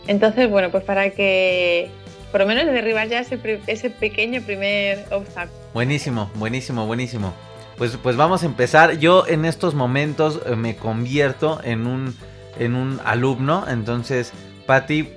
Entonces, 0.07 0.49
bueno, 0.49 0.71
pues 0.71 0.85
para 0.85 1.11
que 1.11 1.91
por 2.31 2.43
lo 2.43 2.47
menos 2.47 2.67
derribar 2.67 3.09
ya 3.09 3.19
ese, 3.19 3.37
ese 3.67 3.91
pequeño 3.91 4.43
primer 4.43 5.07
obstáculo. 5.11 5.59
Buenísimo, 5.75 6.31
buenísimo, 6.37 6.87
buenísimo. 6.87 7.35
Pues, 7.77 7.97
pues 8.01 8.15
vamos 8.15 8.45
a 8.45 8.47
empezar. 8.47 8.99
Yo 8.99 9.27
en 9.27 9.45
estos 9.45 9.75
momentos 9.75 10.41
eh, 10.47 10.55
me 10.55 10.77
convierto 10.77 11.61
en 11.65 11.89
un, 11.89 12.15
en 12.61 12.77
un 12.77 13.01
alumno. 13.05 13.65
Entonces, 13.69 14.33
Patti, 14.69 15.09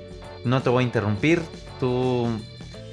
no 0.46 0.64
te 0.64 0.70
voy 0.70 0.84
a 0.84 0.88
interrumpir. 0.88 1.42
Tú 1.82 2.30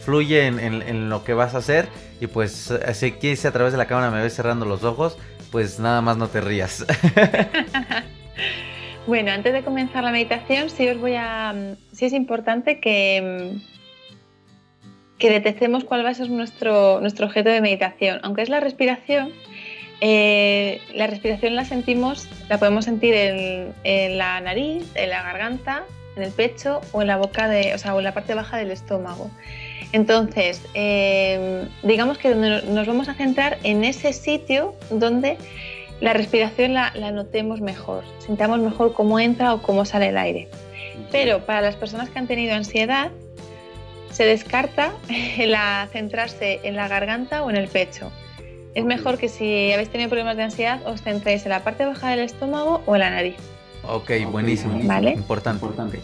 fluye 0.04 0.46
en, 0.46 1.08
lo 1.08 1.22
que 1.22 1.34
vas 1.34 1.54
a 1.54 1.58
hacer. 1.58 1.88
Y 2.20 2.26
pues, 2.26 2.74
si 2.94 3.12
quieres 3.12 3.46
a 3.46 3.52
través 3.52 3.72
de 3.72 3.78
la 3.78 3.86
cámara 3.86 4.10
me 4.10 4.20
ves 4.20 4.34
cerrando 4.34 4.66
los 4.66 4.82
ojos, 4.82 5.16
pues 5.52 5.78
nada 5.78 6.02
más 6.02 6.16
no 6.16 6.26
te 6.26 6.40
rías. 6.40 6.84
bueno, 9.06 9.30
antes 9.30 9.52
de 9.52 9.62
comenzar 9.62 10.02
la 10.02 10.10
meditación, 10.10 10.68
sí 10.68 10.88
os 10.88 10.98
voy 10.98 11.14
a. 11.14 11.54
Es 11.98 12.12
importante 12.12 12.80
que 12.80 13.56
que 15.18 15.30
detectemos 15.30 15.84
cuál 15.84 16.04
va 16.04 16.10
a 16.10 16.14
ser 16.14 16.30
nuestro, 16.30 17.00
nuestro 17.00 17.26
objeto 17.26 17.50
de 17.50 17.60
meditación. 17.60 18.20
Aunque 18.22 18.42
es 18.42 18.48
la 18.48 18.60
respiración, 18.60 19.32
eh, 20.00 20.80
la 20.94 21.08
respiración 21.08 21.56
la 21.56 21.64
sentimos, 21.64 22.28
la 22.48 22.58
podemos 22.58 22.84
sentir 22.84 23.14
en, 23.14 24.18
la 24.18 24.40
nariz, 24.40 24.84
en 24.94 25.10
la 25.10 25.22
garganta, 25.22 25.84
en 26.18 26.24
el 26.24 26.32
pecho 26.32 26.80
o 26.92 27.00
en 27.00 27.08
la 27.08 27.16
boca 27.16 27.48
de, 27.48 27.74
o 27.74 27.78
sea, 27.78 27.96
en 27.96 28.04
la 28.04 28.12
parte 28.12 28.34
baja 28.34 28.58
del 28.58 28.70
estómago. 28.70 29.30
Entonces, 29.92 30.60
eh, 30.74 31.66
digamos 31.82 32.18
que 32.18 32.34
nos 32.34 32.86
vamos 32.86 33.08
a 33.08 33.14
centrar 33.14 33.58
en 33.62 33.84
ese 33.84 34.12
sitio 34.12 34.74
donde 34.90 35.38
la 36.00 36.12
respiración 36.12 36.74
la, 36.74 36.92
la, 36.94 37.10
notemos 37.10 37.60
mejor, 37.60 38.04
sintamos 38.18 38.58
mejor 38.60 38.92
cómo 38.92 39.18
entra 39.18 39.54
o 39.54 39.62
cómo 39.62 39.84
sale 39.84 40.08
el 40.08 40.18
aire. 40.18 40.48
Pero 41.10 41.46
para 41.46 41.62
las 41.62 41.76
personas 41.76 42.10
que 42.10 42.18
han 42.18 42.26
tenido 42.26 42.54
ansiedad, 42.54 43.10
se 44.10 44.24
descarta 44.24 44.92
la 45.38 45.88
centrarse 45.90 46.60
en 46.64 46.76
la 46.76 46.88
garganta 46.88 47.42
o 47.42 47.50
en 47.50 47.56
el 47.56 47.68
pecho 47.68 48.12
es 48.78 48.84
mejor 48.84 49.18
que 49.18 49.28
si 49.28 49.72
habéis 49.72 49.88
tenido 49.88 50.08
problemas 50.08 50.36
de 50.36 50.44
ansiedad 50.44 50.80
os 50.86 51.02
centréis 51.02 51.44
en 51.44 51.50
la 51.50 51.64
parte 51.64 51.84
baja 51.84 52.10
del 52.10 52.20
estómago 52.20 52.80
o 52.86 52.94
en 52.94 53.00
la 53.00 53.10
nariz. 53.10 53.36
Ok, 53.88 54.10
buenísimo. 54.30 54.78
¿Vale? 54.84 55.12
Importante. 55.12 55.64
importante. 55.64 56.00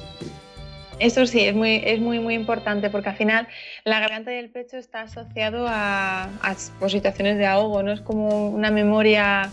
Eso 0.99 1.27
sí, 1.27 1.41
es 1.41 1.55
muy, 1.55 1.83
es 1.85 2.01
muy, 2.01 2.21
muy 2.21 2.35
importante 2.35 2.89
porque 2.89 3.11
al 3.11 3.17
final 3.17 3.49
la 3.85 4.01
garganta 4.01 4.33
y 4.33 4.37
el 4.37 4.51
pecho 4.51 4.77
está 4.77 5.03
asociado 5.03 5.67
a, 5.69 6.25
a 6.25 6.57
pues, 6.79 6.93
situaciones 6.93 7.37
de 7.37 7.47
ahogo, 7.47 7.83
no 7.83 7.93
es 7.93 8.01
como 8.01 8.49
una 8.49 8.71
memoria. 8.71 9.51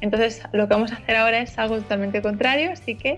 Entonces, 0.00 0.42
lo 0.52 0.68
que 0.68 0.74
vamos 0.74 0.92
a 0.92 0.96
hacer 0.96 1.16
ahora 1.16 1.40
es 1.40 1.58
algo 1.58 1.76
totalmente 1.76 2.22
contrario, 2.22 2.70
así 2.72 2.94
que 2.94 3.16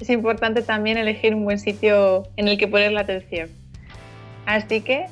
es 0.00 0.10
importante 0.10 0.62
también 0.62 0.96
elegir 0.96 1.34
un 1.34 1.44
buen 1.44 1.58
sitio 1.58 2.24
en 2.36 2.48
el 2.48 2.58
que 2.58 2.66
poner 2.68 2.92
la 2.92 3.02
atención. 3.02 3.48
Así 4.46 4.80
que 4.80 5.06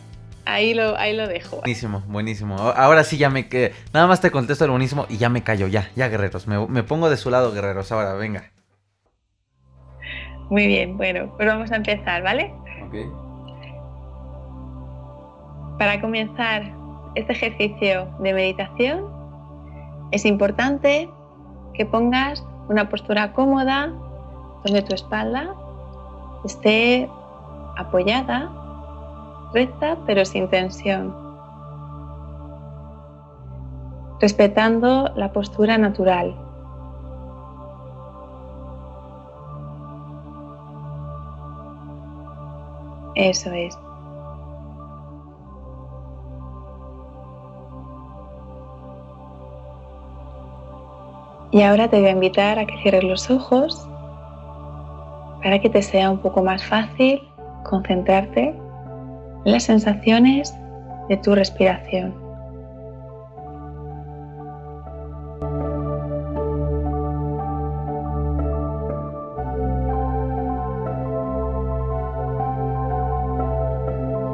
ahí 0.47 0.75
lo, 0.75 0.97
ahí 0.97 1.15
lo 1.15 1.29
dejo. 1.29 1.59
Buenísimo, 1.59 2.03
buenísimo. 2.07 2.57
Ahora 2.57 3.05
sí 3.05 3.19
ya 3.19 3.31
me 3.31 3.49
que 3.49 3.73
nada 3.93 4.07
más 4.07 4.21
te 4.21 4.31
contesto 4.31 4.65
el 4.65 4.71
buenísimo 4.71 5.07
y 5.09 5.19
ya 5.19 5.29
me 5.29 5.43
callo, 5.43 5.69
ya, 5.69 5.91
ya 5.95 6.09
guerreros. 6.09 6.47
Me, 6.47 6.83
pongo 6.83 7.11
de 7.11 7.17
su 7.17 7.31
lado, 7.31 7.53
guerreros. 7.53 7.93
Ahora, 7.93 8.15
venga. 8.15 8.51
Muy 10.51 10.67
bien, 10.67 10.97
bueno, 10.97 11.31
pues 11.37 11.47
vamos 11.49 11.71
a 11.73 11.77
empezar, 11.77 12.23
¿vale? 12.23 12.55
Ok. 12.87 12.95
Para 15.79 16.01
comenzar 16.01 16.63
este 17.15 17.33
ejercicio 17.33 18.09
de 18.21 18.33
meditación, 18.33 19.05
es 20.11 20.25
importante 20.25 21.09
que 21.75 21.85
pongas 21.85 22.43
una 22.69 22.89
postura 22.89 23.33
cómoda 23.33 23.93
donde 24.65 24.83
tu 24.83 24.95
espalda 24.95 25.55
esté 26.45 27.09
apoyada 27.77 28.51
recta 29.53 29.97
pero 30.07 30.25
sin 30.25 30.49
tensión, 30.49 31.15
respetando 34.21 35.11
la 35.17 35.33
postura 35.33 35.79
natural. 35.79 36.48
Eso 43.19 43.51
es. 43.51 43.77
Y 51.51 51.63
ahora 51.63 51.89
te 51.89 51.99
voy 51.99 52.07
a 52.07 52.13
invitar 52.13 52.61
a 52.61 52.67
que 52.67 52.77
cierres 52.83 53.03
los 53.03 53.29
ojos 53.29 53.89
para 55.43 55.59
que 55.59 55.69
te 55.69 55.83
sea 55.83 56.13
un 56.13 56.19
poco 56.19 56.45
más 56.45 56.65
fácil 56.65 57.21
concentrarte 57.65 58.55
las 59.45 59.65
sensaciones 59.65 60.55
de 61.09 61.17
tu 61.17 61.35
respiración. 61.35 62.28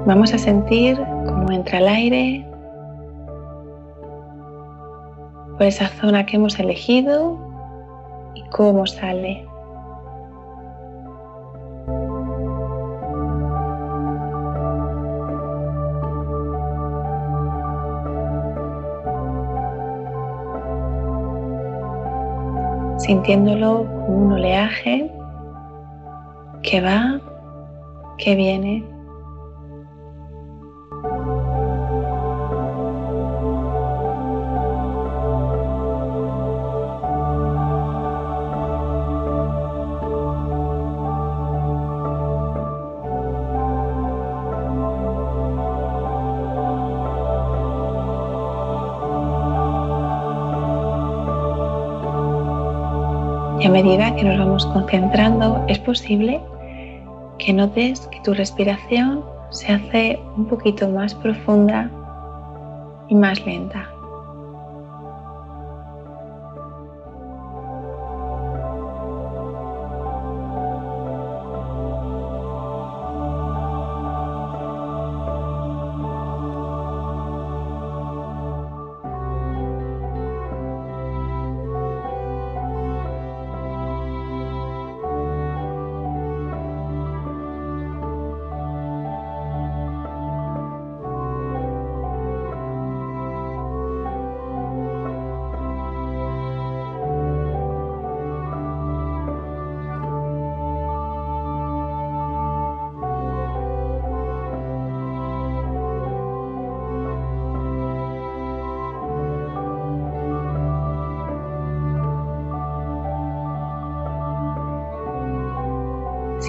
Vamos 0.06 0.34
a 0.34 0.38
sentir 0.38 0.96
cómo 1.24 1.50
entra 1.50 1.78
el 1.78 1.88
aire 1.88 2.46
por 5.56 5.62
esa 5.62 5.88
zona 5.88 6.26
que 6.26 6.36
hemos 6.36 6.58
elegido 6.58 7.38
y 8.34 8.42
cómo 8.50 8.86
sale. 8.86 9.46
sintiéndolo 22.98 23.84
como 23.84 24.16
un 24.16 24.32
oleaje 24.32 25.10
que 26.62 26.80
va, 26.80 27.20
que 28.16 28.34
viene. 28.34 28.93
Y 53.64 53.66
a 53.66 53.70
medida 53.70 54.14
que 54.14 54.24
nos 54.24 54.38
vamos 54.38 54.66
concentrando, 54.66 55.64
es 55.68 55.78
posible 55.78 56.38
que 57.38 57.50
notes 57.50 58.06
que 58.08 58.20
tu 58.20 58.34
respiración 58.34 59.24
se 59.48 59.72
hace 59.72 60.20
un 60.36 60.44
poquito 60.44 60.86
más 60.90 61.14
profunda 61.14 61.90
y 63.08 63.14
más 63.14 63.42
lenta. 63.46 63.93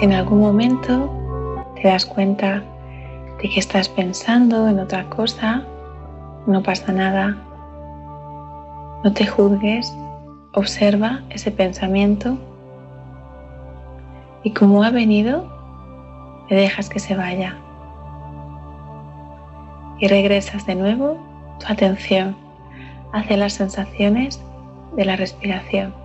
En 0.05 0.13
algún 0.13 0.39
momento 0.39 1.09
te 1.81 1.87
das 1.87 2.05
cuenta 2.05 2.61
de 3.41 3.49
que 3.49 3.59
estás 3.59 3.89
pensando 3.89 4.67
en 4.67 4.77
otra 4.77 5.09
cosa, 5.09 5.63
no 6.45 6.61
pasa 6.61 6.91
nada. 6.91 7.35
No 9.03 9.11
te 9.11 9.25
juzgues, 9.25 9.91
observa 10.53 11.21
ese 11.31 11.49
pensamiento 11.49 12.37
y 14.43 14.51
como 14.51 14.83
ha 14.83 14.91
venido, 14.91 15.51
le 16.51 16.57
dejas 16.57 16.87
que 16.87 16.99
se 16.99 17.15
vaya. 17.15 17.57
Y 19.97 20.07
regresas 20.07 20.67
de 20.67 20.75
nuevo 20.75 21.17
tu 21.59 21.65
atención 21.73 22.35
hacia 23.11 23.37
las 23.37 23.53
sensaciones 23.53 24.39
de 24.95 25.03
la 25.03 25.15
respiración. 25.15 26.04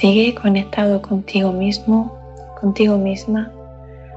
Sigue 0.00 0.34
conectado 0.34 1.02
contigo 1.02 1.52
mismo, 1.52 2.16
contigo 2.58 2.96
misma, 2.96 3.52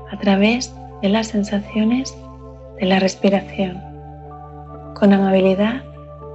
a 0.09 0.17
través 0.17 0.73
de 1.01 1.09
las 1.09 1.27
sensaciones 1.27 2.15
de 2.79 2.85
la 2.85 2.99
respiración, 2.99 3.81
con 4.97 5.11
amabilidad 5.11 5.83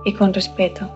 y 0.04 0.12
con 0.12 0.34
respeto. 0.34 0.90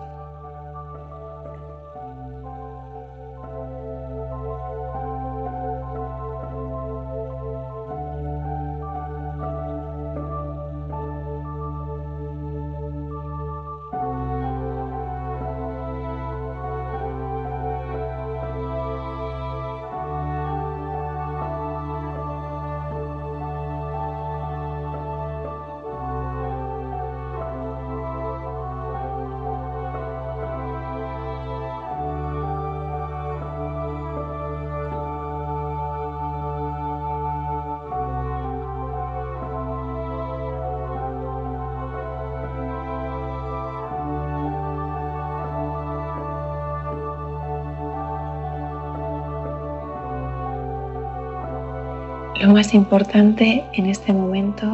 Importante 52.73 53.63
en 53.73 53.85
este 53.87 54.13
momento 54.13 54.65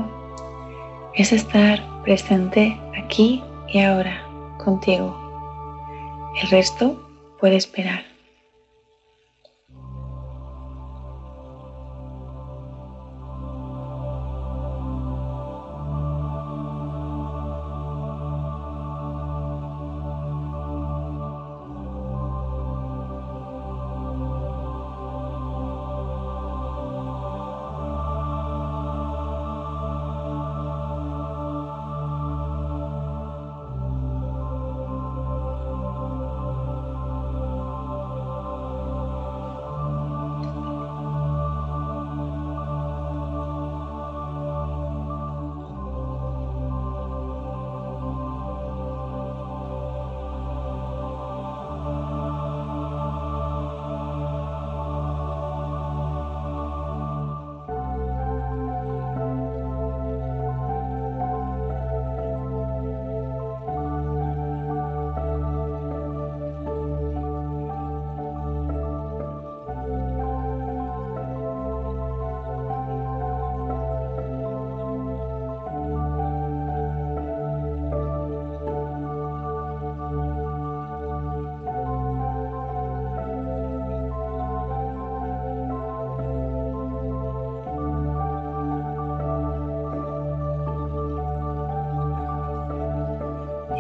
es 1.16 1.32
estar 1.32 1.82
presente 2.04 2.80
aquí 2.98 3.44
y 3.68 3.80
ahora 3.80 4.24
contigo. 4.58 5.16
El 6.42 6.50
resto 6.50 7.02
puede 7.40 7.56
esperar. 7.56 8.09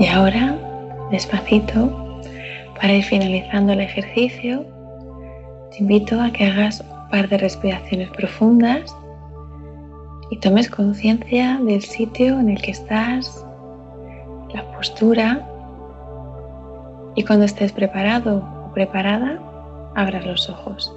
Ahora, 0.10 0.56
despacito, 1.12 2.22
para 2.76 2.94
ir 2.94 3.04
finalizando 3.04 3.74
el 3.74 3.82
ejercicio, 3.82 4.66
te 5.72 5.80
invito 5.80 6.20
a 6.22 6.32
que 6.32 6.46
hagas 6.46 6.82
un 6.82 7.10
par 7.10 7.30
de 7.30 7.38
respiraciones 7.38 8.10
profundas 8.12 8.96
y 10.32 10.38
tomes 10.38 10.70
conciencia 10.70 11.60
del 11.64 11.82
sitio 11.82 12.40
en 12.40 12.50
el 12.50 12.62
que 12.62 12.72
estás, 12.72 13.46
la 14.54 14.64
postura 14.72 15.46
y 17.16 17.24
cuando 17.24 17.46
estés 17.46 17.72
preparado 17.72 18.44
o 18.66 18.74
preparada, 18.74 19.40
abras 19.96 20.26
los 20.26 20.50
ojos. 20.50 20.94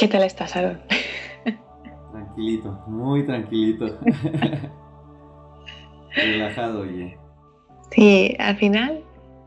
¿Qué 0.00 0.08
tal 0.08 0.22
estás, 0.22 0.56
Aaron? 0.56 0.80
Tranquilito, 2.10 2.82
muy 2.86 3.22
tranquilito. 3.26 3.98
relajado, 6.16 6.80
oye. 6.80 7.18
Sí, 7.90 8.34
al 8.38 8.56
final, 8.56 9.04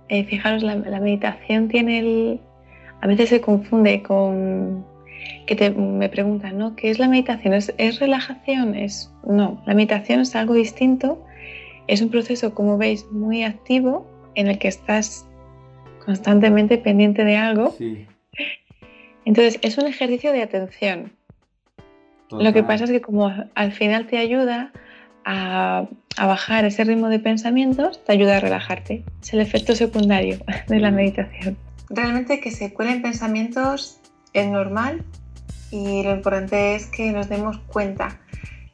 eh, 0.09 0.23
fijaros, 0.25 0.61
la, 0.61 0.75
meditación 0.75 1.69
tiene 1.69 1.97
el... 1.97 2.39
A 3.01 3.07
veces 3.07 3.29
se 3.29 3.41
confunde 3.41 4.03
con 4.03 4.85
que 5.47 5.55
te, 5.55 5.71
me 5.71 6.07
preguntan, 6.07 6.59
¿no? 6.59 6.75
¿Qué 6.75 6.91
es 6.91 6.99
la 6.99 7.07
meditación? 7.07 7.55
¿Es, 7.55 7.73
¿Es, 7.79 7.99
relajación? 7.99 8.75
Es, 8.75 9.11
no, 9.27 9.59
la 9.65 9.73
meditación 9.73 10.19
es 10.19 10.35
algo 10.35 10.53
distinto. 10.53 11.25
Es 11.87 12.03
un 12.03 12.09
proceso, 12.09 12.53
como 12.53 12.77
veis, 12.77 13.07
muy 13.11 13.43
activo 13.43 14.05
en 14.35 14.49
el 14.49 14.59
que 14.59 14.67
estás 14.67 15.27
constantemente 16.05 16.77
pendiente 16.77 17.23
de 17.23 17.37
algo. 17.37 17.71
Sí. 17.71 18.05
Entonces, 19.25 19.59
es 19.61 19.77
un 19.77 19.87
ejercicio 19.87 20.31
de 20.31 20.43
atención. 20.43 21.13
Lo 22.31 22.51
que 22.53 22.63
pasa 22.63 22.85
es 22.85 22.91
que 22.91 23.01
como 23.01 23.31
al 23.53 23.71
final 23.71 24.07
te 24.07 24.17
ayuda 24.17 24.71
a, 25.25 25.87
bajar 26.17 26.65
ese 26.65 26.83
ritmo 26.83 27.09
de 27.09 27.19
pensamientos, 27.19 28.03
te 28.03 28.11
ayuda 28.11 28.37
a 28.37 28.39
relajarte. 28.39 29.03
Es 29.21 29.33
el 29.33 29.41
efecto 29.41 29.75
secundario 29.75 30.39
de 30.67 30.79
la 30.79 30.91
meditación. 30.91 31.57
Realmente 31.89 32.39
que 32.39 32.51
se 32.51 32.73
cuelen 32.73 33.01
pensamientos 33.01 33.99
es 34.33 34.47
normal 34.47 35.03
y 35.71 36.03
lo 36.03 36.11
importante 36.11 36.75
es 36.75 36.87
que 36.87 37.11
nos 37.11 37.29
demos 37.29 37.59
cuenta. 37.67 38.19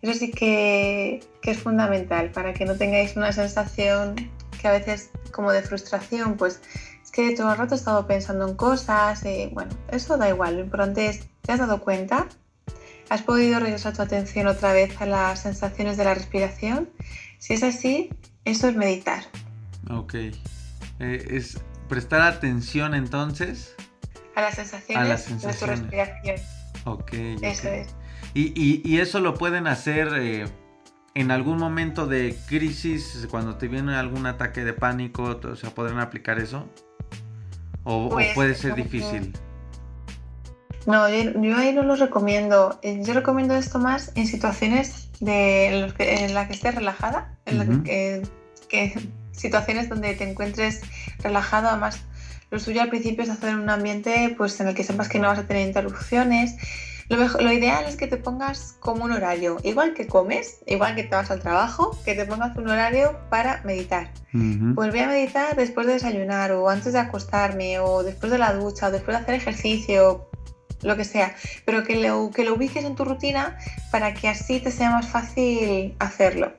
Eso 0.02 0.14
sí 0.14 0.32
que, 0.32 1.20
que, 1.42 1.52
es 1.52 1.58
fundamental 1.58 2.30
para 2.32 2.54
que 2.54 2.66
no 2.66 2.76
tengáis 2.76 3.18
una 3.18 3.34
sensación 3.34 4.16
que 4.62 4.68
a 4.68 4.72
veces 4.72 5.12
como 5.32 5.52
de 5.52 5.62
frustración, 5.62 6.38
pues 6.38 6.62
es 7.10 7.12
que 7.12 7.36
todo 7.36 7.52
el 7.52 7.58
rato 7.58 7.74
he 7.74 7.78
estado 7.78 8.06
pensando 8.06 8.48
en 8.48 8.56
cosas, 8.56 9.24
y 9.26 9.28
eh, 9.28 9.50
bueno, 9.52 9.72
eso 9.90 10.18
da 10.18 10.30
igual, 10.30 10.58
lo 10.58 10.64
importante 10.64 11.08
es, 11.08 11.28
¿te 11.42 11.52
has 11.52 11.60
dado 11.60 11.82
cuenta? 11.82 12.28
¿Has 13.10 13.24
podido 13.24 13.60
regresar 13.60 13.96
tu 13.96 14.04
atención 14.04 14.46
otra 14.46 14.74
vez 14.74 15.02
a 15.02 15.08
las 15.08 15.42
sensaciones 15.42 15.98
de 15.98 16.04
la 16.04 16.14
respiración? 16.14 16.90
Si 17.40 17.54
es 17.54 17.64
así, 17.64 18.10
eso 18.46 18.68
es 18.68 18.76
meditar. 18.76 19.24
Ok. 19.90 20.14
Eh, 20.14 20.32
es 21.00 21.60
prestar 21.88 22.22
atención 22.22 22.94
entonces. 22.94 23.76
A 24.36 24.42
las 24.42 24.56
sensaciones, 24.56 25.42
de 25.42 25.54
tu 25.54 25.66
respiración. 25.66 26.36
Ok. 26.86 27.14
Eso 27.42 27.70
es. 27.70 27.88
Y, 28.36 29.00
eso 29.00 29.20
lo 29.20 29.34
pueden 29.34 29.66
hacer 29.66 30.10
eh, 30.16 30.46
en 31.16 31.32
algún 31.32 31.58
momento 31.58 32.06
de 32.06 32.38
crisis, 32.48 33.28
cuando 33.32 33.56
te 33.56 33.68
viene 33.68 33.96
algún 33.96 34.28
ataque 34.28 34.64
de 34.64 34.74
pánico, 34.74 35.40
o 35.44 35.56
sea, 35.56 35.72
¿podrán 35.72 36.00
aplicar 36.00 36.38
eso? 36.38 36.70
¿O, 37.92 38.08
pues, 38.08 38.36
puede 38.36 38.54
ser 38.54 38.76
difícil? 38.76 39.34
No, 40.86 41.10
yo, 41.10 41.58
ahí 41.58 41.74
no 41.74 41.82
lo 41.82 41.96
recomiendo. 41.96 42.80
Eh, 42.84 43.02
yo 43.04 43.16
recomiendo 43.16 43.56
esto 43.56 43.80
más 43.80 44.12
en 44.14 44.28
situaciones 44.28 45.10
de, 45.20 45.92
en, 45.98 46.34
las 46.36 46.48
que 46.48 46.54
estés 46.54 46.76
relajada, 46.76 47.36
en 47.48 47.82
que, 48.70 48.94
situaciones 49.32 49.90
donde 49.90 50.14
te 50.14 50.30
encuentres 50.30 50.82
relajado. 51.24 51.70
Además, 51.70 52.00
lo 52.52 52.60
suyo 52.60 52.84
al 52.84 52.90
principio 52.90 53.24
es 53.24 53.32
hacer 53.32 53.56
un 53.56 53.72
ambiente 53.72 54.36
pues, 54.38 54.60
en 54.60 54.68
el 54.68 54.76
que 54.76 54.84
sepas 54.84 55.10
que 55.10 55.18
no 55.18 55.28
vas 55.28 55.40
a 55.40 55.48
tener 55.48 55.68
interrupciones. 55.68 56.58
Lo, 57.10 57.18
lo, 57.18 57.52
ideal 57.52 57.86
es 57.86 57.96
que 57.96 58.06
te 58.06 58.18
pongas 58.18 58.76
como 58.80 59.06
un 59.06 59.12
horario, 59.12 59.58
igual 59.64 59.96
que 59.96 60.06
comes, 60.06 60.60
igual 60.68 60.96
que 60.96 61.04
te 61.04 61.16
vas 61.16 61.32
al 61.32 61.40
trabajo, 61.40 61.98
que 62.06 62.14
te 62.14 62.26
pongas 62.26 62.56
un 62.56 62.70
horario 62.70 63.18
para 63.30 63.62
meditar. 63.64 64.12
Pues 64.32 64.92
voy 64.92 65.00
a 65.00 65.08
meditar 65.08 65.56
después 65.56 65.88
de 65.88 65.94
desayunar 65.94 66.52
o 66.52 66.70
antes 66.70 66.94
de 66.94 67.00
acostarme 67.00 67.80
o 67.80 68.04
después 68.04 68.32
de 68.32 68.38
la 68.38 68.54
ducha 68.54 68.88
o 68.88 68.92
después 68.92 69.18
de 69.18 69.24
hacer 69.24 69.36
ejercicio, 69.36 70.30
lo 70.84 70.96
que 70.96 71.04
sea, 71.04 71.36
pero 71.66 71.84
que 71.84 71.96
lo, 71.96 72.32
que 72.32 72.44
lo 72.44 72.54
ubiques 72.54 72.86
en 72.86 72.96
tu 72.96 73.06
rutina 73.06 73.58
para 73.92 74.14
que 74.14 74.30
así 74.30 74.60
te 74.60 74.72
sea 74.72 74.92
más 74.92 75.08
fácil 75.08 75.96
hacerlo. 76.00 76.54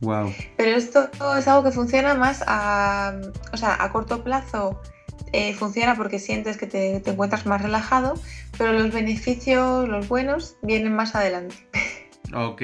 Wow. 0.00 0.34
Pero 0.56 0.76
esto 0.76 1.08
es 1.38 1.46
algo 1.46 1.62
que 1.62 1.70
funciona 1.70 2.14
más 2.14 2.42
a, 2.46 3.14
o 3.52 3.56
sea, 3.56 3.76
a 3.82 3.92
corto 3.92 4.24
plazo. 4.24 4.80
Eh, 5.32 5.54
funciona 5.54 5.96
porque 5.96 6.18
sientes 6.18 6.56
que 6.58 6.66
te, 6.66 7.00
te, 7.00 7.10
encuentras 7.10 7.46
más 7.46 7.62
relajado, 7.62 8.20
pero 8.58 8.72
los 8.72 8.92
beneficios, 8.92 9.88
los 9.88 10.08
buenos, 10.08 10.56
vienen 10.62 10.94
más 10.94 11.14
adelante. 11.14 11.56
Ok. 12.34 12.62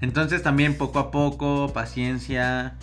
Entonces 0.00 0.42
también 0.42 0.78
poco 0.78 1.00
a 1.00 1.10
poco, 1.10 1.70
paciencia, 1.74 2.78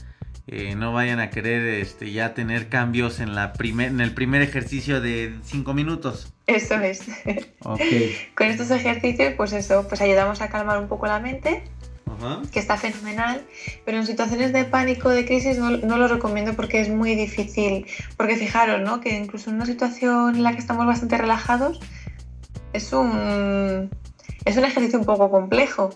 eh, 0.49 0.75
no 0.75 0.93
vayan 0.93 1.19
a 1.19 1.29
querer 1.29 1.67
este, 1.67 2.11
ya 2.13 2.33
tener 2.33 2.69
cambios 2.69 3.19
en, 3.19 3.35
la 3.35 3.51
primer, 3.51 3.89
en 3.89 3.99
el 3.99 4.13
primer 4.13 4.41
ejercicio 4.41 5.01
de 5.01 5.35
5 5.43 5.73
minutos. 5.73 6.33
Eso 6.45 6.75
es. 6.75 7.03
Con 8.35 8.47
estos 8.47 8.71
ejercicios, 8.71 9.33
pues 9.35 9.51
eso, 9.51 9.85
pues 9.89 9.99
ayudamos 9.99 10.39
a 10.39 10.47
calmar 10.47 10.77
un 10.77 10.87
poco 10.87 11.07
la 11.07 11.19
mente, 11.19 11.63
que 12.51 12.59
está 12.59 12.77
fenomenal, 12.77 13.45
pero 13.85 13.97
en 13.97 14.05
situaciones 14.05 14.53
de 14.53 14.65
pánico, 14.65 15.09
de 15.09 15.25
crisis, 15.25 15.57
no, 15.57 15.69
lo 15.71 16.07
recomiendo 16.07 16.53
porque 16.53 16.81
es 16.81 16.89
muy 16.89 17.15
difícil. 17.15 17.85
Porque 18.15 18.35
fijaros, 18.35 18.81
¿no? 18.81 18.99
Que 19.01 19.17
incluso 19.17 19.49
en 19.49 19.57
una 19.57 19.65
situación 19.65 20.35
en 20.35 20.43
la 20.43 20.53
que 20.53 20.59
estamos 20.59 20.85
bastante 20.85 21.17
relajados, 21.17 21.79
es 22.73 22.93
un, 22.93 23.89
es 24.45 24.57
un 24.57 24.65
ejercicio 24.65 24.99
un 24.99 25.05
poco 25.05 25.29
complejo 25.29 25.89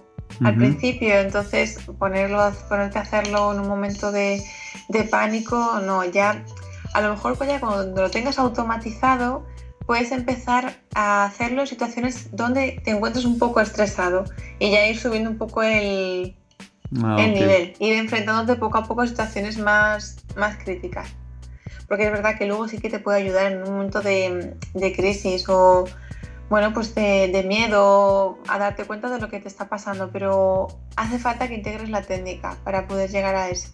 al 0.44 0.56
principio, 0.56 1.20
entonces 1.20 1.78
ponerlo, 2.00 2.52
ponerte 2.70 2.98
a 2.98 3.02
hacerlo 3.02 3.54
en 3.54 3.60
un 3.60 3.68
momento 3.68 4.12
de, 4.12 4.42
de 4.88 5.04
pánico, 5.04 5.80
no, 5.84 6.04
ya 6.06 6.44
a 6.94 7.02
lo 7.02 7.12
mejor 7.12 7.38
pues 7.38 7.50
ya 7.50 7.60
cuando 7.60 8.02
lo 8.02 8.10
tengas 8.10 8.40
automatizado, 8.40 9.46
puedes 9.86 10.12
empezar 10.12 10.78
a 10.94 11.26
hacerlo 11.26 11.62
en 11.62 11.68
situaciones 11.68 12.36
donde 12.36 12.82
te 12.84 12.92
encuentres 12.92 13.26
un 13.26 13.40
poco 13.40 13.62
estresado 13.62 14.26
y 14.60 14.72
ya 14.72 14.88
ir 14.88 14.98
subiendo 14.98 15.30
un 15.30 15.38
poco 15.38 15.64
el, 15.64 16.36
ah, 17.04 17.18
el 17.20 17.34
nivel, 17.34 17.74
ir 17.80 17.94
enfrentándote 17.94 18.60
poco 18.60 18.78
a 18.78 18.84
poco 18.86 19.02
a 19.02 19.08
situaciones 19.08 19.58
más, 19.58 20.18
más 20.36 20.58
críticas. 20.58 21.10
Porque 21.88 22.06
es 22.06 22.12
verdad 22.12 22.38
que 22.38 22.46
luego 22.46 22.68
sí 22.68 22.80
que 22.80 22.90
te 22.90 23.00
puede 23.00 23.22
ayudar 23.22 23.52
en 23.52 23.64
un 23.64 23.72
momento 23.72 24.02
de, 24.02 24.56
de 24.74 24.94
crisis 24.94 25.48
o 25.50 25.86
bueno, 26.50 26.74
pues 26.74 26.94
de, 26.96 27.30
de, 27.32 27.44
miedo 27.44 28.38
a 28.48 28.58
darte 28.60 28.84
cuenta 28.84 29.10
de 29.10 29.20
lo 29.20 29.30
que 29.30 29.40
te 29.40 29.48
está 29.48 29.70
pasando, 29.70 30.12
pero 30.12 30.68
hace 30.98 31.18
falta 31.18 31.48
que 31.48 31.56
integres 31.56 31.90
la 31.90 32.02
técnica 32.02 32.58
para 32.66 32.88
poder 32.88 33.10
llegar 33.10 33.36
a 33.36 33.50
eso. 33.50 33.70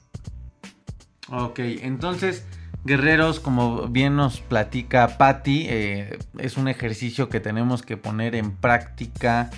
Ok, 1.32 1.60
entonces 1.60 2.43
Guerreros, 2.88 3.41
como 3.41 3.89
bien 3.89 4.15
nos 4.15 4.39
platica 4.39 5.17
Patti, 5.17 5.65
eh, 5.69 6.17
es 6.39 6.55
un 6.55 6.69
ejercicio 6.69 7.27
que 7.27 7.41
tenemos 7.41 7.83
que 7.83 7.97
poner 7.97 8.33
en 8.33 8.55
práctica. 8.55 9.49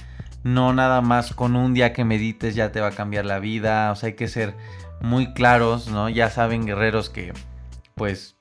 No 0.44 0.74
nada 0.74 1.02
más 1.02 1.36
con 1.36 1.56
un 1.56 1.76
día 1.76 1.94
que 1.94 2.04
medites 2.04 2.56
ya 2.56 2.72
te 2.72 2.82
va 2.82 2.88
a 2.88 2.92
cambiar 2.92 3.26
la 3.26 3.38
vida. 3.38 3.92
O 3.92 3.96
sea, 3.96 4.08
hay 4.08 4.16
que 4.16 4.28
ser 4.28 4.56
muy 5.00 5.32
claros, 5.34 5.90
¿no? 5.90 6.10
Ya 6.10 6.32
saben, 6.32 6.66
guerreros, 6.66 7.12
que 7.12 7.32
pues 7.94 8.36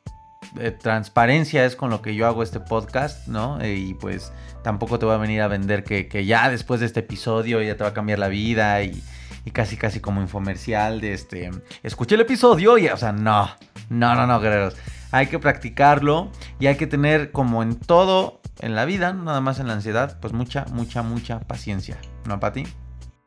eh, 0.58 0.70
transparencia 0.70 1.66
es 1.66 1.76
con 1.76 1.90
lo 1.90 2.00
que 2.00 2.14
yo 2.14 2.26
hago 2.26 2.42
este 2.42 2.58
podcast, 2.58 3.28
¿no? 3.28 3.60
Eh, 3.60 3.74
y 3.74 3.92
pues 3.92 4.32
tampoco 4.62 4.98
te 4.98 5.04
voy 5.04 5.16
a 5.16 5.18
venir 5.18 5.42
a 5.42 5.48
vender 5.48 5.84
que, 5.84 6.24
ya 6.24 6.48
después 6.48 6.80
de 6.80 6.86
este 6.86 7.00
episodio 7.00 7.60
ya 7.60 7.76
te 7.76 7.84
va 7.84 7.90
a 7.90 7.94
cambiar 7.94 8.20
la 8.20 8.28
vida 8.28 8.82
y, 8.82 9.02
y 9.48 9.50
casi 9.50 9.78
casi 9.78 10.00
como 10.00 10.20
infomercial 10.20 11.00
de 11.00 11.14
este, 11.14 11.50
escuché 11.82 12.16
el 12.16 12.20
episodio 12.20 12.76
y, 12.76 12.86
o 12.88 12.96
sea, 12.98 13.12
no, 13.12 13.48
no, 13.88 14.14
no, 14.14 14.26
no, 14.26 14.40
guerreros. 14.40 14.76
Hay 15.10 15.28
que 15.28 15.38
practicarlo 15.38 16.30
y 16.60 16.66
hay 16.66 16.76
que 16.76 16.86
tener, 16.86 17.32
como 17.32 17.62
en 17.62 17.76
todo 17.76 18.42
en 18.60 18.74
la 18.74 18.84
vida, 18.84 19.14
nada 19.14 19.40
más 19.40 19.58
en 19.58 19.68
la 19.68 19.72
ansiedad, 19.72 20.18
pues 20.20 20.34
mucha, 20.34 20.66
mucha, 20.70 21.02
mucha 21.02 21.40
paciencia. 21.40 21.96
¿No, 22.26 22.38
Pati? 22.40 22.66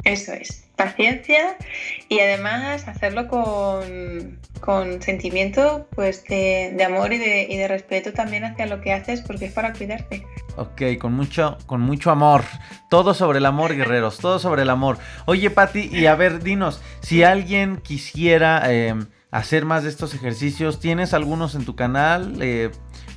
Eso 0.04 0.34
es, 0.34 0.66
paciencia 0.76 1.58
y 2.10 2.20
además 2.20 2.88
hacerlo 2.88 3.28
con, 3.28 4.40
con 4.60 5.02
sentimiento 5.02 5.88
pues 5.96 6.24
de, 6.24 6.74
de 6.76 6.84
amor 6.84 7.14
y 7.14 7.18
de, 7.20 7.48
y 7.50 7.58
de, 7.58 7.68
respeto 7.68 8.12
también 8.12 8.44
hacia 8.44 8.66
lo 8.66 8.82
que 8.82 8.94
haces 8.94 9.22
porque 9.22 9.46
es 9.46 9.54
para 9.54 9.74
cuidarte. 9.74 10.26
Ok, 10.56 10.82
con 11.00 11.14
mucho, 11.14 11.58
con 11.66 11.82
mucho 11.82 12.10
amor. 12.12 12.44
Todo 12.90 13.14
sobre 13.14 13.38
el 13.38 13.46
amor, 13.46 13.76
guerreros, 13.78 14.18
todo 14.18 14.40
sobre 14.40 14.64
el 14.64 14.70
amor. 14.70 14.98
Oye, 15.26 15.50
Pati, 15.50 15.90
y 15.92 16.08
a 16.08 16.16
ver, 16.16 16.42
dinos, 16.42 16.82
si 17.02 17.24
alguien 17.24 17.78
quisiera... 17.78 18.64
Eh, 18.68 18.96
hacer 19.32 19.66
más 19.66 19.84
de 19.84 19.90
estos 19.90 20.14
ejercicios. 20.14 20.80
¿Tienes 20.80 21.14
algunos 21.14 21.56
en 21.56 21.66
tu 21.66 21.76
canal? 21.76 22.36
Eh, 22.42 22.70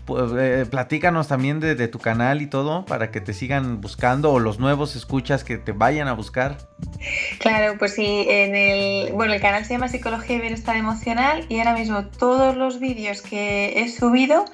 pues, 0.05 0.33
eh, 0.37 0.67
platícanos 0.71 1.29
también 1.29 1.61
de, 1.61 1.89
tu 1.89 1.99
canal 1.99 2.43
y 2.43 2.47
todo 2.47 2.85
para 2.85 3.11
que 3.11 3.21
te 3.21 3.33
sigan 3.33 3.81
buscando 3.81 4.33
o 4.33 4.39
los 4.39 4.59
nuevos 4.59 4.97
escuchas 4.97 5.45
que 5.45 5.59
te 5.59 5.73
vayan 5.73 6.09
a 6.09 6.13
buscar. 6.13 6.59
Claro, 7.39 7.77
pues 7.79 7.95
sí, 7.95 8.27
en 8.29 8.55
el, 8.55 9.13
bueno, 9.13 9.33
el 9.35 9.41
canal 9.41 9.65
se 9.65 9.75
llama 9.75 9.89
Psicología 9.89 10.37
y 10.37 10.41
Bienestar 10.41 10.77
Emocional 10.77 11.47
y 11.49 11.59
ahora 11.59 11.75
mismo 11.75 12.07
todos 12.07 12.57
los 12.57 12.81
vídeos 12.81 13.23
que 13.23 13.81
he 13.81 13.89
subido 13.89 14.45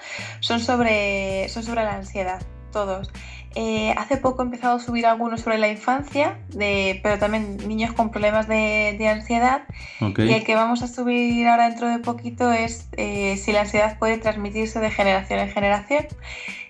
son 0.41 0.61
sobre, 0.61 1.49
son 1.49 1.63
sobre 1.63 1.85
la 1.85 1.97
ansiedad, 1.97 2.43
todos. 2.73 3.11
Eh, 3.57 3.93
hace 3.97 4.17
poco 4.17 4.43
he 4.43 4.45
empezado 4.45 4.77
a 4.77 4.81
subir 4.81 5.07
algunos 5.07 5.41
sobre 5.41 5.59
la 5.59 5.69
infancia, 5.69 6.39
de, 6.49 7.01
pero 7.03 7.19
también 7.19 7.57
niños 7.67 7.93
con 7.93 8.11
problemas 8.11 8.47
de, 8.47 9.09
ansiedad. 9.09 9.63
Y 10.01 10.33
el 10.33 10.45
que 10.45 10.55
vamos 10.55 10.83
a 10.83 10.87
subir 10.87 11.47
ahora 11.49 11.69
dentro 11.69 11.89
de 11.89 11.99
poquito 11.99 12.53
es 12.53 12.89
eh, 12.97 13.37
si 13.37 13.53
la 13.53 13.63
ansiedad 13.63 13.99
puede 13.99 14.19
transmitirse 14.19 14.79
de 14.79 14.91
generación 14.91 15.41
en 15.41 15.49
generación. 15.51 16.07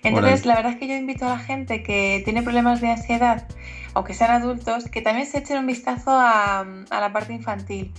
Entonces, 0.03 0.45
la 0.45 0.55
verdad 0.55 0.73
es 0.73 0.79
que 0.79 0.87
yo 0.87 0.95
invito 0.95 1.25
a 1.25 1.29
la 1.29 1.39
gente 1.39 1.83
que 1.83 2.21
tiene 2.25 2.41
problemas 2.41 2.81
de 2.81 2.89
ansiedad 2.89 3.45
aunque 3.93 4.13
sean 4.13 4.31
adultos, 4.31 4.85
que 4.85 5.01
también 5.01 5.27
se 5.27 5.39
echen 5.39 5.57
un 5.57 5.67
vistazo 5.67 6.11
a, 6.11 6.65
la 6.89 7.13
parte 7.13 7.33
infantil, 7.33 7.93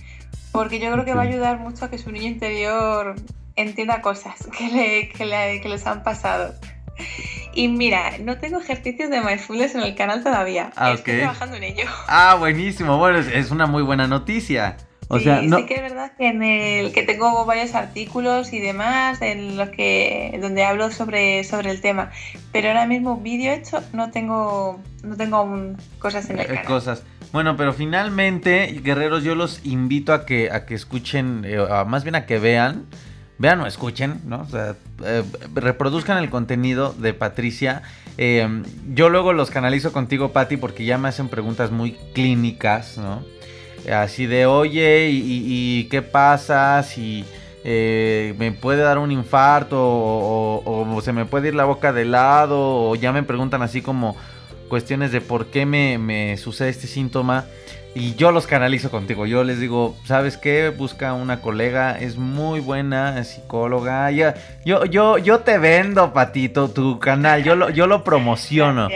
porque 0.51 0.79
yo 0.79 0.91
creo 0.91 1.05
que 1.05 1.13
va 1.13 1.21
a 1.21 1.25
ayudar 1.25 1.59
mucho 1.59 1.85
a 1.85 1.89
que 1.89 1.97
su 1.97 2.11
niño 2.11 2.27
interior 2.27 3.15
entienda 3.55 4.01
cosas 4.01 4.47
que, 4.57 4.67
le, 4.69 5.09
que, 5.61 5.69
les 5.69 5.85
han 5.85 6.03
pasado. 6.03 6.55
Y 7.55 7.67
mira, 7.67 8.17
no 8.19 8.39
tengo 8.39 8.59
ejercicios 8.59 9.11
de 9.11 9.21
mindfulness 9.21 9.75
en 9.75 9.81
el 9.81 9.93
canal 9.93 10.23
todavía. 10.23 10.71
Ah, 10.75 10.93
Estoy 10.93 11.19
trabajando 11.19 11.55
en 11.57 11.63
ello. 11.63 11.83
Ah, 12.07 12.35
buenísimo. 12.39 12.97
Bueno, 12.97 13.19
es 13.19 13.51
una 13.51 13.67
muy 13.67 13.83
buena 13.83 14.07
noticia. 14.07 14.75
O 15.07 15.17
sí, 15.17 15.25
sea, 15.25 15.41
no... 15.41 15.57
sí 15.57 15.65
que 15.65 15.75
es 15.75 15.81
verdad 15.81 16.11
que 16.17 16.27
en 16.27 16.43
el 16.43 16.91
que 16.91 17.03
tengo 17.03 17.45
varios 17.45 17.75
artículos 17.75 18.53
y 18.53 18.59
demás 18.59 19.21
en 19.21 19.57
los 19.57 19.69
que 19.69 20.37
donde 20.41 20.63
hablo 20.63 20.91
sobre, 20.91 21.43
sobre 21.43 21.71
el 21.71 21.81
tema, 21.81 22.11
pero 22.51 22.69
ahora 22.69 22.85
mismo 22.85 23.17
vídeo 23.17 23.53
hecho 23.53 23.83
no 23.93 24.11
tengo 24.11 24.81
no 25.03 25.15
tengo 25.15 25.75
cosas 25.99 26.29
en 26.29 26.39
el 26.39 26.45
eh, 26.45 26.47
canal. 26.47 26.65
Cosas. 26.65 27.03
Bueno, 27.31 27.57
pero 27.57 27.73
finalmente, 27.73 28.79
guerreros, 28.83 29.23
yo 29.23 29.35
los 29.35 29.65
invito 29.65 30.13
a 30.13 30.25
que 30.25 30.51
a 30.51 30.65
que 30.65 30.75
escuchen, 30.75 31.43
eh, 31.45 31.57
más 31.85 32.03
bien 32.03 32.15
a 32.15 32.25
que 32.25 32.39
vean, 32.39 32.85
vean 33.37 33.61
o 33.61 33.67
escuchen, 33.67 34.21
¿no? 34.25 34.41
O 34.41 34.47
sea, 34.47 34.75
eh, 35.03 35.23
reproduzcan 35.53 36.17
el 36.17 36.29
contenido 36.29 36.93
de 36.93 37.13
Patricia. 37.13 37.83
yo 38.93 39.09
luego 39.09 39.33
los 39.33 39.49
canalizo 39.49 39.91
contigo, 39.91 40.31
Patti, 40.33 40.57
porque 40.57 40.85
ya 40.85 40.97
me 40.97 41.09
hacen 41.09 41.29
preguntas 41.29 41.71
muy 41.71 41.93
clínicas, 42.13 42.97
¿no? 42.97 43.23
Así 43.91 44.27
de, 44.27 44.45
oye, 44.45 45.09
¿y, 45.11 45.85
qué 45.85 46.01
pasa 46.01 46.81
si 46.83 47.25
eh, 47.65 48.33
me 48.37 48.51
puede 48.53 48.81
dar 48.81 48.97
un 48.97 49.11
infarto 49.11 49.77
o, 49.77 51.01
se 51.03 51.11
me 51.11 51.25
puede 51.25 51.49
ir 51.49 51.55
la 51.55 51.65
boca 51.65 51.91
de 51.91 52.05
lado? 52.05 52.89
O 52.89 52.95
ya 52.95 53.11
me 53.11 53.23
preguntan 53.23 53.61
así 53.61 53.81
como 53.81 54.15
cuestiones 54.69 55.11
de 55.11 55.21
por 55.21 55.47
qué 55.47 55.65
me, 55.65 56.37
sucede 56.37 56.69
este 56.69 56.87
síntoma. 56.87 57.45
Y 57.95 58.15
yo 58.15 58.31
los 58.31 58.47
canalizo 58.47 58.89
contigo. 58.89 59.27
Yo 59.27 59.43
les 59.43 59.59
digo, 59.59 59.95
¿sabes 60.05 60.35
qué? 60.35 60.69
Busca 60.75 61.13
una 61.13 61.41
colega, 61.41 61.99
es 61.99 62.17
muy 62.17 62.59
buena, 62.59 63.23
psicóloga. 63.23 64.09
yo, 64.09 64.85
yo, 64.85 65.17
yo 65.19 65.39
te 65.41 65.59
vendo, 65.59 66.11
Patito, 66.11 66.69
tu 66.69 66.99
canal. 66.99 67.43
Yo 67.43 67.55
lo, 67.55 67.69
yo 67.69 67.85
lo 67.85 68.03
promociono. 68.03 68.89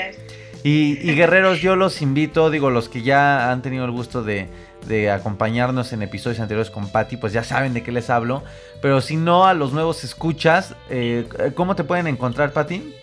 Y, 0.64 0.98
y, 1.08 1.16
guerreros, 1.16 1.62
yo 1.62 1.76
los 1.76 2.02
invito, 2.02 2.50
digo, 2.50 2.72
los 2.72 2.90
que 2.90 3.04
ya 3.04 3.52
han 3.52 3.62
tenido 3.62 3.86
el 3.86 3.92
gusto 3.92 4.24
de, 4.24 4.50
de 4.88 5.12
acompañarnos 5.12 5.94
en 5.94 6.02
episodios 6.02 6.40
anteriores 6.40 6.72
con 6.72 6.90
Patty, 6.90 7.18
pues 7.18 7.34
ya 7.34 7.44
saben 7.44 7.74
de 7.74 7.84
qué 7.84 7.92
les 7.92 8.10
hablo. 8.10 8.44
Pero 8.82 9.02
si 9.02 9.16
no, 9.16 9.46
a 9.46 9.54
los 9.54 9.74
nuevos 9.74 10.04
escuchas, 10.04 10.76
eh, 10.90 11.28
¿cómo 11.56 11.76
te 11.76 11.84
pueden 11.84 12.08
encontrar, 12.08 12.54
Patty? 12.54 12.96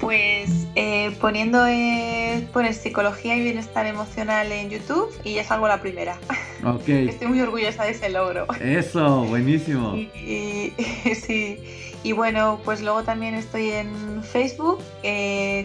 Pues 0.00 0.66
eh, 0.74 1.16
poniendo 1.20 1.66
eh, 1.66 2.46
psicología 2.72 3.36
y 3.36 3.42
bienestar 3.42 3.86
emocional 3.86 4.50
en 4.52 4.70
YouTube 4.70 5.10
y 5.24 5.34
ya 5.34 5.44
salgo 5.44 5.68
la 5.68 5.80
primera. 5.80 6.18
Ok. 6.64 6.88
Estoy 6.88 7.28
muy 7.28 7.40
orgullosa 7.42 7.84
de 7.84 7.90
ese 7.90 8.08
logro. 8.08 8.46
Eso, 8.60 9.24
buenísimo. 9.24 9.94
Y, 10.14 10.72
sí. 11.14 11.60
Y 12.02 12.12
bueno, 12.12 12.60
pues 12.64 12.80
luego 12.80 13.02
también 13.02 13.34
estoy 13.34 13.70
en 13.70 14.22
Facebook 14.24 14.82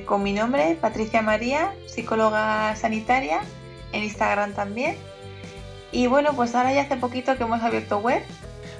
con 0.05 0.21
mi 0.23 0.33
nombre, 0.33 0.77
Patricia 0.79 1.21
María, 1.21 1.73
psicóloga 1.87 2.75
sanitaria 2.75 3.41
en 3.93 4.03
Instagram 4.03 4.53
también. 4.53 4.95
Y 5.91 6.07
bueno, 6.07 6.33
pues 6.35 6.55
ahora 6.55 6.73
ya 6.73 6.81
hace 6.81 6.97
poquito 6.97 7.35
que 7.37 7.43
hemos 7.43 7.61
abierto 7.61 7.99
web. 7.99 8.21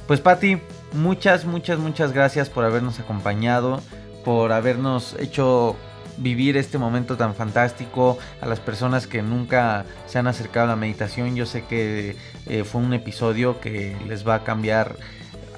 Pues 0.08 0.22
Patti, 0.22 0.58
muchas, 0.94 1.46
muchas, 1.46 1.80
muchas 1.80 2.14
gracias 2.14 2.50
por 2.50 2.66
habernos 2.66 3.00
acompañado, 3.00 3.82
por 4.24 4.52
habernos 4.52 5.16
hecho 5.20 5.76
vivir 6.18 6.58
este 6.58 6.78
momento 6.78 7.18
tan 7.18 7.36
fantástico 7.36 8.18
a 8.42 8.46
las 8.46 8.60
personas 8.60 9.08
que 9.08 9.22
nunca 9.22 9.86
se 10.08 10.20
han 10.20 10.28
acercado 10.28 10.68
a 10.68 10.70
la 10.70 10.76
meditación. 10.76 11.36
Yo 11.36 11.46
sé 11.46 11.66
que 11.66 12.16
eh, 12.48 12.64
fue 12.64 12.82
un 12.82 12.94
episodio 12.94 13.60
que 13.60 13.96
les 14.08 14.28
va 14.28 14.36
a 14.36 14.44
cambiar 14.44 14.96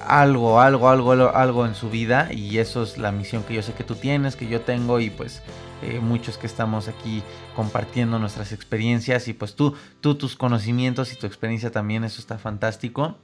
algo, 0.06 0.60
algo, 0.60 0.88
algo, 0.88 1.12
algo 1.34 1.66
en 1.66 1.74
su 1.74 1.90
vida 1.90 2.28
y 2.30 2.58
eso 2.58 2.82
es 2.82 2.98
la 2.98 3.10
misión 3.10 3.42
que 3.42 3.54
yo 3.54 3.62
sé 3.62 3.72
que 3.72 3.84
tú 3.84 3.94
tienes, 3.94 4.36
que 4.36 4.48
yo 4.48 4.60
tengo 4.60 5.00
y 5.00 5.10
pues 5.10 5.42
eh, 5.82 5.98
muchos 6.00 6.38
que 6.38 6.46
estamos 6.46 6.88
aquí 6.88 7.22
compartiendo 7.56 8.18
nuestras 8.18 8.52
experiencias 8.52 9.28
y 9.28 9.32
pues 9.32 9.54
tú, 9.54 9.74
tú 10.00 10.14
tus 10.14 10.36
conocimientos 10.36 11.12
y 11.12 11.16
tu 11.16 11.26
experiencia 11.26 11.70
también, 11.70 12.04
eso 12.04 12.20
está 12.20 12.38
fantástico. 12.38 13.16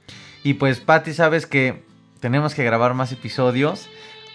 Y 0.43 0.55
pues 0.55 0.79
Patti, 0.79 1.13
sabes 1.13 1.45
que 1.45 1.83
tenemos 2.19 2.53
que 2.53 2.63
grabar 2.63 2.93
más 2.93 3.11
episodios. 3.11 3.87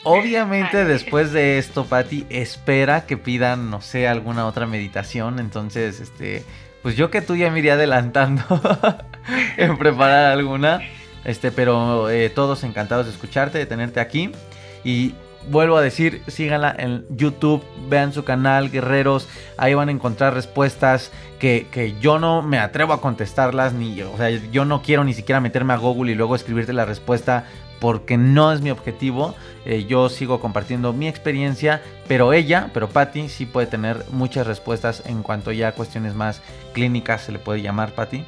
Obviamente 0.09 0.85
después 0.85 1.33
de 1.33 1.59
esto, 1.59 1.85
Patti, 1.85 2.27
espera 2.31 3.07
que 3.07 3.17
pidan, 3.17 3.71
no 3.71 3.81
sé, 3.81 4.07
alguna 4.07 4.47
otra 4.47 4.67
meditación. 4.67 5.41
Entonces, 5.41 6.01
este, 6.01 6.45
pues 6.83 6.97
yo 6.97 7.11
que 7.11 7.23
tú 7.23 7.35
ya 7.35 7.51
me 7.51 7.59
iría 7.59 7.75
adelantando 7.75 8.45
en 9.57 9.77
preparar 9.77 10.33
alguna. 10.33 10.81
Este, 11.25 11.51
pero 11.51 12.09
eh, 12.09 12.31
todos 12.31 12.63
encantados 12.63 13.07
de 13.07 13.13
escucharte, 13.13 13.59
de 13.59 13.67
tenerte 13.67 13.99
aquí. 13.99 14.31
Y 14.85 15.15
vuelvo 15.49 15.77
a 15.77 15.83
decir, 15.83 16.23
síganla 16.29 16.75
en 16.79 17.05
YouTube, 17.11 17.65
vean 17.89 18.13
su 18.13 18.25
canal, 18.25 18.71
guerreros. 18.71 19.29
Ahí 19.57 19.75
van 19.75 19.89
a 19.89 19.93
encontrar 19.93 20.35
respuestas 20.35 21.11
que, 21.41 21.97
yo 22.01 22.19
no 22.19 22.43
me 22.43 22.59
atrevo 22.59 22.93
a 22.93 23.01
contestarlas. 23.01 23.73
Ni, 23.73 24.01
o 24.03 24.17
sea, 24.17 24.31
yo 24.31 24.65
no 24.65 24.83
quiero 24.83 25.03
ni 25.03 25.15
siquiera 25.15 25.41
meterme 25.41 25.73
a 25.73 25.77
Google 25.79 26.13
y 26.13 26.15
luego 26.15 26.37
escribirte 26.37 26.73
la 26.73 26.85
respuesta 26.85 27.47
porque 27.81 28.17
no 28.17 28.53
es 28.53 28.61
mi 28.61 28.71
objetivo. 28.71 29.35
Eh, 29.65 29.85
yo 29.87 30.09
sigo 30.09 30.41
compartiendo 30.41 30.93
mi 30.93 31.09
experiencia, 31.09 31.83
pero 32.09 32.33
ella, 32.33 32.71
pero 32.73 32.89
Patty, 32.89 33.29
sí 33.29 33.47
puede 33.47 33.67
tener 33.67 34.05
muchas 34.11 34.47
respuestas 34.47 35.03
en 35.07 35.23
cuanto 35.23 35.53
ya 35.53 35.69
a 35.69 35.73
cuestiones 35.73 36.15
más 36.15 36.43
clínicas 36.73 37.23
se 37.23 37.33
le 37.33 37.39
puede 37.39 37.63
llamar, 37.63 37.93
Patty. 37.93 38.25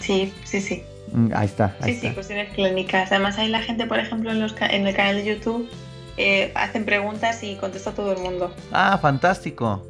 Sí, 0.00 0.32
sí, 0.44 0.60
sí. 0.60 0.82
Mm, 1.12 1.28
ahí 1.34 1.46
está. 1.46 1.76
sí, 1.84 1.94
sí, 1.94 2.10
cuestiones 2.10 2.52
clínicas. 2.52 3.10
Además, 3.10 3.38
hay 3.38 3.48
la 3.48 3.60
gente, 3.62 3.86
por 3.86 3.98
ejemplo, 3.98 4.30
en, 4.30 4.40
los, 4.40 4.54
en 4.60 4.86
el 4.86 4.94
canal 4.94 5.16
de 5.16 5.24
YouTube, 5.24 5.68
eh, 6.16 6.52
hacen 6.54 6.84
preguntas 6.84 7.42
y 7.42 7.56
contesta 7.56 7.92
todo 7.92 8.12
el 8.12 8.18
mundo. 8.18 8.52
Ah, 8.72 8.98
fantástico. 8.98 9.86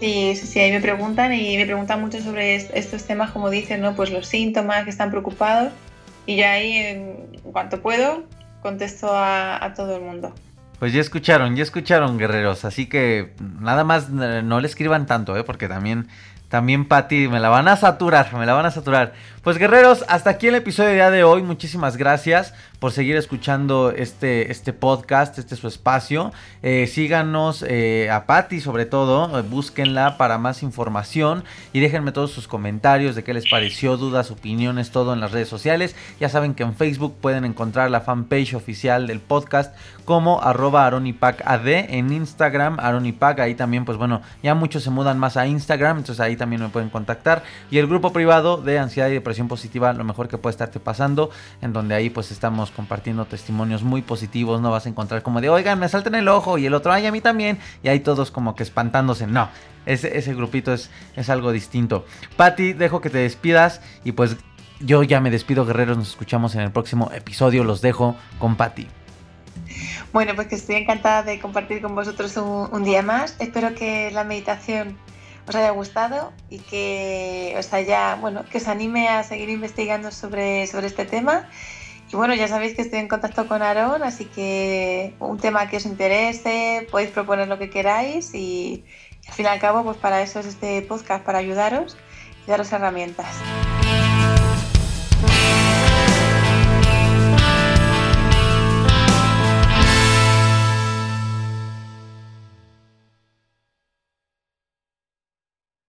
Sí, 0.00 0.34
sí, 0.34 0.46
sí, 0.46 0.58
ahí 0.58 0.72
me 0.72 0.80
preguntan 0.80 1.32
y 1.32 1.56
me 1.56 1.66
preguntan 1.66 2.00
mucho 2.00 2.20
sobre 2.20 2.56
estos 2.56 3.04
temas, 3.04 3.30
como 3.30 3.50
dicen, 3.50 3.82
¿no? 3.82 3.94
Pues 3.94 4.10
los 4.10 4.26
síntomas, 4.26 4.84
que 4.84 4.90
están 4.90 5.10
preocupados. 5.10 5.72
Y 6.26 6.36
yo 6.36 6.46
ahí, 6.46 6.76
en 6.76 7.40
cuanto 7.52 7.80
puedo, 7.80 8.24
contesto 8.60 9.08
a, 9.10 9.72
todo 9.76 9.96
el 9.96 10.02
mundo. 10.02 10.32
Pues 10.78 10.92
ya 10.92 11.00
escucharon, 11.00 11.56
ya 11.56 11.62
escucharon, 11.62 12.18
guerreros. 12.18 12.64
Así 12.64 12.88
que 12.88 13.34
nada 13.60 13.84
más 13.84 14.08
eh, 14.20 14.42
no 14.44 14.60
le 14.60 14.66
escriban 14.66 15.06
tanto, 15.06 15.36
¿eh? 15.36 15.44
Porque 15.44 15.68
también 15.68 16.08
también 16.52 16.84
Patti, 16.84 17.28
me 17.28 17.40
la 17.40 17.48
van 17.48 17.66
a 17.66 17.76
saturar, 17.76 18.34
me 18.34 18.44
la 18.44 18.52
van 18.52 18.66
a 18.66 18.70
saturar. 18.70 19.14
Pues 19.42 19.58
guerreros, 19.58 20.04
hasta 20.06 20.30
aquí 20.30 20.46
el 20.46 20.54
episodio 20.54 21.10
de 21.10 21.24
hoy. 21.24 21.42
Muchísimas 21.42 21.96
gracias 21.96 22.54
por 22.78 22.92
seguir 22.92 23.16
escuchando 23.16 23.90
este, 23.90 24.52
este 24.52 24.72
podcast, 24.72 25.36
este 25.36 25.56
es 25.56 25.60
su 25.60 25.66
espacio. 25.66 26.32
Eh, 26.62 26.86
síganos 26.86 27.64
eh, 27.66 28.08
a 28.08 28.26
Patti 28.26 28.60
sobre 28.60 28.86
todo, 28.86 29.36
eh, 29.36 29.42
búsquenla 29.42 30.16
para 30.16 30.38
más 30.38 30.62
información 30.62 31.42
y 31.72 31.80
déjenme 31.80 32.12
todos 32.12 32.30
sus 32.30 32.46
comentarios 32.46 33.16
de 33.16 33.24
qué 33.24 33.34
les 33.34 33.48
pareció, 33.48 33.96
dudas, 33.96 34.30
opiniones, 34.30 34.92
todo 34.92 35.12
en 35.12 35.20
las 35.20 35.32
redes 35.32 35.48
sociales. 35.48 35.96
Ya 36.20 36.28
saben 36.28 36.54
que 36.54 36.62
en 36.62 36.76
Facebook 36.76 37.16
pueden 37.20 37.44
encontrar 37.44 37.90
la 37.90 38.00
fanpage 38.00 38.54
oficial 38.54 39.08
del 39.08 39.18
podcast 39.18 39.74
como 40.04 40.40
arroba 40.40 40.86
aronipacad, 40.86 41.66
en 41.66 42.12
Instagram 42.12 42.78
aronipac, 42.80 43.38
ahí 43.40 43.54
también 43.54 43.84
pues 43.84 43.98
bueno, 43.98 44.22
ya 44.42 44.54
muchos 44.54 44.82
se 44.82 44.90
mudan 44.90 45.18
más 45.18 45.36
a 45.36 45.46
Instagram, 45.46 45.98
entonces 45.98 46.20
ahí 46.20 46.36
también 46.36 46.62
me 46.62 46.68
pueden 46.68 46.90
contactar. 46.90 47.42
Y 47.70 47.78
el 47.78 47.86
grupo 47.86 48.12
privado 48.12 48.56
de 48.56 48.80
ansiedad 48.80 49.08
y 49.08 49.14
depresión 49.14 49.31
positiva, 49.48 49.92
lo 49.92 50.04
mejor 50.04 50.28
que 50.28 50.38
puede 50.38 50.52
estarte 50.52 50.80
pasando, 50.80 51.30
en 51.60 51.72
donde 51.72 51.94
ahí 51.94 52.10
pues 52.10 52.30
estamos 52.30 52.70
compartiendo 52.70 53.24
testimonios 53.24 53.82
muy 53.82 54.02
positivos, 54.02 54.60
no 54.60 54.70
vas 54.70 54.86
a 54.86 54.88
encontrar 54.88 55.22
como 55.22 55.40
de, 55.40 55.48
oigan, 55.48 55.78
me 55.78 55.88
salten 55.88 56.14
el 56.14 56.28
ojo 56.28 56.58
y 56.58 56.66
el 56.66 56.74
otro, 56.74 56.92
ay, 56.92 57.06
a 57.06 57.12
mí 57.12 57.20
también, 57.20 57.58
y 57.82 57.88
ahí 57.88 58.00
todos 58.00 58.30
como 58.30 58.54
que 58.54 58.62
espantándose, 58.62 59.26
no. 59.26 59.48
Ese, 59.84 60.16
ese 60.16 60.34
grupito 60.34 60.72
es, 60.72 60.90
es 61.16 61.28
algo 61.28 61.50
distinto. 61.50 62.06
Patti, 62.36 62.72
dejo 62.72 63.00
que 63.00 63.10
te 63.10 63.18
despidas 63.18 63.80
y 64.04 64.12
pues 64.12 64.36
yo 64.78 65.02
ya 65.02 65.20
me 65.20 65.30
despido, 65.30 65.64
guerreros. 65.64 65.96
Nos 65.96 66.10
escuchamos 66.10 66.54
en 66.54 66.60
el 66.60 66.70
próximo 66.70 67.10
episodio. 67.14 67.64
Los 67.64 67.80
dejo 67.80 68.16
con 68.38 68.56
Patti. 68.56 68.86
Bueno, 70.12 70.34
pues 70.34 70.48
que 70.48 70.56
estoy 70.56 70.76
encantada 70.76 71.22
de 71.22 71.40
compartir 71.40 71.80
con 71.80 71.94
vosotros 71.94 72.36
un, 72.36 72.84
día 72.84 73.02
más. 73.02 73.36
Espero 73.38 73.74
que 73.74 74.10
la 74.10 74.24
meditación 74.24 74.98
os 75.46 75.54
haya 75.54 75.70
gustado 75.70 76.32
y 76.50 76.58
que 76.58 77.54
os 77.58 77.72
haya, 77.72 78.16
bueno, 78.16 78.44
que 78.50 78.58
os 78.58 78.68
anime 78.68 79.08
a 79.08 79.22
seguir 79.22 79.48
investigando 79.48 80.10
sobre, 80.10 80.66
sobre 80.66 80.86
este 80.86 81.04
tema. 81.04 81.48
Y 82.12 82.16
bueno, 82.16 82.34
ya 82.34 82.46
sabéis 82.46 82.74
que 82.74 82.82
estoy 82.82 82.98
en 82.98 83.08
contacto 83.08 83.48
con 83.48 83.62
Aaron, 83.62 84.02
así 84.02 84.26
que 84.26 85.14
un 85.18 85.38
tema 85.38 85.68
que 85.68 85.78
os 85.78 85.86
interese, 85.86 86.86
podéis 86.90 87.10
proponer 87.10 87.48
lo 87.48 87.58
que 87.58 87.70
queráis 87.70 88.34
y, 88.34 88.84
al 89.26 89.34
fin 89.34 89.46
y 89.46 89.48
al 89.48 89.58
cabo, 89.58 89.82
pues 89.82 89.96
para 89.96 90.20
eso 90.20 90.40
es 90.40 90.46
este 90.46 90.82
podcast, 90.82 91.24
para 91.24 91.38
ayudaros 91.38 91.96
y 92.46 92.50
daros 92.50 92.70
herramientas. 92.72 93.34